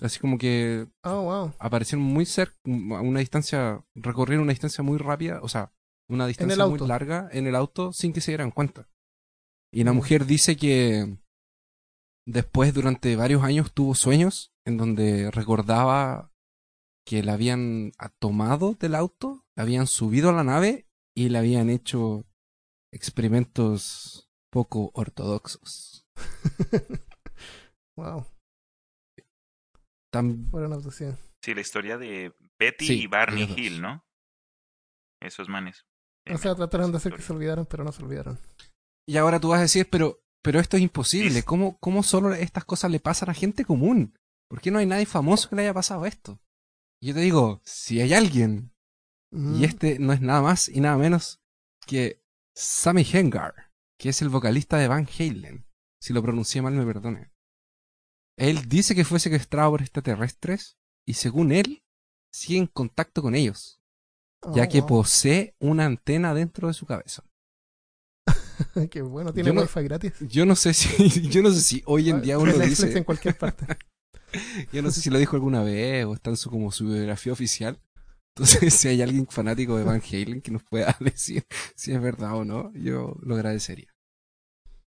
Así 0.00 0.18
como 0.18 0.38
que 0.38 0.88
Oh, 1.04 1.22
wow. 1.22 1.54
aparecieron 1.58 2.04
muy 2.04 2.26
cerca, 2.26 2.56
a 2.64 3.00
una 3.00 3.20
distancia, 3.20 3.84
recorrieron 3.94 4.42
una 4.44 4.52
distancia 4.52 4.82
muy 4.82 4.98
rápida, 4.98 5.40
o 5.42 5.48
sea, 5.48 5.72
una 6.08 6.26
distancia 6.26 6.66
muy 6.66 6.78
larga 6.80 7.28
en 7.32 7.46
el 7.46 7.54
auto 7.54 7.92
sin 7.92 8.12
que 8.12 8.20
se 8.20 8.32
dieran 8.32 8.50
cuenta. 8.50 8.88
Y 9.72 9.84
la 9.84 9.92
Mm. 9.92 9.96
mujer 9.96 10.26
dice 10.26 10.56
que 10.56 11.16
después, 12.26 12.74
durante 12.74 13.16
varios 13.16 13.42
años, 13.42 13.72
tuvo 13.72 13.94
sueños 13.94 14.52
en 14.66 14.76
donde 14.76 15.30
recordaba 15.30 16.30
que 17.06 17.22
la 17.22 17.34
habían 17.34 17.92
tomado 18.20 18.74
del 18.74 18.94
auto, 18.94 19.44
la 19.56 19.64
habían 19.64 19.86
subido 19.86 20.30
a 20.30 20.32
la 20.32 20.44
nave 20.44 20.86
y 21.16 21.28
le 21.28 21.38
habían 21.38 21.68
hecho 21.68 22.24
experimentos 22.92 24.28
poco 24.52 24.90
ortodoxos. 24.94 26.06
wow. 27.96 28.26
Abducción. 30.14 31.18
Sí, 31.42 31.54
la 31.54 31.62
historia 31.62 31.96
de 31.96 32.34
Betty 32.58 32.86
Sí, 32.86 33.02
y 33.02 33.06
Barney. 33.06 33.52
Hill, 33.56 33.80
¿no? 33.80 34.04
Esos 35.20 35.48
manes. 35.48 35.86
O 36.30 36.38
sea, 36.38 36.54
trataron 36.54 36.92
de 36.92 36.98
hacer 36.98 37.14
que 37.14 37.22
se 37.22 37.32
olvidaran, 37.32 37.66
pero 37.66 37.82
no 37.82 37.92
se 37.92 38.02
olvidaron. 38.02 38.38
Y 39.08 39.16
ahora 39.16 39.40
tú 39.40 39.48
vas 39.48 39.58
a 39.58 39.62
decir, 39.62 39.88
pero, 39.90 40.21
pero 40.42 40.60
esto 40.60 40.76
es 40.76 40.82
imposible. 40.82 41.38
Es- 41.40 41.44
¿Cómo, 41.44 41.78
¿Cómo 41.78 42.02
solo 42.02 42.32
estas 42.34 42.64
cosas 42.64 42.90
le 42.90 43.00
pasan 43.00 43.30
a 43.30 43.34
gente 43.34 43.64
común? 43.64 44.18
¿Por 44.48 44.60
qué 44.60 44.70
no 44.70 44.78
hay 44.78 44.86
nadie 44.86 45.06
famoso 45.06 45.48
que 45.48 45.56
le 45.56 45.62
haya 45.62 45.74
pasado 45.74 46.04
esto? 46.06 46.40
Y 47.00 47.08
yo 47.08 47.14
te 47.14 47.20
digo, 47.20 47.60
si 47.64 48.00
hay 48.00 48.12
alguien, 48.14 48.72
Mm. 49.32 49.54
y 49.60 49.64
este 49.64 49.98
no 49.98 50.12
es 50.12 50.20
nada 50.20 50.42
más 50.42 50.68
y 50.68 50.80
nada 50.80 50.98
menos 50.98 51.40
que 51.86 52.22
Sammy 52.54 53.06
Hengar, 53.10 53.70
que 53.98 54.10
es 54.10 54.20
el 54.20 54.28
vocalista 54.28 54.76
de 54.76 54.88
Van 54.88 55.08
Halen. 55.18 55.64
Si 56.00 56.12
lo 56.12 56.22
pronuncié 56.22 56.60
mal, 56.60 56.74
me 56.74 56.84
perdone. 56.84 57.32
Él 58.36 58.68
dice 58.68 58.94
que 58.94 59.04
fue 59.04 59.20
secuestrado 59.20 59.70
por 59.70 59.80
extraterrestres 59.82 60.76
y 61.06 61.14
según 61.14 61.52
él, 61.52 61.82
sigue 62.32 62.58
en 62.58 62.66
contacto 62.66 63.22
con 63.22 63.34
ellos, 63.34 63.80
Oh, 64.42 64.54
ya 64.54 64.68
que 64.68 64.80
wow. 64.80 64.88
posee 64.88 65.54
una 65.60 65.84
antena 65.86 66.34
dentro 66.34 66.68
de 66.68 66.74
su 66.74 66.84
cabeza. 66.84 67.24
Qué 68.90 69.02
bueno, 69.02 69.32
tiene 69.32 69.48
Yo 69.48 69.54
no- 69.54 69.62
wifi 69.62 69.82
gratis. 69.82 70.12
Yo 70.20 70.46
no 70.46 70.56
sé 70.56 70.74
si, 70.74 71.28
yo 71.30 71.42
no 71.42 71.50
sé 71.50 71.60
si 71.60 71.82
hoy 71.86 72.10
en 72.10 72.22
día 72.22 72.38
uno 72.38 72.52
Netflix 72.52 72.82
dice, 72.82 72.98
en 72.98 73.04
cualquier 73.04 73.36
parte. 73.36 73.66
yo 74.72 74.82
no 74.82 74.90
sé 74.90 75.00
si 75.00 75.10
lo 75.10 75.18
dijo 75.18 75.36
alguna 75.36 75.62
vez 75.62 76.04
o 76.04 76.14
está 76.14 76.30
en 76.30 76.36
su 76.36 76.50
como 76.50 76.72
su 76.72 76.86
biografía 76.86 77.32
oficial. 77.32 77.80
Entonces, 78.34 78.72
si 78.74 78.88
hay 78.88 79.02
alguien 79.02 79.26
fanático 79.26 79.76
de 79.76 79.84
Van 79.84 80.00
Halen 80.00 80.40
que 80.40 80.50
nos 80.50 80.62
pueda 80.62 80.96
decir 81.00 81.44
si 81.76 81.92
es 81.92 82.00
verdad 82.00 82.34
o 82.36 82.44
no, 82.44 82.72
yo 82.74 83.16
lo 83.20 83.34
agradecería. 83.34 83.92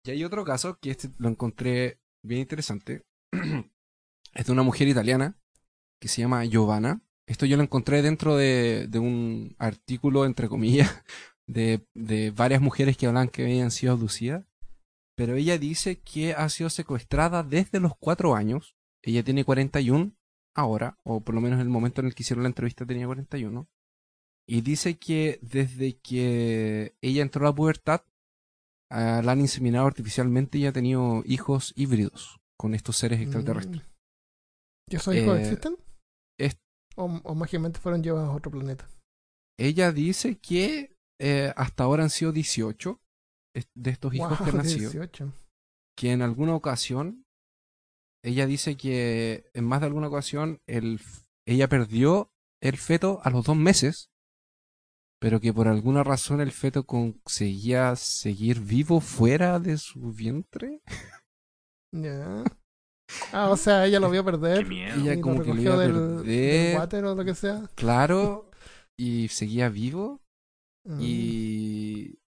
Y 0.05 0.11
hay 0.11 0.24
otro 0.24 0.43
caso 0.43 0.78
que 0.82 0.91
este 0.91 1.09
lo 1.18 1.30
encontré 1.30 1.99
bien 2.24 2.41
interesante. 2.41 3.03
es 4.34 4.45
de 4.45 4.51
una 4.51 4.64
mujer 4.64 4.88
italiana 4.88 5.38
que 6.01 6.07
se 6.07 6.22
llama 6.22 6.45
Giovanna. 6.45 7.01
Esto 7.26 7.45
yo 7.45 7.55
lo 7.55 7.64
encontré 7.64 8.01
dentro 8.01 8.36
de, 8.36 8.88
de 8.89 8.99
un 8.99 9.55
artículo, 9.57 10.26
entre 10.26 10.49
comillas, 10.49 11.03
de, 11.47 11.85
de 11.95 12.31
varias 12.31 12.61
mujeres 12.61 12.97
que 12.97 13.07
hablan 13.07 13.29
que 13.29 13.43
habían 13.43 13.71
sido 13.71 13.93
abducidas. 13.93 14.45
Pero 15.15 15.35
ella 15.35 15.57
dice 15.57 15.99
que 16.01 16.33
ha 16.33 16.49
sido 16.49 16.69
secuestrada 16.69 17.43
desde 17.43 17.79
los 17.79 17.93
cuatro 17.99 18.35
años. 18.35 18.75
Ella 19.03 19.23
tiene 19.23 19.43
41 19.45 20.13
ahora, 20.55 20.97
o 21.03 21.21
por 21.21 21.35
lo 21.35 21.41
menos 21.41 21.57
en 21.57 21.63
el 21.63 21.69
momento 21.69 22.01
en 22.01 22.07
el 22.07 22.15
que 22.15 22.23
hicieron 22.23 22.43
la 22.43 22.49
entrevista 22.49 22.85
tenía 22.85 23.05
41. 23.05 23.67
Y 24.47 24.61
dice 24.61 24.97
que 24.97 25.39
desde 25.41 25.97
que 25.99 26.95
ella 27.01 27.21
entró 27.21 27.45
a 27.45 27.49
la 27.49 27.55
pubertad, 27.55 28.01
ah, 28.91 29.21
la 29.23 29.31
han 29.33 29.41
inseminado 29.41 29.85
artificialmente 29.87 30.57
y 30.57 30.65
ha 30.65 30.73
tenido 30.73 31.21
hijos 31.25 31.73
híbridos 31.75 32.39
con 32.57 32.73
estos 32.73 32.97
seres 32.97 33.21
extraterrestres. 33.21 33.83
Mm. 33.83 34.91
¿Y 34.91 34.95
esos 34.95 35.15
hijos 35.15 35.37
Eh, 35.37 35.41
existen? 35.41 35.77
es- 36.39 36.57
¿O, 36.95 37.05
o 37.05 37.35
mágicamente 37.35 37.79
fueron 37.79 38.03
llevados 38.03 38.29
a 38.29 38.33
otro 38.35 38.51
planeta? 38.51 38.89
Ella 39.59 39.91
dice 39.91 40.37
que 40.39 40.92
eh, 41.26 41.53
hasta 41.55 41.84
ahora 41.86 42.03
han 42.03 42.09
sido 42.09 42.32
18 42.34 42.99
es- 43.55 43.69
de 43.74 43.91
estos 43.91 44.13
hijos 44.13 44.38
que 44.41 44.49
han 44.49 44.57
nacido. 44.57 44.91
18. 44.91 45.34
que 45.97 46.11
en 46.11 46.21
alguna 46.21 46.53
ocasión 46.55 47.26
ella 48.26 48.45
dice 48.45 48.76
que 48.78 49.49
en 49.53 49.63
más 49.65 49.80
de 49.82 49.88
alguna 49.88 50.07
ocasión 50.07 50.59
el, 50.67 50.99
ella 51.47 51.67
perdió 51.69 52.32
el 52.61 52.78
feto 52.78 53.19
a 53.24 53.30
los 53.30 53.45
dos 53.45 53.55
meses, 53.57 54.09
pero 55.21 55.39
que 55.39 55.53
por 55.53 55.67
alguna 55.67 56.03
razón 56.03 56.41
el 56.41 56.51
feto 56.51 56.86
conseguía 56.86 57.95
seguir 57.95 58.59
vivo 58.59 58.99
fuera 59.01 59.59
de 59.59 59.78
su 59.78 60.11
vientre. 60.13 60.82
Ya. 61.93 62.43
Ah, 63.32 63.49
o 63.49 63.57
sea, 63.57 63.86
ella 63.86 63.99
lo 63.99 64.09
vio 64.09 64.24
Qué 64.26 64.32
perder. 64.32 64.65
miedo. 64.67 64.95
Ella 64.99 65.13
y 65.13 65.21
como 65.21 65.39
lo 65.39 65.43
que 65.43 65.53
lo 65.53 65.74
a 65.74 65.78
del, 65.78 66.24
del 66.24 66.78
water 66.78 67.05
o 67.05 67.15
lo 67.15 67.24
que 67.26 67.36
sea. 67.36 67.69
Claro, 67.76 68.49
y 68.97 69.28
seguía 69.28 69.69
vivo 69.69 70.22
Mm. 70.86 70.99
y 71.01 72.19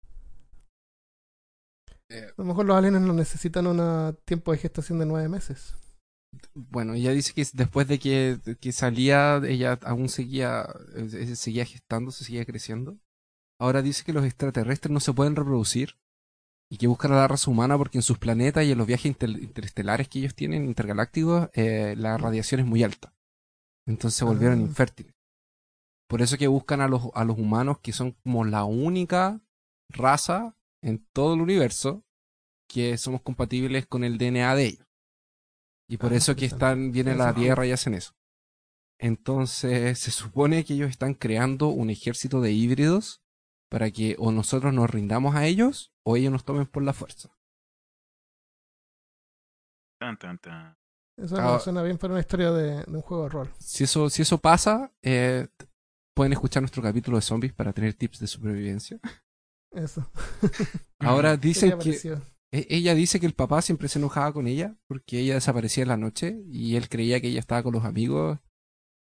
A 2.11 2.33
lo 2.37 2.45
mejor 2.45 2.67
los 2.67 2.77
aliens 2.77 3.01
no 3.01 3.13
necesitan 3.13 3.67
un 3.67 4.17
tiempo 4.25 4.53
de 4.53 4.59
gestación 4.59 4.99
de 5.01 5.07
nueve 5.07 5.29
meses. 5.29 5.75
bueno, 6.55 6.95
ella 6.95 7.13
dice 7.13 7.33
que 7.33 7.45
después 7.53 7.87
de 7.89 7.99
que, 7.99 8.39
que 8.61 8.73
salía, 8.73 9.37
ella 9.47 9.79
aún 9.83 10.09
seguía, 10.09 10.67
eh, 10.97 11.35
seguía 11.37 11.65
gestándose, 11.65 12.25
seguía 12.25 12.45
creciendo. 12.45 12.99
Ahora 13.61 13.83
dice 13.83 14.05
que 14.05 14.13
los 14.13 14.25
extraterrestres 14.25 14.93
no 14.93 15.01
se 15.01 15.13
pueden 15.13 15.37
reproducir 15.37 15.97
y 16.71 16.77
que 16.77 16.87
buscan 16.89 17.13
a 17.13 17.17
la 17.17 17.29
raza 17.29 17.51
humana 17.51 17.79
porque 17.79 17.99
en 17.99 18.03
sus 18.03 18.19
planetas 18.19 18.65
y 18.65 18.73
en 18.73 18.79
los 18.79 18.87
viajes 18.87 19.07
inter- 19.07 19.31
interestelares 19.31 20.09
que 20.09 20.19
ellos 20.21 20.35
tienen, 20.35 20.65
intergalácticos, 20.65 21.49
eh, 21.55 21.95
la 21.97 22.17
radiación 22.19 22.61
es 22.61 22.67
muy 22.67 22.83
alta. 22.83 23.15
Entonces 23.87 24.19
se 24.19 24.25
volvieron 24.25 24.59
Ah. 24.59 24.63
infértiles. 24.63 25.14
Por 26.09 26.23
eso 26.23 26.37
que 26.37 26.47
buscan 26.49 26.81
a 26.81 26.89
los, 26.89 27.03
a 27.15 27.25
los 27.25 27.39
humanos 27.39 27.79
que 27.81 27.93
son 27.93 28.13
como 28.13 28.45
la 28.45 28.65
única 28.65 29.41
raza 29.89 30.57
en 30.83 31.05
todo 31.13 31.35
el 31.35 31.41
universo 31.41 32.05
que 32.69 32.97
somos 32.99 33.23
compatibles 33.23 33.87
con 33.87 34.05
el 34.05 34.19
DNA 34.19 34.55
de 34.55 34.65
ellos. 34.67 34.87
Y 35.89 35.97
por 35.99 36.13
Ah, 36.13 36.17
eso 36.17 36.35
que 36.37 36.47
están, 36.47 36.93
vienen 36.93 37.21
a 37.21 37.27
la. 37.27 37.35
Tierra 37.35 37.67
y 37.67 37.73
hacen 37.73 37.95
eso. 37.95 38.15
Entonces 38.99 39.99
se 39.99 40.11
supone 40.11 40.65
que 40.65 40.75
ellos 40.75 40.89
están 40.91 41.15
creando 41.15 41.69
un 41.69 41.91
ejército 41.91 42.41
de 42.41 42.53
híbridos 42.53 43.23
para 43.71 43.91
que 43.91 44.17
o 44.19 44.31
nosotros 44.33 44.73
nos 44.73 44.89
rindamos 44.89 45.35
a 45.35 45.47
ellos 45.47 45.93
o 46.05 46.17
ellos 46.17 46.33
nos 46.33 46.45
tomen 46.45 46.67
por 46.67 46.83
la 46.85 46.93
fuerza. 46.93 47.31
Tan, 50.01 50.19
tan, 50.19 50.39
tan. 50.39 50.77
Eso 51.17 51.37
Ah. 51.39 51.43
no 51.45 51.61
suena 51.61 51.83
bien 51.83 51.99
para 51.99 52.13
una 52.13 52.21
historia 52.21 52.51
de, 52.51 52.83
de 52.85 52.97
un 52.97 53.03
juego 53.03 53.25
de 53.25 53.29
rol. 53.31 53.55
Si 53.59 53.85
eso, 53.85 54.11
si 54.11 54.23
eso 54.23 54.39
pasa, 54.39 54.93
eh, 55.03 55.49
pueden 56.15 56.33
escuchar 56.33 56.63
nuestro 56.63 56.83
capítulo 56.83 57.19
de 57.19 57.23
zombies 57.23 57.53
para 57.53 57.73
tener 57.73 57.95
tips 57.95 58.21
de 58.21 58.27
supervivencia. 58.27 59.01
Eso. 59.73 60.09
Ahora 61.01 61.33
¿Qué 61.39 61.49
dicen 61.49 61.79
que 61.79 61.91
e- 62.53 62.67
ella 62.71 62.95
dice 62.95 63.19
que 63.19 63.27
el 63.27 63.35
papá 63.35 63.61
siempre 63.63 63.89
se 63.89 63.99
enojaba 63.99 64.33
con 64.33 64.47
ella 64.47 64.77
porque 64.87 65.19
ella 65.19 65.35
desaparecía 65.35 65.83
en 65.83 65.89
la 65.89 65.97
noche 65.97 66.41
y 66.47 66.77
él 66.77 66.89
creía 66.89 67.21
que 67.21 67.29
ella 67.29 67.41
estaba 67.41 67.65
con 67.65 67.73
los 67.75 67.85
amigos, 67.85 68.39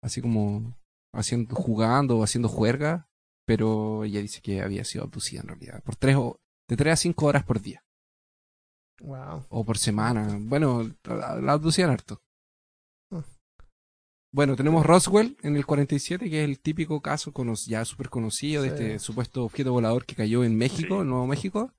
así 0.02 0.20
como 0.20 0.76
haciendo, 1.12 1.54
jugando 1.54 2.18
o 2.18 2.24
haciendo 2.24 2.48
juerga, 2.48 3.08
pero 3.46 4.04
ella 4.04 4.20
dice 4.20 4.40
que 4.42 4.60
había 4.62 4.84
sido 4.84 5.04
abducida 5.04 5.42
en 5.42 5.48
realidad 5.48 5.82
por 5.84 5.94
tres 5.96 6.16
o 6.16 6.40
de 6.68 6.76
tres 6.76 6.92
a 6.94 6.96
cinco 6.96 7.26
horas 7.26 7.44
por 7.44 7.60
día. 7.60 7.84
Wow. 9.00 9.44
o 9.48 9.64
por 9.64 9.76
semana. 9.76 10.38
Bueno, 10.40 10.88
la, 11.04 11.36
la 11.40 11.52
abducían 11.52 11.90
harto. 11.90 12.22
Ah. 14.35 14.37
Bueno, 14.37 14.57
tenemos 14.57 14.85
Roswell 14.85 15.37
en 15.43 15.57
el 15.57 15.64
47, 15.64 16.28
que 16.28 16.43
es 16.43 16.49
el 16.49 16.59
típico 16.59 17.01
caso 17.01 17.32
cono- 17.32 17.55
ya 17.55 17.85
súper 17.85 18.09
conocido 18.11 18.62
de 18.62 18.68
Sí. 18.70 18.74
este 18.74 18.99
supuesto 18.99 19.45
objeto 19.45 19.72
volador 19.72 20.05
que 20.07 20.16
cayó 20.16 20.43
en 20.45 20.57
México, 20.57 20.97
Sí. 20.97 21.01
en 21.03 21.09
Nuevo 21.09 21.26
México, 21.26 21.72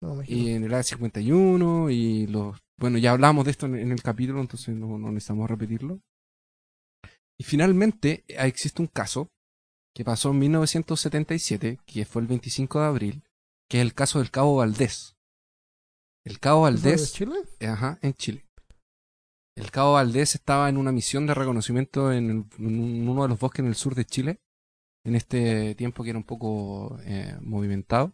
No, 0.00 0.16
México. 0.16 0.36
y 0.38 0.50
en 0.50 0.64
el 0.64 0.72
área 0.74 0.82
51, 0.82 1.90
y 1.90 2.26
los... 2.26 2.58
Bueno, 2.76 2.98
ya 2.98 3.12
hablamos 3.12 3.44
de 3.44 3.52
esto 3.52 3.66
en, 3.66 3.76
en 3.76 3.92
el 3.92 4.02
capítulo, 4.02 4.40
entonces 4.40 4.74
no, 4.74 4.98
no 4.98 5.12
necesitamos 5.12 5.48
repetirlo. 5.48 6.00
Y 7.38 7.44
finalmente 7.44 8.24
eh, 8.28 8.36
existe 8.46 8.82
un 8.82 8.88
caso 8.88 9.28
que 9.94 10.04
pasó 10.04 10.30
en 10.32 10.40
1977, 10.40 11.78
que 11.86 12.04
fue 12.04 12.22
el 12.22 12.28
25 12.28 12.80
de 12.80 12.86
abril, 12.86 13.22
que 13.68 13.78
es 13.78 13.82
el 13.82 13.94
caso 13.94 14.18
del 14.18 14.32
Cabo 14.32 14.56
Valdés. 14.56 15.14
El 16.24 16.40
Cabo 16.40 16.66
¿Eso 16.66 16.76
es 16.76 16.82
de 16.82 16.90
Valdés... 16.90 17.12
Chile? 17.12 17.36
Ajá, 17.68 17.98
en 18.02 18.14
Chile. 18.14 18.43
El 19.56 19.70
Cabo 19.70 19.92
Valdés 19.92 20.34
estaba 20.34 20.68
en 20.68 20.76
una 20.76 20.90
misión 20.90 21.26
de 21.26 21.34
reconocimiento 21.34 22.12
en, 22.12 22.50
uno 22.58 23.22
de 23.22 23.28
los 23.28 23.38
bosques 23.38 23.60
en 23.60 23.66
el 23.66 23.76
sur 23.76 23.94
de 23.94 24.04
Chile, 24.04 24.40
en 25.04 25.14
este 25.14 25.74
tiempo 25.76 26.02
que 26.02 26.10
era 26.10 26.18
un 26.18 26.24
poco 26.24 26.98
eh, 27.02 27.36
movimentado. 27.40 28.12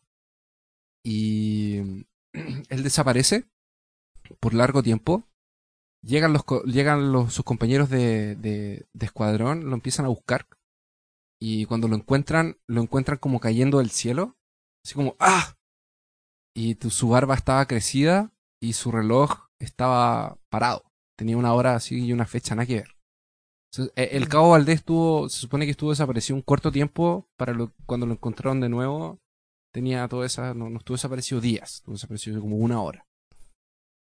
Y 1.02 2.04
él 2.68 2.82
desaparece 2.82 3.48
por 4.38 4.52
largo 4.52 4.82
tiempo. 4.82 5.24
Llegan, 6.02 6.32
los, 6.32 6.44
llegan 6.64 7.30
sus 7.30 7.44
compañeros 7.44 7.90
de, 7.90 8.36
de, 8.36 8.86
escuadrón, 9.00 9.68
lo 9.68 9.74
empiezan 9.74 10.06
a 10.06 10.08
buscar. 10.08 10.46
Y 11.38 11.64
cuando 11.66 11.88
lo 11.88 11.96
encuentran, 11.96 12.58
lo 12.66 12.82
encuentran 12.82 13.18
como 13.18 13.40
cayendo 13.40 13.78
del 13.78 13.90
cielo. 13.90 14.36
Así 14.84 14.94
como, 14.94 15.16
¡ah! 15.18 15.56
Y 16.54 16.76
su 16.88 17.08
barba 17.08 17.34
estaba 17.34 17.66
crecida 17.66 18.32
y 18.62 18.74
su 18.74 18.90
reloj 18.90 19.48
estaba 19.58 20.38
parado. 20.50 20.89
Tenía 21.20 21.36
una 21.36 21.52
hora 21.52 21.74
así 21.74 22.02
y 22.02 22.14
una 22.14 22.24
fecha 22.24 22.54
nada 22.54 22.64
que 22.64 22.76
ver. 22.76 22.96
Entonces, 23.70 23.92
e- 23.94 24.16
el 24.16 24.26
Cabo 24.26 24.52
Valdés 24.52 24.76
estuvo, 24.76 25.28
se 25.28 25.38
supone 25.38 25.66
que 25.66 25.72
estuvo 25.72 25.90
desaparecido 25.90 26.34
un 26.34 26.40
corto 26.40 26.72
tiempo 26.72 27.28
para 27.36 27.52
lo, 27.52 27.74
cuando 27.84 28.06
lo 28.06 28.14
encontraron 28.14 28.58
de 28.58 28.70
nuevo. 28.70 29.18
Tenía 29.70 30.08
toda 30.08 30.24
esa, 30.24 30.54
no, 30.54 30.70
no 30.70 30.78
estuvo 30.78 30.94
desaparecido 30.94 31.42
días, 31.42 31.74
estuvo 31.74 31.94
desaparecido 31.94 32.40
como 32.40 32.56
una 32.56 32.80
hora. 32.80 33.06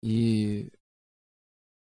Y 0.00 0.70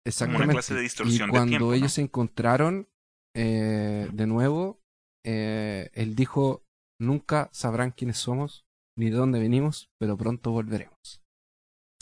exactamente. 0.07 0.55
clase 0.55 0.75
de 0.75 0.81
distorsión 0.81 1.29
y 1.29 1.31
de 1.31 1.31
cuando 1.31 1.51
tiempo, 1.51 1.66
¿no? 1.66 1.75
ellos 1.75 1.93
se 1.93 2.01
encontraron 2.01 2.89
eh, 3.37 4.09
de 4.11 4.27
nuevo, 4.27 4.81
eh, 5.27 5.91
él 5.93 6.16
dijo: 6.16 6.64
Nunca 6.99 7.51
sabrán 7.53 7.91
quiénes 7.91 8.16
somos 8.16 8.64
ni 8.99 9.11
de 9.11 9.18
dónde 9.18 9.39
venimos, 9.39 9.91
pero 9.99 10.16
pronto 10.16 10.51
volveremos. 10.51 11.21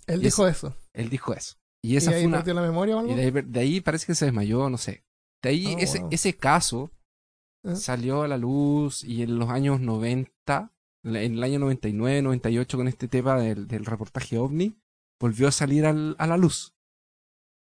Él 0.06 0.20
y 0.20 0.26
dijo 0.26 0.46
eso. 0.46 0.76
Él 0.94 1.10
dijo 1.10 1.34
eso. 1.34 1.57
Y 1.82 1.92
¿Y 1.92 1.96
esa 1.96 2.10
ahí 2.10 2.22
fue 2.22 2.26
una, 2.26 2.42
la 2.54 2.62
memoria 2.62 2.96
o 2.96 2.98
algo? 3.00 3.12
y 3.12 3.14
de 3.14 3.22
ahí, 3.22 3.30
de 3.30 3.60
ahí 3.60 3.80
parece 3.80 4.06
que 4.06 4.14
se 4.14 4.24
desmayó, 4.26 4.68
no 4.68 4.78
sé. 4.78 5.04
De 5.42 5.50
ahí 5.50 5.74
Oh, 5.74 5.78
ese, 5.78 6.00
wow. 6.00 6.08
ese 6.10 6.36
caso 6.36 6.90
Ah. 7.64 7.74
salió 7.74 8.22
a 8.22 8.28
la 8.28 8.36
luz 8.38 9.02
y 9.04 9.22
en 9.22 9.36
los 9.38 9.48
años 9.50 9.80
90, 9.80 10.72
en 11.04 11.16
el 11.16 11.42
año 11.42 11.58
99, 11.58 12.22
98 12.22 12.76
con 12.78 12.86
este 12.88 13.08
tema 13.08 13.36
del, 13.38 13.66
del 13.66 13.84
reportaje 13.84 14.38
OVNI, 14.38 14.76
volvió 15.20 15.48
a 15.48 15.52
salir 15.52 15.84
al- 15.86 16.14
a 16.18 16.26
la 16.28 16.36
luz. 16.36 16.74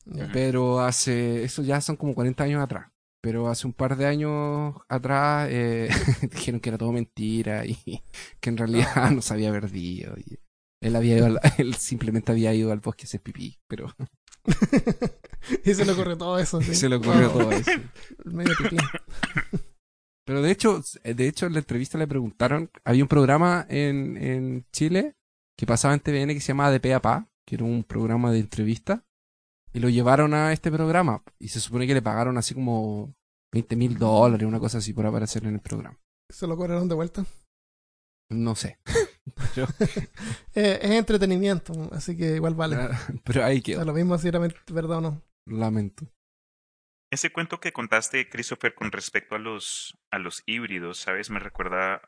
Ya. 0.05 0.29
Pero 0.33 0.81
hace, 0.81 1.45
eso 1.45 1.63
ya 1.63 1.81
son 1.81 1.97
como 1.97 2.15
40 2.15 2.45
años 2.45 2.63
atrás. 2.63 2.91
Pero 3.23 3.49
hace 3.49 3.67
un 3.67 3.75
par 3.75 3.97
de 3.97 4.07
años 4.07 4.75
atrás 4.89 5.49
eh, 5.51 5.89
dijeron 6.31 6.61
que 6.61 6.71
era 6.71 6.79
todo 6.79 6.93
mentira 6.93 7.65
y 7.67 7.77
que 8.41 8.51
en 8.51 8.57
realidad 8.57 9.11
no 9.13 9.23
se 9.23 9.35
había 9.35 9.51
perdido. 9.51 10.15
Y 10.19 10.39
él, 10.81 10.97
había 10.97 11.17
ido 11.19 11.27
al- 11.27 11.41
él 11.59 11.75
simplemente 11.75 12.33
había 12.33 12.55
ido 12.55 12.73
al 12.73 12.81
bosque 12.81 13.05
a 13.05 13.07
hacer 13.07 13.21
pipí, 13.21 13.59
pero 13.69 13.95
y 15.65 15.75
se 15.75 15.85
le 15.85 15.93
ocurrió 15.93 16.17
todo 16.17 16.39
eso. 16.39 16.61
sí. 16.63 16.75
se 16.75 16.89
le 16.89 16.97
ocurrió 16.97 17.31
Wow. 17.31 17.39
todo 17.41 17.53
eso. 17.53 17.71
Medio 18.25 18.55
pipí. 18.57 18.77
Pero 20.27 20.43
de 20.43 20.51
hecho, 20.51 20.83
de 21.03 21.29
hecho 21.29 21.47
en 21.47 21.55
la 21.55 21.59
entrevista 21.59 21.99
le 21.99 22.07
preguntaron, 22.07 22.71
había 22.85 23.03
un 23.05 23.09
programa 23.09 23.67
en, 23.69 24.17
en 24.17 24.67
Chile 24.73 25.17
que 25.59 25.67
pasaba 25.67 25.93
en 25.95 26.01
TVN 26.01 26.29
que 26.35 26.41
se 26.41 26.49
llamaba 26.49 26.71
De 26.71 26.81
Pe 26.81 26.95
a 26.95 27.03
Pa, 27.03 27.29
que 27.47 27.57
era 27.57 27.65
un 27.65 27.83
programa 27.85 28.31
de 28.33 28.39
entrevista, 28.39 29.05
y 29.73 29.81
lo 29.81 29.89
llevaron 29.89 30.33
a 30.35 30.53
este 30.53 30.71
programa, 30.71 31.23
y 31.39 31.49
se 31.49 31.61
supone 31.61 31.87
que 31.87 31.95
le 31.95 32.01
pagaron 32.03 32.39
así 32.39 32.55
como 32.55 33.13
20 33.53 33.77
mil 33.77 33.99
dólares, 33.99 34.47
una 34.47 34.61
cosa 34.61 34.79
así 34.79 34.93
por 34.93 35.05
aparecer 35.07 35.45
en 35.45 35.55
el 35.55 35.61
programa. 35.61 35.99
Se 36.33 36.47
lo 36.47 36.57
cobraron 36.57 36.89
de 36.89 36.95
vuelta. 36.95 37.27
No 38.31 38.55
sé. 38.55 38.79
Eh, 40.55 40.79
es 40.83 40.91
entretenimiento, 40.91 41.73
así 41.93 42.17
que 42.17 42.37
igual 42.37 42.55
vale. 42.55 42.77
pero 43.25 43.45
ahí 43.45 43.63
quedó. 43.63 43.85
lo 43.85 43.93
mismo 43.93 44.19
si 44.19 44.29
era 44.29 44.39
verdad 44.39 44.99
o 44.99 45.01
no. 45.01 45.23
Lamento. 45.47 46.07
Ese 47.13 47.31
cuento 47.33 47.59
que 47.61 47.73
contaste, 47.73 48.29
Christopher, 48.29 48.75
con 48.75 48.93
respecto 48.93 49.35
a 49.35 49.39
los, 49.39 49.99
a 50.11 50.19
los 50.19 50.43
híbridos, 50.47 50.99
¿sabes? 50.99 51.31
Me 51.31 51.41
recuerda 51.41 52.03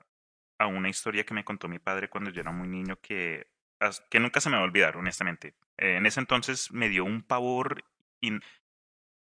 a 0.61 0.67
una 0.67 0.89
historia 0.89 1.25
que 1.25 1.35
me 1.35 1.45
contó 1.45 1.69
mi 1.69 1.79
padre 1.79 2.09
cuando 2.09 2.31
yo 2.31 2.41
era 2.41 2.53
muy 2.53 2.69
niño 2.69 2.99
que, 3.01 3.49
que 4.11 4.21
nunca 4.21 4.41
se 4.41 4.49
me 4.51 4.57
va 4.57 4.63
a 4.63 4.65
olvidar, 4.67 4.97
honestamente. 4.97 5.57
Eh, 5.79 5.97
en 5.97 6.07
ese 6.07 6.21
entonces 6.21 6.71
me 6.73 6.89
dio 6.89 7.05
un 7.05 7.23
pavor 7.23 7.85
in- 8.21 8.43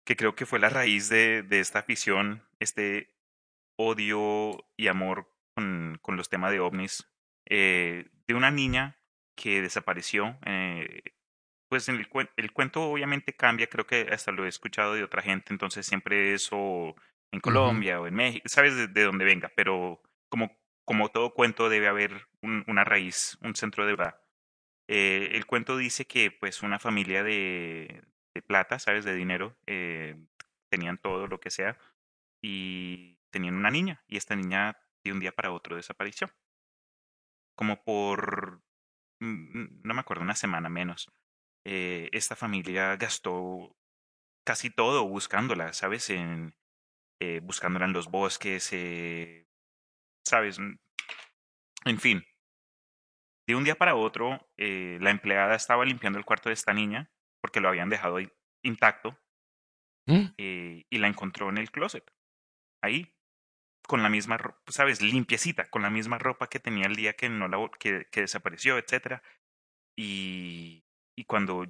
que 0.07 0.17
creo 0.17 0.35
que 0.35 0.47
fue 0.47 0.59
la 0.61 0.69
raíz 0.69 1.09
de, 1.09 1.43
de 1.43 1.61
esta 1.61 1.81
afición, 1.81 2.43
este 2.61 3.15
odio 3.77 4.65
y 4.77 4.89
amor 4.89 5.29
con, 5.57 5.99
con 6.03 6.17
los 6.17 6.29
temas 6.29 6.53
de 6.53 6.61
ovnis, 6.61 7.09
eh, 7.47 8.11
de 8.27 8.35
una 8.35 8.51
niña 8.51 8.99
que 9.37 9.63
desapareció. 9.63 10.39
eh, 10.47 11.03
pues 11.69 11.89
en 11.89 11.97
el, 11.97 12.09
el 12.37 12.53
cuento 12.53 12.83
obviamente 12.85 13.35
cambia, 13.35 13.67
creo 13.69 13.87
que 13.87 14.09
hasta 14.13 14.33
lo 14.33 14.45
he 14.45 14.49
escuchado 14.49 14.95
de 14.95 15.05
otra 15.05 15.23
gente, 15.23 15.53
entonces 15.53 15.87
siempre 15.87 16.35
eso 16.35 16.95
en 17.33 17.41
Colombia 17.41 18.01
o 18.01 18.07
en 18.07 18.15
México, 18.15 18.49
sabes 18.49 18.77
de, 18.77 18.87
de 18.89 19.03
dónde 19.05 19.25
venga, 19.25 19.51
pero 19.57 20.01
como, 20.29 20.57
como 20.85 21.09
todo 21.11 21.35
cuento 21.35 21.69
debe 21.69 21.89
haber 21.89 22.29
un- 22.43 22.65
una 22.69 22.85
raíz, 22.85 23.39
un 23.43 23.57
centro 23.57 23.87
de 23.87 23.97
verdad. 23.97 24.21
Eh, 24.89 25.31
el 25.35 25.47
cuento 25.47 25.77
dice 25.79 26.07
que 26.07 26.31
pues 26.33 26.63
una 26.63 26.79
familia 26.81 27.25
de, 27.25 28.05
de 28.35 28.43
plata, 28.43 28.79
sabes, 28.79 29.05
de 29.05 29.15
dinero, 29.15 29.57
tenían 30.71 30.99
todo 30.99 31.27
lo 31.27 31.41
que 31.41 31.51
sea 31.51 31.79
y 32.43 33.19
tenían 33.31 33.57
una 33.57 33.71
niña 33.71 34.05
y 34.09 34.17
esta 34.17 34.37
niña 34.37 34.79
de 35.05 35.13
un 35.13 35.21
día 35.21 35.33
para 35.33 35.53
otro 35.53 35.77
desapareció. 35.77 36.31
Como 37.57 37.83
por, 37.85 38.63
mm, 39.21 39.83
no 39.85 39.95
me 39.95 40.01
acuerdo, 40.01 40.23
una 40.25 40.37
semana 40.37 40.69
menos 40.69 41.11
eh, 41.67 42.11
esta 42.13 42.37
familia 42.37 42.97
gastó 42.97 43.77
casi 44.47 44.71
todo 44.71 45.09
buscándola, 45.09 45.73
¿sabes? 45.75 46.11
En, 46.11 46.57
eh, 47.21 47.41
buscándola 47.43 47.87
en 47.87 47.95
los 47.95 48.09
bosques, 48.11 48.71
eh, 48.73 49.47
¿sabes? 50.27 50.59
Mm, 50.61 50.77
En 51.87 51.99
fin. 51.99 52.25
De 53.47 53.55
un 53.55 53.65
día 53.65 53.75
para 53.77 53.95
otro, 53.95 54.49
la 54.57 55.11
empleada 55.11 55.55
estaba 55.55 55.85
limpiando 55.85 56.19
el 56.19 56.25
cuarto 56.25 56.49
de 56.49 56.55
esta 56.55 56.73
niña 56.75 57.11
porque 57.41 57.61
lo 57.61 57.69
habían 57.69 57.91
dejado 57.91 58.19
intacto 58.63 59.19
¿Mm? 60.07 60.35
y 60.37 60.99
la 60.99 61.09
encontró 61.09 61.49
en 61.51 61.59
el 61.59 61.71
closet. 61.71 62.11
Ahí. 62.83 63.14
Con 63.87 64.03
la 64.03 64.09
misma 64.09 64.39
ropa, 64.39 64.61
¿sabes? 64.71 65.03
Limpiecita, 65.03 65.69
con 65.69 65.83
la 65.83 65.91
misma 65.91 66.19
ropa 66.19 66.49
que 66.49 66.61
tenía 66.61 66.87
el 66.87 66.97
día 66.97 67.15
que, 67.15 67.29
no 67.29 67.49
la, 67.49 67.59
que, 67.79 68.07
desapareció, 68.13 68.79
etcétera. 68.79 69.23
Y, 69.97 70.85
y 71.17 71.25
cuando, 71.25 71.67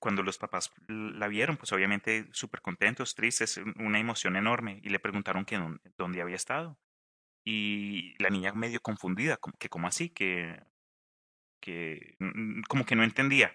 cuando 0.00 0.22
los 0.22 0.38
papás 0.38 0.72
la 0.88 1.28
vieron, 1.28 1.56
pues 1.56 1.72
obviamente 1.72 2.28
súper 2.32 2.62
contentos, 2.62 3.14
tristes, 3.14 3.60
una 3.76 4.00
emoción 4.00 4.36
enorme, 4.36 4.80
y 4.82 4.88
le 4.88 4.98
preguntaron 4.98 5.44
que 5.44 5.60
dónde, 5.98 6.22
había 6.22 6.36
estado. 6.36 6.78
Y 7.44 8.14
la 8.22 8.30
niña 8.30 8.52
medio 8.52 8.80
confundida, 8.80 9.38
que 9.58 9.68
como 9.68 9.86
así, 9.86 10.10
que, 10.10 10.58
que 11.60 12.16
como 12.68 12.84
que 12.84 12.96
no 12.96 13.04
entendía. 13.04 13.54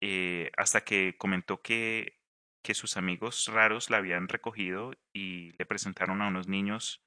Eh, 0.00 0.50
hasta 0.56 0.82
que 0.82 1.16
comentó 1.18 1.62
que, 1.62 2.18
que 2.62 2.74
sus 2.74 2.96
amigos 2.96 3.46
raros 3.52 3.90
la 3.90 3.98
habían 3.98 4.28
recogido 4.28 4.92
y 5.12 5.52
le 5.58 5.66
presentaron 5.66 6.20
a 6.20 6.28
unos 6.28 6.48
niños 6.48 7.05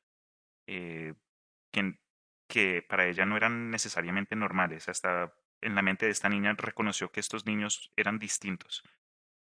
eh, 0.69 1.15
que, 1.73 1.99
que 2.49 2.83
para 2.87 3.07
ella 3.07 3.25
no 3.25 3.37
eran 3.37 3.71
necesariamente 3.71 4.35
normales. 4.35 4.89
Hasta 4.89 5.33
en 5.61 5.75
la 5.75 5.81
mente 5.81 6.05
de 6.05 6.11
esta 6.13 6.29
niña 6.29 6.55
reconoció 6.57 7.11
que 7.11 7.21
estos 7.21 7.45
niños 7.45 7.91
eran 7.97 8.19
distintos. 8.19 8.83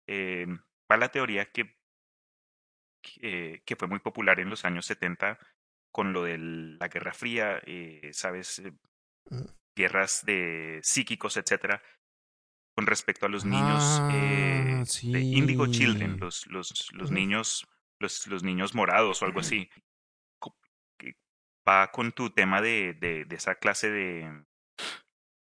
Eh, 0.07 0.47
va 0.91 0.97
la 0.97 1.09
teoría 1.09 1.51
que, 1.51 1.78
que, 3.01 3.63
que 3.65 3.76
fue 3.76 3.88
muy 3.88 3.99
popular 3.99 4.39
en 4.39 4.49
los 4.49 4.65
años 4.65 4.86
70 4.86 5.39
con 5.91 6.13
lo 6.13 6.24
de 6.24 6.38
la 6.38 6.88
Guerra 6.89 7.13
Fría, 7.13 7.61
eh, 7.65 8.09
¿sabes? 8.13 8.59
Eh, 8.59 8.74
Mm. 9.30 9.45
guerras 9.76 10.24
de 10.26 10.80
psíquicos, 10.84 11.38
etcétera, 11.38 11.84
con 12.76 12.88
respecto 12.88 13.26
a 13.26 13.30
los 13.30 13.45
niños 13.45 14.05
eh, 14.07 14.63
Ah, 14.80 14.84
de 15.11 15.20
Indigo. 15.32 15.68
Children, 15.68 16.18
los, 16.20 16.47
los, 16.47 17.11
niños, 17.11 17.68
los, 17.99 18.28
los 18.28 18.43
niños 18.43 18.76
morados 18.76 19.22
o 19.22 19.26
algo 19.26 19.39
así. 19.39 19.70
Va 21.68 21.91
con 21.91 22.11
tu 22.11 22.30
tema 22.30 22.61
de, 22.61 22.93
de, 22.93 23.26
esa 23.36 23.55
clase 23.55 23.89
de, 23.91 24.43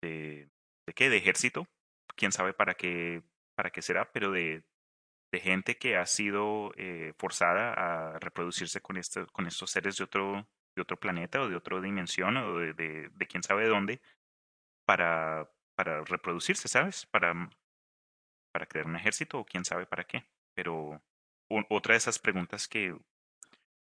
de, 0.02 0.50
¿de 0.88 0.94
qué? 0.94 1.10
De 1.10 1.18
ejército, 1.18 1.68
quién 2.16 2.32
sabe 2.32 2.54
para 2.54 2.76
qué, 2.76 3.24
para 3.56 3.72
qué 3.72 3.82
será, 3.82 4.12
pero 4.12 4.32
de, 4.32 4.64
gente 5.34 5.80
que 5.80 5.98
ha 5.98 6.06
sido 6.06 6.72
eh, 6.78 7.14
forzada 7.18 7.74
a 7.74 8.20
reproducirse 8.20 8.82
con, 8.82 8.98
este, 8.98 9.26
con 9.28 9.48
estos 9.48 9.72
seres 9.72 9.98
de 9.98 10.04
otro, 10.04 10.48
de 10.76 10.82
otro 10.84 11.00
planeta 11.00 11.42
o 11.42 11.50
de 11.50 11.56
otra 11.56 11.82
dimensión 11.82 12.38
o 12.38 12.60
de, 12.60 12.74
de, 12.74 13.10
de 13.10 13.28
quién 13.28 13.42
sabe 13.42 13.68
dónde 13.68 14.00
para, 14.86 15.50
para 15.76 16.04
reproducirse, 16.04 16.68
¿sabes? 16.68 17.08
Para, 17.08 17.50
para 18.54 18.68
crear 18.68 18.86
un 18.86 18.96
ejército 18.96 19.40
o 19.40 19.46
quién 19.46 19.66
sabe 19.66 19.88
para 19.88 20.04
qué. 20.04 20.24
Pero 20.56 21.02
otra 21.70 21.94
de 21.94 21.98
esas 21.98 22.20
preguntas 22.20 22.68
que, 22.68 22.96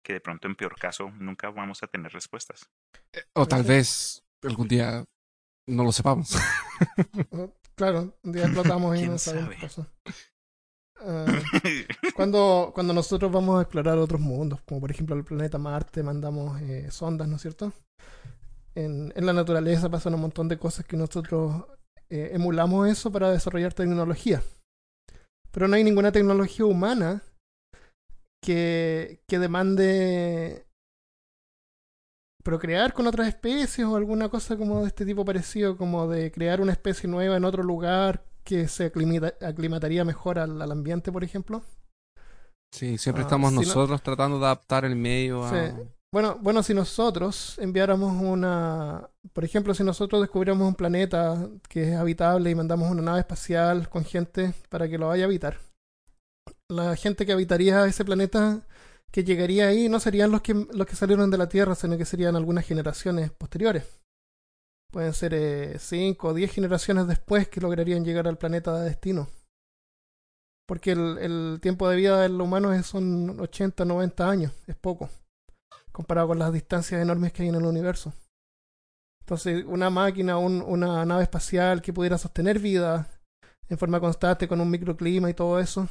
que 0.03 0.13
de 0.13 0.21
pronto 0.21 0.47
en 0.47 0.55
peor 0.55 0.75
caso 0.77 1.09
nunca 1.11 1.49
vamos 1.49 1.81
a 1.81 1.87
tener 1.87 2.11
respuestas. 2.11 2.69
O 3.33 3.47
tal 3.47 3.63
vez 3.63 4.23
algún 4.43 4.67
día 4.67 5.05
no 5.67 5.83
lo 5.83 5.91
sepamos. 5.91 6.35
Claro, 7.75 8.15
un 8.21 8.31
día 8.31 8.43
explotamos 8.43 8.95
y 8.95 8.99
¿Quién 8.99 9.11
no 9.11 9.17
sabemos. 9.17 9.81
Ah, 11.05 11.25
cuando, 12.15 12.71
cuando 12.73 12.93
nosotros 12.93 13.29
vamos 13.29 13.59
a 13.59 13.63
explorar 13.63 13.97
otros 13.97 14.21
mundos, 14.21 14.61
como 14.61 14.79
por 14.79 14.89
ejemplo 14.89 15.17
el 15.17 15.25
planeta 15.25 15.57
Marte, 15.57 16.01
mandamos 16.01 16.61
eh, 16.61 16.89
sondas, 16.91 17.27
¿no 17.27 17.35
es 17.35 17.41
cierto? 17.41 17.73
En, 18.73 19.11
en 19.13 19.25
la 19.25 19.33
naturaleza 19.33 19.89
pasan 19.89 20.13
un 20.13 20.21
montón 20.21 20.47
de 20.47 20.57
cosas 20.57 20.85
que 20.85 20.95
nosotros 20.95 21.65
eh, 22.09 22.29
emulamos 22.31 22.87
eso 22.87 23.11
para 23.11 23.31
desarrollar 23.31 23.73
tecnología. 23.73 24.41
Pero 25.51 25.67
no 25.67 25.75
hay 25.75 25.83
ninguna 25.83 26.13
tecnología 26.13 26.65
humana 26.65 27.21
que, 28.43 29.21
que 29.27 29.39
demande 29.39 30.67
procrear 32.43 32.93
con 32.93 33.07
otras 33.07 33.27
especies 33.27 33.87
o 33.87 33.95
alguna 33.95 34.29
cosa 34.29 34.57
como 34.57 34.81
de 34.81 34.87
este 34.87 35.05
tipo 35.05 35.23
parecido, 35.23 35.77
como 35.77 36.07
de 36.07 36.31
crear 36.31 36.59
una 36.61 36.73
especie 36.73 37.09
nueva 37.09 37.37
en 37.37 37.45
otro 37.45 37.63
lugar 37.63 38.25
que 38.43 38.67
se 38.67 38.91
aclimata- 38.91 39.35
aclimataría 39.47 40.03
mejor 40.03 40.39
al, 40.39 40.61
al 40.61 40.71
ambiente, 40.71 41.11
por 41.11 41.23
ejemplo. 41.23 41.63
Sí, 42.73 42.97
siempre 42.97 43.21
Ah, 43.23 43.27
estamos 43.27 43.51
si 43.51 43.55
no- 43.59 43.65
nosotros 43.65 44.01
tratando 44.01 44.39
de 44.39 44.45
adaptar 44.45 44.83
el 44.83 44.95
medio 44.95 45.43
a... 45.45 45.49
Sí. 45.51 45.73
Bueno, 46.13 46.37
bueno, 46.41 46.61
si 46.61 46.73
nosotros 46.75 47.57
enviáramos 47.59 48.13
una, 48.21 49.09
por 49.31 49.43
ejemplo, 49.45 49.73
si 49.73 49.83
nosotros 49.83 50.21
descubriéramos 50.21 50.67
un 50.67 50.75
planeta 50.75 51.49
que 51.69 51.89
es 51.93 51.95
habitable 51.95 52.51
y 52.51 52.55
mandamos 52.55 52.91
una 52.91 53.01
nave 53.01 53.19
espacial 53.21 53.89
con 53.89 54.03
gente 54.05 54.53
para 54.69 54.87
que 54.87 54.97
lo 54.99 55.07
vaya 55.07 55.23
a 55.23 55.27
habitar, 55.27 55.57
la 56.69 56.95
gente 56.95 57.25
que 57.25 57.31
habitaría 57.33 57.85
ese 57.85 58.05
planeta, 58.05 58.61
que 59.11 59.23
llegaría 59.23 59.67
ahí, 59.67 59.89
no 59.89 59.99
serían 59.99 60.31
los 60.31 60.41
que 60.41 60.53
los 60.53 60.87
que 60.87 60.95
salieron 60.95 61.29
de 61.31 61.37
la 61.37 61.49
Tierra, 61.49 61.75
sino 61.75 61.97
que 61.97 62.05
serían 62.05 62.35
algunas 62.35 62.65
generaciones 62.65 63.31
posteriores. 63.31 63.85
Pueden 64.91 65.13
ser 65.13 65.33
eh, 65.33 65.77
cinco 65.77 66.29
o 66.29 66.33
diez 66.33 66.51
generaciones 66.53 67.05
después 67.07 67.49
que 67.49 67.59
lograrían 67.59 68.05
llegar 68.05 68.29
al 68.29 68.37
planeta 68.37 68.73
de 68.79 68.85
destino. 68.85 69.27
Porque 70.65 70.91
el, 70.91 71.17
el 71.19 71.59
tiempo 71.61 71.87
de 71.89 71.95
vida 71.97 72.21
del 72.21 72.39
humano 72.39 72.73
es, 72.73 72.85
son 72.85 73.39
80, 73.39 73.85
90 73.85 74.29
años, 74.29 74.51
es 74.67 74.75
poco 74.75 75.09
comparado 75.91 76.29
con 76.29 76.39
las 76.39 76.53
distancias 76.53 77.01
enormes 77.01 77.33
que 77.33 77.43
hay 77.43 77.49
en 77.49 77.55
el 77.55 77.65
universo. 77.65 78.13
Entonces, 79.21 79.63
una 79.67 79.89
máquina, 79.89 80.37
un- 80.37 80.61
una 80.61 81.05
nave 81.05 81.23
espacial 81.23 81.81
que 81.81 81.93
pudiera 81.93 82.17
sostener 82.17 82.59
vida 82.59 83.07
en 83.69 83.77
forma 83.77 83.99
constante 83.99 84.47
con 84.47 84.61
un 84.61 84.69
microclima 84.69 85.29
y 85.29 85.33
todo 85.33 85.59
eso, 85.59 85.87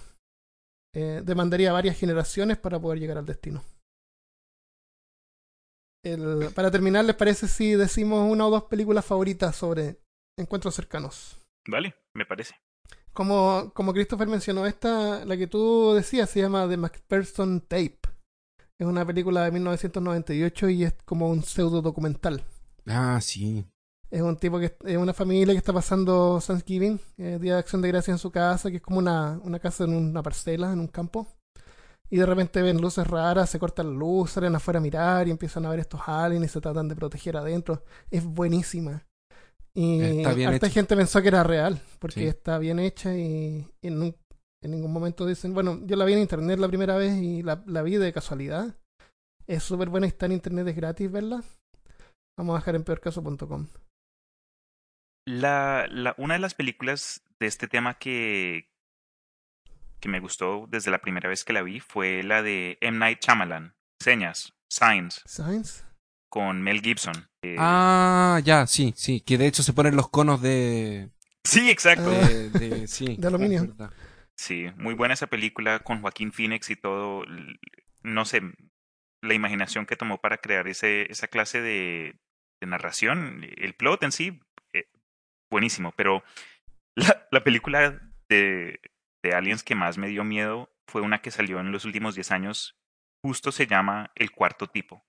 eh, 0.94 1.22
demandaría 1.24 1.72
varias 1.72 1.98
generaciones 1.98 2.58
para 2.58 2.80
poder 2.80 2.98
llegar 2.98 3.18
al 3.18 3.26
destino. 3.26 3.62
El- 6.04 6.52
para 6.54 6.70
terminar, 6.70 7.04
¿les 7.04 7.14
parece 7.16 7.46
si 7.46 7.72
decimos 7.74 8.30
una 8.30 8.46
o 8.46 8.50
dos 8.50 8.64
películas 8.64 9.04
favoritas 9.04 9.54
sobre 9.54 10.00
encuentros 10.38 10.74
cercanos? 10.74 11.40
Vale, 11.68 11.94
me 12.14 12.26
parece. 12.26 12.54
Como, 13.12 13.70
como 13.74 13.92
Christopher 13.92 14.26
mencionó, 14.26 14.66
esta, 14.66 15.24
la 15.24 15.36
que 15.36 15.46
tú 15.46 15.92
decías, 15.94 16.28
se 16.30 16.40
llama 16.40 16.68
The 16.68 16.76
McPherson 16.76 17.60
Tape. 17.60 18.00
Es 18.80 18.86
una 18.86 19.06
película 19.06 19.44
de 19.44 19.52
1998 19.52 20.68
y 20.70 20.84
es 20.84 20.94
como 21.04 21.28
un 21.28 21.44
pseudo 21.44 21.82
documental. 21.82 22.42
Ah, 22.86 23.20
sí. 23.20 23.64
Es 24.12 24.20
un 24.20 24.36
tipo 24.36 24.58
que 24.58 24.76
es 24.84 24.96
una 24.98 25.14
familia 25.14 25.54
que 25.54 25.58
está 25.58 25.72
pasando 25.72 26.38
Thanksgiving, 26.46 27.00
eh, 27.16 27.38
Día 27.40 27.54
de 27.54 27.60
Acción 27.60 27.80
de 27.80 27.88
Gracia 27.88 28.12
en 28.12 28.18
su 28.18 28.30
casa, 28.30 28.70
que 28.70 28.76
es 28.76 28.82
como 28.82 28.98
una, 28.98 29.40
una 29.42 29.58
casa 29.58 29.84
en 29.84 29.94
una 29.94 30.22
parcela, 30.22 30.70
en 30.72 30.80
un 30.80 30.88
campo. 30.88 31.26
Y 32.10 32.18
de 32.18 32.26
repente 32.26 32.60
ven 32.60 32.78
luces 32.78 33.06
raras, 33.06 33.48
se 33.48 33.58
cortan 33.58 33.86
la 33.86 33.94
luz, 33.98 34.32
salen 34.32 34.54
afuera 34.54 34.78
a 34.78 34.82
mirar 34.82 35.28
y 35.28 35.30
empiezan 35.30 35.64
a 35.64 35.70
ver 35.70 35.78
estos 35.80 36.02
aliens 36.06 36.44
y 36.44 36.48
se 36.48 36.60
tratan 36.60 36.88
de 36.88 36.94
proteger 36.94 37.38
adentro. 37.38 37.84
Es 38.10 38.22
buenísima. 38.22 39.02
Y 39.74 40.20
hecha. 40.20 40.68
gente 40.68 40.94
pensó 40.94 41.22
que 41.22 41.28
era 41.28 41.42
real, 41.42 41.80
porque 41.98 42.20
Sí. 42.20 42.26
está 42.26 42.58
bien 42.58 42.78
hecha 42.78 43.16
y, 43.16 43.66
y 43.80 43.86
en, 43.88 44.02
un- 44.02 44.16
en 44.62 44.70
ningún 44.72 44.92
momento 44.92 45.24
dicen, 45.24 45.54
bueno, 45.54 45.80
yo 45.86 45.96
la 45.96 46.04
vi 46.04 46.12
en 46.12 46.18
internet 46.18 46.58
la 46.58 46.68
primera 46.68 46.96
vez 46.98 47.14
y 47.16 47.42
la, 47.42 47.62
la 47.66 47.80
vi 47.80 47.96
de 47.96 48.12
casualidad. 48.12 48.76
Es 49.46 49.62
súper 49.62 49.88
buena 49.88 50.06
está 50.06 50.26
en 50.26 50.32
internet, 50.32 50.68
es 50.68 50.76
gratis 50.76 51.10
verla. 51.10 51.42
Vamos 52.38 52.54
a 52.54 52.58
dejar 52.58 52.76
en 52.76 52.84
peorcaso.com. 52.84 53.68
La, 55.40 55.86
la, 55.90 56.14
una 56.18 56.34
de 56.34 56.40
las 56.40 56.54
películas 56.54 57.22
de 57.40 57.46
este 57.46 57.68
tema 57.68 57.98
que, 57.98 58.70
que 60.00 60.08
me 60.08 60.20
gustó 60.20 60.66
desde 60.68 60.90
la 60.90 61.00
primera 61.00 61.28
vez 61.28 61.44
que 61.44 61.52
la 61.52 61.62
vi 61.62 61.80
fue 61.80 62.22
la 62.22 62.42
de 62.42 62.78
M. 62.80 62.98
Night 62.98 63.20
Shyamalan, 63.22 63.74
Señas, 64.00 64.52
Signs, 64.68 65.22
Science. 65.26 65.84
con 66.28 66.62
Mel 66.62 66.80
Gibson. 66.82 67.28
Eh, 67.42 67.56
Ah, 67.58 68.40
ya, 68.44 68.66
sí, 68.66 68.92
sí. 68.96 69.20
Que 69.20 69.38
de 69.38 69.46
hecho 69.46 69.62
se 69.62 69.72
ponen 69.72 69.96
los 69.96 70.08
conos 70.08 70.40
de... 70.42 71.10
sí, 71.44 71.70
exacto. 71.70 72.10
De, 72.10 72.50
de- 72.50 72.86
sí, 72.86 73.16
De 73.18 73.26
aluminio. 73.28 73.74
Sí, 74.36 74.66
muy 74.76 74.94
buena 74.94 75.14
esa 75.14 75.26
película 75.28 75.80
con 75.80 76.00
Joaquín 76.00 76.32
Phoenix 76.32 76.70
y 76.70 76.76
todo. 76.76 77.24
No 78.02 78.24
sé, 78.24 78.40
la 79.22 79.34
imaginación 79.34 79.86
que 79.86 79.96
tomó 79.96 80.20
para 80.20 80.38
crear 80.38 80.66
ese, 80.68 81.10
esa 81.12 81.28
clase 81.28 81.60
de, 81.60 82.18
de 82.60 82.66
narración. 82.66 83.44
El 83.56 83.74
plot 83.74 84.02
en 84.02 84.10
sí, 84.12 84.40
buenísimo. 85.52 85.92
Pero 85.96 86.24
la, 86.96 87.28
la 87.30 87.44
película 87.44 88.00
de, 88.28 88.80
de 89.22 89.32
Aliens 89.34 89.62
que 89.62 89.76
más 89.76 89.98
me 89.98 90.08
dio 90.08 90.24
miedo 90.24 90.74
fue 90.88 91.00
una 91.02 91.22
que 91.22 91.30
salió 91.30 91.60
en 91.60 91.70
los 91.70 91.84
últimos 91.84 92.16
10 92.16 92.32
años. 92.32 92.76
Justo 93.24 93.52
se 93.52 93.68
llama 93.68 94.10
El 94.16 94.32
Cuarto 94.32 94.66
Tipo. 94.66 95.04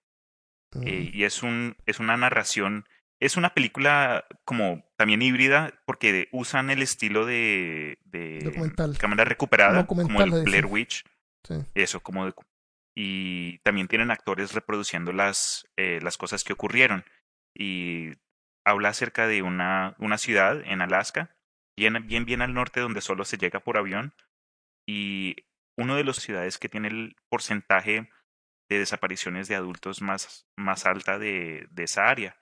Eh, 0.83 1.09
y 1.13 1.23
es, 1.23 1.43
un, 1.43 1.75
es 1.85 1.99
una 1.99 2.17
narración, 2.17 2.87
es 3.21 3.37
una 3.37 3.53
película 3.53 4.25
como 4.43 4.83
también 4.97 5.21
híbrida 5.21 5.71
porque 5.85 6.29
usan 6.31 6.71
el 6.71 6.81
estilo 6.81 7.25
de, 7.27 7.99
de 8.05 8.39
Documental. 8.43 8.97
cámara 8.97 9.23
recuperada, 9.23 9.85
como 9.85 10.01
Documental, 10.01 10.39
el. 10.39 10.45
Blair 10.45 10.65
Witch, 10.65 11.03
Sí. 11.47 11.55
eso, 11.75 11.99
como 12.01 12.25
de- 12.25 12.33
y 12.95 13.57
también 13.59 13.87
tienen 13.87 14.09
actores 14.11 14.53
reproduciendo 14.53 15.11
las, 15.13 15.67
eh, 15.77 15.99
las 16.01 16.17
cosas 16.17 16.43
que 16.43 16.53
ocurrieron. 16.53 17.03
Y 17.55 18.11
habla 18.65 18.89
acerca 18.89 19.27
de 19.27 19.41
una, 19.41 19.95
una 19.99 20.17
ciudad 20.17 20.61
en 20.65 20.81
Alaska, 20.81 21.35
bien, 21.77 22.05
bien, 22.07 22.25
bien 22.25 22.41
al 22.41 22.53
norte, 22.53 22.79
donde 22.79 23.01
solo 23.01 23.25
se 23.25 23.37
llega 23.37 23.59
por 23.59 23.77
avión. 23.77 24.13
Y 24.87 25.35
una 25.77 25.95
de 25.95 26.03
las 26.03 26.17
ciudades 26.17 26.57
que 26.57 26.69
tiene 26.69 26.87
el 26.89 27.15
porcentaje 27.29 28.09
de 28.69 28.79
desapariciones 28.79 29.47
de 29.47 29.55
adultos 29.55 30.01
más, 30.01 30.47
más 30.57 30.85
alta 30.85 31.19
de, 31.19 31.67
de 31.71 31.83
esa 31.83 32.09
área. 32.09 32.37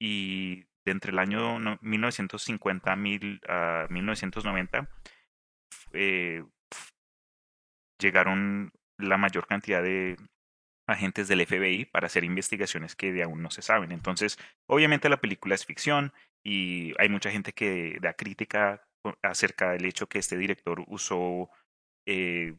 Y 0.00 0.64
de 0.86 0.92
entre 0.92 1.12
el 1.12 1.18
año 1.18 1.58
no- 1.58 1.78
1950 1.82 2.92
a 2.92 2.96
mil, 2.96 3.40
a 3.48 3.86
1990 3.90 4.88
eh, 5.92 6.44
llegaron 8.00 8.72
la 8.98 9.16
mayor 9.16 9.46
cantidad 9.46 9.82
de 9.82 10.16
agentes 10.88 11.28
del 11.28 11.46
FBI 11.46 11.84
para 11.84 12.06
hacer 12.06 12.24
investigaciones 12.24 12.96
que 12.96 13.12
de 13.12 13.22
aún 13.22 13.42
no 13.42 13.50
se 13.50 13.62
saben. 13.62 13.92
Entonces, 13.92 14.38
obviamente 14.66 15.08
la 15.08 15.20
película 15.20 15.54
es 15.54 15.66
ficción 15.66 16.12
y 16.42 16.94
hay 16.98 17.08
mucha 17.08 17.30
gente 17.30 17.52
que 17.52 17.98
da 18.00 18.14
crítica 18.14 18.88
acerca 19.22 19.70
del 19.70 19.84
hecho 19.84 20.08
que 20.08 20.18
este 20.18 20.36
director 20.36 20.82
usó 20.88 21.50
eh, 22.06 22.56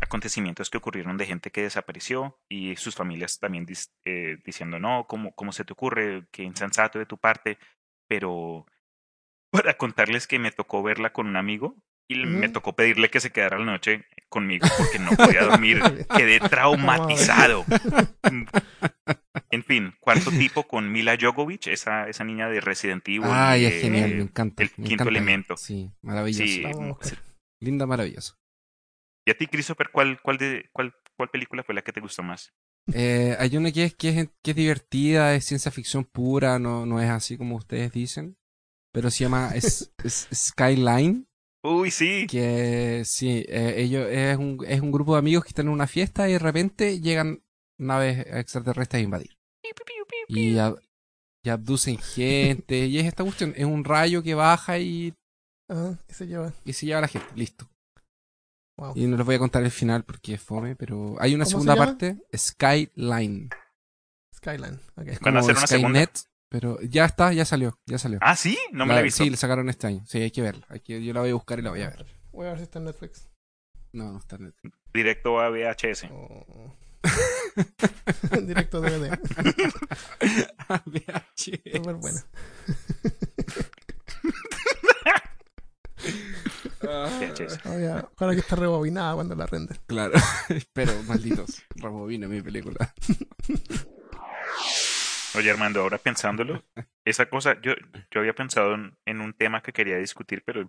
acontecimientos 0.00 0.70
que 0.70 0.78
ocurrieron 0.78 1.16
de 1.16 1.26
gente 1.26 1.50
que 1.50 1.62
desapareció 1.62 2.38
y 2.48 2.76
sus 2.76 2.94
familias 2.94 3.38
también 3.38 3.66
eh, 4.04 4.36
diciendo, 4.44 4.78
no, 4.78 5.06
¿cómo, 5.08 5.34
¿cómo 5.34 5.52
se 5.52 5.64
te 5.64 5.72
ocurre? 5.72 6.26
Qué 6.30 6.42
insensato 6.42 6.98
de 6.98 7.06
tu 7.06 7.18
parte. 7.18 7.58
Pero 8.06 8.66
para 9.50 9.74
contarles 9.78 10.26
que 10.26 10.38
me 10.38 10.52
tocó 10.52 10.82
verla 10.82 11.12
con 11.12 11.26
un 11.26 11.36
amigo 11.36 11.76
y 12.08 12.16
me 12.26 12.48
tocó 12.48 12.74
pedirle 12.74 13.08
que 13.10 13.20
se 13.20 13.30
quedara 13.32 13.58
la 13.58 13.64
noche 13.64 14.04
conmigo 14.28 14.66
porque 14.76 14.98
no 14.98 15.10
podía 15.12 15.44
dormir. 15.44 15.80
Quedé 16.16 16.40
traumatizado. 16.40 17.64
En 19.50 19.62
fin, 19.62 19.94
cuarto 20.00 20.30
tipo 20.30 20.64
con 20.66 20.90
Mila 20.90 21.16
Jovovich, 21.20 21.68
esa, 21.68 22.08
esa 22.08 22.24
niña 22.24 22.48
de 22.48 22.60
Resident 22.60 23.06
Evil. 23.06 23.22
Ay, 23.26 23.66
es 23.66 23.82
genial, 23.82 24.14
me 24.14 24.22
encanta. 24.22 24.62
el 24.64 24.70
me 24.70 24.74
quinto 24.88 25.04
encanta. 25.04 25.10
elemento. 25.10 25.56
Sí, 25.56 25.92
maravilloso. 26.02 26.44
Sí, 26.44 26.64
mm. 26.66 26.94
Linda, 27.64 27.86
maravilloso. 27.86 28.36
¿Y 29.26 29.30
a 29.30 29.36
ti, 29.36 29.46
Christopher, 29.46 29.90
cuál, 29.92 30.20
cuál, 30.22 30.38
de, 30.38 30.68
cuál, 30.72 30.92
cuál 31.16 31.30
película 31.30 31.62
fue 31.62 31.74
la 31.74 31.82
que 31.82 31.92
te 31.92 32.00
gustó 32.00 32.22
más? 32.24 32.52
Eh, 32.92 33.36
hay 33.38 33.56
una 33.56 33.70
que 33.70 33.84
es, 33.84 33.94
que 33.94 34.08
es 34.08 34.28
que 34.42 34.50
es 34.50 34.56
divertida, 34.56 35.34
es 35.34 35.44
ciencia 35.44 35.70
ficción 35.70 36.04
pura, 36.04 36.58
no, 36.58 36.84
no 36.84 37.00
es 37.00 37.08
así 37.08 37.38
como 37.38 37.56
ustedes 37.56 37.92
dicen. 37.92 38.36
pero 38.92 39.10
se 39.10 39.24
llama 39.24 39.50
es- 39.54 39.92
es- 40.02 40.28
Skyline. 40.34 41.28
Uy, 41.64 41.90
sí. 41.90 42.26
Que 42.28 43.02
sí, 43.06 43.44
eh, 43.48 43.74
ellos 43.78 44.06
es 44.10 44.36
un, 44.36 44.62
es 44.66 44.80
un 44.82 44.92
grupo 44.92 45.14
de 45.14 45.20
amigos 45.20 45.44
que 45.44 45.48
están 45.48 45.66
en 45.66 45.72
una 45.72 45.86
fiesta 45.86 46.28
y 46.28 46.32
de 46.32 46.38
repente 46.38 47.00
llegan 47.00 47.42
naves 47.78 48.18
extraterrestres 48.28 49.00
a 49.00 49.04
invadir. 49.04 49.38
Y, 50.28 50.54
ab- 50.56 50.78
y 51.42 51.48
abducen 51.48 51.98
gente. 51.98 52.86
y 52.86 52.98
es 52.98 53.06
esta 53.06 53.24
cuestión, 53.24 53.54
es 53.56 53.64
un 53.64 53.84
rayo 53.84 54.22
que 54.22 54.34
baja 54.34 54.78
y, 54.78 55.14
Ah, 55.70 55.94
y 56.08 56.12
se 56.12 56.26
lleva. 56.26 56.52
y 56.66 56.72
se 56.74 56.84
lleva 56.86 56.98
a 56.98 57.02
la 57.02 57.08
gente. 57.08 57.26
Listo. 57.34 57.66
Wow. 58.76 58.92
Y 58.96 59.06
no 59.06 59.16
les 59.16 59.24
voy 59.24 59.36
a 59.36 59.38
contar 59.38 59.62
el 59.62 59.70
final 59.70 60.04
porque 60.04 60.34
es 60.34 60.42
fome, 60.42 60.76
pero 60.76 61.16
hay 61.20 61.34
una 61.34 61.44
¿Cómo 61.44 61.46
se 61.46 61.50
segunda 61.52 61.76
parte, 61.76 62.18
Skyline. 62.36 63.48
Skyline. 64.34 64.80
Ok. 64.96 65.06
Es 65.06 65.20
¿Van 65.20 65.36
a 65.36 65.40
como 65.40 65.50
hacer 65.50 65.56
una 65.56 65.66
segunda? 65.66 66.10
Pero 66.54 66.78
ya 66.82 67.04
está, 67.04 67.32
ya 67.32 67.44
salió, 67.44 67.76
ya 67.84 67.98
salió. 67.98 68.20
Ah, 68.22 68.36
sí, 68.36 68.56
no 68.70 68.84
me 68.86 68.90
La- 68.90 68.94
la 68.94 69.00
he 69.00 69.02
visto. 69.02 69.24
Sí, 69.24 69.28
la 69.28 69.36
sacaron 69.36 69.68
este 69.68 69.88
año. 69.88 70.04
Sí, 70.06 70.18
hay 70.18 70.30
que 70.30 70.40
verla. 70.40 70.64
Hay 70.68 70.78
que, 70.78 71.04
yo 71.04 71.12
la 71.12 71.18
voy 71.18 71.30
a 71.30 71.34
buscar 71.34 71.58
y 71.58 71.62
la 71.62 71.70
voy 71.70 71.82
a 71.82 71.88
ver. 71.90 72.06
Voy 72.30 72.46
a 72.46 72.50
ver 72.50 72.58
si 72.58 72.62
está 72.62 72.78
en 72.78 72.84
Netflix. 72.84 73.28
No, 73.92 74.12
no 74.12 74.18
está 74.20 74.36
en 74.36 74.44
Netflix. 74.44 74.78
Directo 74.92 75.40
a 75.40 75.50
VHS. 75.50 76.04
Oh. 76.12 76.76
Directo 78.46 78.80
DVD. 78.80 79.18
Súper 81.34 81.94
buena. 81.96 82.24
VHS. 86.82 87.66
Oye, 87.66 87.90
Ojalá 88.14 88.32
que 88.34 88.38
esté 88.40 88.54
rebobinada 88.54 89.14
cuando 89.14 89.34
la 89.34 89.46
rende. 89.46 89.74
Claro, 89.88 90.12
pero 90.72 90.92
malditos, 91.02 91.64
rebobina 91.74 92.28
mi 92.28 92.40
película. 92.42 92.94
Oye, 95.36 95.50
Armando, 95.50 95.80
ahora 95.80 95.98
pensándolo, 95.98 96.62
esa 97.04 97.26
cosa, 97.28 97.60
yo, 97.60 97.74
yo 98.10 98.20
había 98.20 98.34
pensado 98.34 98.74
en, 98.74 99.20
un 99.20 99.32
tema 99.32 99.62
que 99.62 99.72
quería 99.72 99.96
discutir, 99.98 100.42
pero 100.44 100.66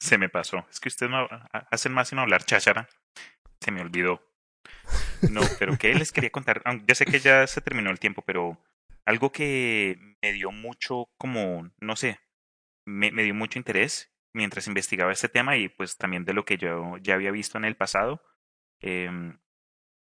se 0.00 0.18
me 0.18 0.28
pasó. 0.28 0.66
Es 0.70 0.80
que 0.80 0.88
ustedes 0.88 1.10
no 1.10 1.18
ha- 1.18 1.68
hacen 1.70 1.92
más 1.92 2.08
sino 2.08 2.22
hablar 2.22 2.44
cháchara. 2.44 2.88
Se 3.60 3.70
me 3.70 3.80
olvidó. 3.80 4.20
No, 5.30 5.40
pero 5.58 5.76
¿qué 5.78 5.94
les 5.94 6.12
quería 6.12 6.30
contar? 6.30 6.62
Ya 6.86 6.94
sé 6.94 7.06
que 7.06 7.18
ya 7.20 7.46
se 7.46 7.60
terminó 7.60 7.90
el 7.90 7.98
tiempo, 8.00 8.22
pero 8.22 8.58
algo 9.06 9.32
que 9.32 9.98
me 10.22 10.32
dio 10.32 10.50
mucho, 10.50 11.08
como, 11.16 11.70
no 11.80 11.96
sé, 11.96 12.20
me, 12.86 13.12
me 13.12 13.22
dio 13.22 13.34
mucho 13.34 13.58
interés 13.58 14.12
mientras 14.34 14.66
investigaba 14.66 15.12
este 15.12 15.28
tema 15.28 15.56
y 15.56 15.68
pues 15.68 15.96
también 15.96 16.24
de 16.24 16.34
lo 16.34 16.44
que 16.44 16.58
yo 16.58 16.96
ya 16.98 17.14
había 17.14 17.30
visto 17.30 17.58
en 17.58 17.64
el 17.64 17.76
pasado. 17.76 18.22
Em, 18.80 19.38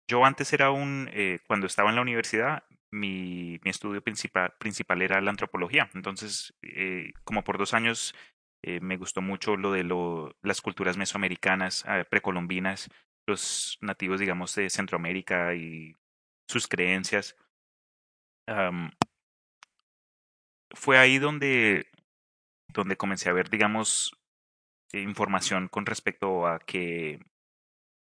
yo 0.09 0.25
antes 0.25 0.53
era 0.53 0.71
un, 0.71 1.09
eh, 1.13 1.39
cuando 1.47 1.67
estaba 1.67 1.89
en 1.89 1.95
la 1.95 2.01
universidad, 2.01 2.63
mi, 2.93 3.59
mi 3.63 3.69
estudio 3.71 4.01
principal, 4.03 4.53
principal 4.59 5.01
era 5.01 5.21
la 5.21 5.31
antropología. 5.31 5.89
Entonces, 5.93 6.53
eh, 6.61 7.13
como 7.23 7.43
por 7.43 7.57
dos 7.57 7.73
años, 7.73 8.15
eh, 8.63 8.79
me 8.81 8.97
gustó 8.97 9.21
mucho 9.21 9.57
lo 9.57 9.71
de 9.71 9.83
lo, 9.83 10.35
las 10.41 10.61
culturas 10.61 10.97
mesoamericanas, 10.97 11.85
eh, 11.87 12.05
precolombinas, 12.09 12.89
los 13.27 13.77
nativos, 13.81 14.19
digamos, 14.19 14.55
de 14.55 14.69
Centroamérica 14.69 15.55
y 15.55 15.97
sus 16.47 16.67
creencias. 16.67 17.35
Fue 20.71 20.97
ahí 20.97 21.19
donde, 21.19 21.87
donde 22.73 22.97
comencé 22.97 23.29
a 23.29 23.33
ver, 23.33 23.49
digamos, 23.49 24.11
eh, 24.93 25.01
información 25.01 25.67
con 25.67 25.85
respecto 25.85 26.47
a 26.47 26.59
que 26.59 27.19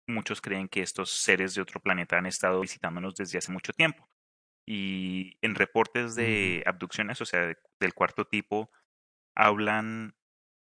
muchos 0.09 0.41
creen 0.41 0.68
que 0.68 0.82
estos 0.82 1.11
seres 1.11 1.55
de 1.55 1.62
otro 1.62 1.80
planeta 1.80 2.18
han 2.18 2.26
estado 2.26 2.61
visitándonos 2.61 3.14
desde 3.14 3.38
hace 3.38 3.53
mucho 3.53 3.72
tiempo. 3.72 4.09
Y 4.70 5.36
en 5.42 5.56
reportes 5.56 6.14
de 6.14 6.62
abducciones, 6.66 7.20
o 7.20 7.26
sea, 7.26 7.40
de- 7.46 7.56
del 7.80 7.94
cuarto 7.94 8.24
tipo, 8.26 8.70
hablan 9.36 10.16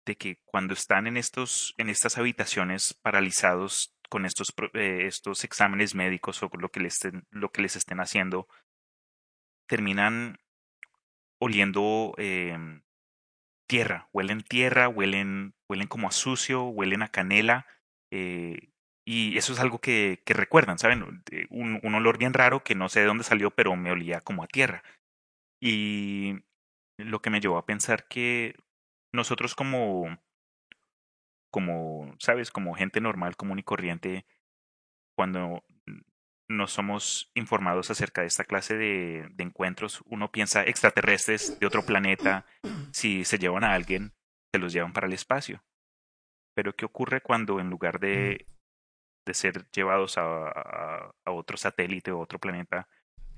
de 0.05 0.17
que 0.17 0.41
cuando 0.45 0.73
están 0.75 1.07
en 1.07 1.17
estos, 1.17 1.75
en 1.77 1.89
estas 1.89 2.17
habitaciones 2.17 2.93
paralizados 2.93 3.95
con 4.09 4.25
estos, 4.25 4.53
eh, 4.73 5.05
estos 5.07 5.43
exámenes 5.45 5.95
médicos 5.95 6.43
o 6.43 6.49
lo 6.59 6.69
que 6.69 6.81
les 6.81 6.95
estén, 6.95 7.27
lo 7.31 7.51
que 7.51 7.61
les 7.63 7.75
estén 7.77 7.99
haciendo, 8.01 8.47
terminan 9.67 10.37
oliendo 11.39 12.13
em, 12.17 12.83
tierra, 13.67 14.09
huelen 14.13 14.43
tierra, 14.43 14.89
huelen, 14.89 15.55
huelen 15.69 15.87
como 15.89 16.09
a 16.09 16.11
sucio, 16.11 16.65
huelen 16.65 17.03
a 17.03 17.09
canela, 17.09 17.67
eh, 18.11 18.72
y 19.05 19.37
eso 19.37 19.53
es 19.53 19.59
algo 19.59 19.79
que, 19.79 20.21
que 20.25 20.33
recuerdan, 20.33 20.79
¿saben? 20.79 21.23
De 21.25 21.47
Un, 21.49 21.79
un 21.83 21.95
olor 21.95 22.17
bien 22.17 22.33
raro 22.33 22.63
que 22.63 22.75
no 22.75 22.89
sé 22.89 23.01
de 23.01 23.05
dónde 23.05 23.23
salió, 23.23 23.51
pero 23.51 23.75
me 23.75 23.91
olía 23.91 24.21
como 24.21 24.43
a 24.43 24.47
tierra. 24.47 24.83
Y 25.61 26.43
lo 26.97 27.21
que 27.21 27.29
me 27.29 27.41
llevó 27.41 27.57
a 27.57 27.65
pensar 27.65 28.07
que 28.07 28.55
nosotros 29.13 29.55
como, 29.55 30.17
como, 31.51 32.15
¿sabes? 32.19 32.51
Como 32.51 32.75
gente 32.75 33.01
normal, 33.01 33.35
común 33.35 33.59
y 33.59 33.63
corriente, 33.63 34.25
cuando 35.17 35.63
no 36.49 36.67
somos 36.67 37.31
informados 37.35 37.91
acerca 37.91 38.21
de 38.21 38.27
esta 38.27 38.45
clase 38.45 38.77
de, 38.77 39.27
de 39.31 39.43
encuentros, 39.43 40.01
uno 40.05 40.31
piensa 40.31 40.63
extraterrestres 40.63 41.59
de 41.59 41.67
otro 41.67 41.85
planeta, 41.85 42.45
si 42.91 43.25
se 43.25 43.37
llevan 43.37 43.63
a 43.63 43.73
alguien, 43.73 44.13
se 44.53 44.59
los 44.59 44.71
llevan 44.71 44.93
para 44.93 45.07
el 45.07 45.13
espacio. 45.13 45.63
Pero 46.55 46.75
¿qué 46.75 46.85
ocurre 46.85 47.21
cuando 47.21 47.59
en 47.59 47.69
lugar 47.69 47.99
de, 47.99 48.45
de 49.25 49.33
ser 49.33 49.69
llevados 49.71 50.17
a, 50.17 50.47
a, 50.47 51.15
a 51.25 51.31
otro 51.31 51.57
satélite 51.57 52.11
o 52.11 52.19
otro 52.19 52.39
planeta, 52.39 52.87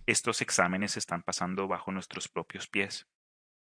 estos 0.05 0.41
exámenes 0.41 0.97
están 0.97 1.23
pasando 1.23 1.67
bajo 1.67 1.91
nuestros 1.91 2.27
propios 2.27 2.67
pies, 2.67 3.07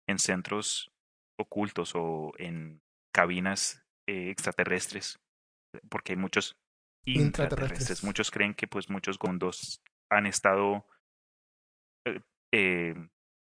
en 0.07 0.19
centros 0.19 0.91
ocultos 1.37 1.93
o 1.95 2.31
en 2.37 2.81
cabinas 3.13 3.85
eh, 4.07 4.29
extraterrestres? 4.29 5.19
Porque 5.89 6.13
hay 6.13 6.17
muchos 6.17 6.57
Intraterrestres. 7.05 8.03
Muchos 8.03 8.31
creen 8.31 8.53
que 8.53 8.67
pues 8.67 8.89
muchos 8.89 9.19
gondos 9.19 9.83
han 10.09 10.25
estado 10.25 10.87
eh, 12.05 12.21
eh, 12.53 12.95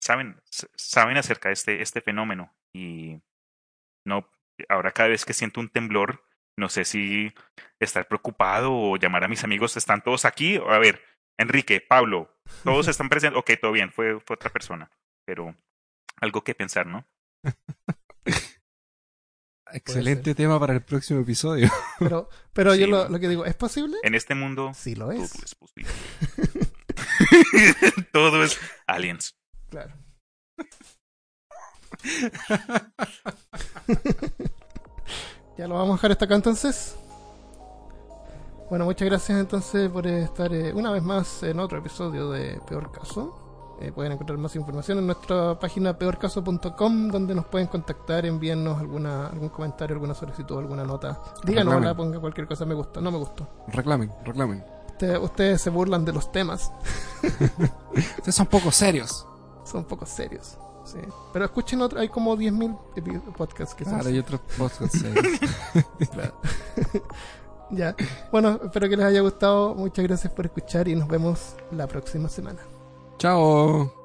saben 0.02 0.42
saben 0.76 1.18
acerca 1.18 1.50
de 1.50 1.54
este 1.54 1.82
este 1.82 2.02
fenómeno 2.02 2.54
y 2.74 3.22
no 4.06 4.30
ahora 4.68 4.92
cada 4.92 5.10
vez 5.10 5.24
que 5.24 5.34
siento 5.34 5.62
un 5.62 5.70
temblor 5.70 6.25
no 6.58 6.70
sé 6.70 6.86
si 6.86 7.34
estar 7.80 8.08
preocupado 8.08 8.72
o 8.74 8.98
llamar 8.98 9.24
a 9.24 9.28
mis 9.28 9.44
amigos 9.44 9.76
están 9.78 10.02
todos 10.02 10.26
aquí 10.26 10.58
a 10.58 10.80
ver 10.80 11.02
Enrique 11.38 11.82
Pablo 11.82 12.34
todos 12.64 12.88
están 12.88 13.10
presentes 13.10 13.40
ok 13.40 13.52
todo 13.60 13.72
bien 13.72 13.92
fue 13.92 14.20
fue 14.22 14.36
otra 14.36 14.52
persona 14.52 14.90
pero 15.26 15.56
algo 16.22 16.44
que 16.44 16.56
pensar 16.56 16.88
no 16.88 17.06
Excelente 19.74 20.36
tema 20.36 20.60
para 20.60 20.74
el 20.74 20.84
próximo 20.84 21.22
episodio. 21.22 21.70
Pero, 22.00 22.30
pero 22.54 22.76
yo 22.76 22.86
lo, 22.88 23.10
lo 23.10 23.20
que 23.20 23.28
digo, 23.28 23.46
¿es 23.46 23.56
posible? 23.56 23.98
en 24.04 24.14
este 24.14 24.36
mundo 24.36 24.72
Sí 24.76 24.94
lo 24.96 25.08
todo 25.08 25.24
es. 25.24 25.44
es 25.44 25.56
posible 25.56 25.92
todo 28.12 28.44
es 28.44 28.60
aliens 28.86 29.36
Claro. 29.70 29.94
Ya 35.58 35.68
lo 35.68 35.76
vamos 35.76 35.92
a 35.92 35.94
dejar 35.94 36.12
hasta 36.12 36.26
acá 36.26 36.36
entonces. 36.36 36.96
Bueno, 38.70 38.86
muchas 38.86 39.08
gracias 39.08 39.40
entonces 39.40 39.90
por 39.90 40.08
estar 40.08 40.52
eh, 40.54 40.74
una 40.74 40.92
vez 40.92 41.04
más 41.04 41.44
en 41.44 41.60
otro 41.60 41.78
episodio 41.78 42.32
de 42.32 42.60
Peor 42.68 42.92
Caso. 42.92 43.42
Eh, 43.80 43.92
pueden 43.92 44.14
encontrar 44.14 44.38
más 44.40 44.56
información 44.56 45.00
en 45.00 45.06
nuestra 45.08 45.60
página 45.60 45.98
peorcaso.com 45.98 47.10
donde 47.10 47.36
nos 47.36 47.46
pueden 47.46 47.68
contactar, 47.68 48.26
enviarnos 48.26 48.80
alguna, 48.80 49.28
algún 49.28 49.50
comentario, 49.50 49.96
alguna 49.96 50.14
solicitud, 50.14 50.58
alguna 50.58 50.86
nota. 50.86 51.22
Díganos, 51.44 51.76
hola, 51.76 51.94
ponga 51.96 52.20
cualquier 52.20 52.48
cosa, 52.48 52.66
me 52.66 52.74
gusta, 52.74 53.02
no 53.02 53.12
me 53.12 53.18
gustó. 53.18 53.48
reclamen, 53.68 54.12
reclamen. 54.24 54.64
Ustedes, 54.88 55.20
ustedes 55.20 55.62
se 55.62 55.70
burlan 55.70 56.06
de 56.06 56.14
los 56.14 56.32
temas, 56.32 56.72
Ustedes 58.18 58.34
son 58.34 58.46
poco 58.46 58.72
serios. 58.72 59.28
son 59.66 59.84
poco 59.84 60.06
serios. 60.06 60.58
Sí. 60.86 61.00
Pero 61.34 61.46
escuchen 61.46 61.82
otro, 61.82 62.00
hay 62.00 62.08
como 62.10 62.38
10.000 62.38 62.78
epi- 62.96 63.20
podcasts 63.36 63.74
que 63.76 63.84
son 63.86 63.96
Ahora 63.96 64.08
hay 64.10 64.20
otros 64.20 64.40
podcasts 64.58 65.00
serios. 65.00 65.40
Ya. 67.72 67.96
Bueno, 68.32 68.60
espero 68.64 68.88
que 68.88 68.96
les 68.96 69.06
haya 69.08 69.22
gustado. 69.22 69.74
Muchas 69.74 70.06
gracias 70.06 70.32
por 70.32 70.46
escuchar 70.46 70.88
y 70.88 70.96
nos 70.96 71.08
vemos 71.08 71.56
la 71.72 71.88
próxima 71.88 72.30
semana. 72.30 72.60
Chao. 73.18 74.05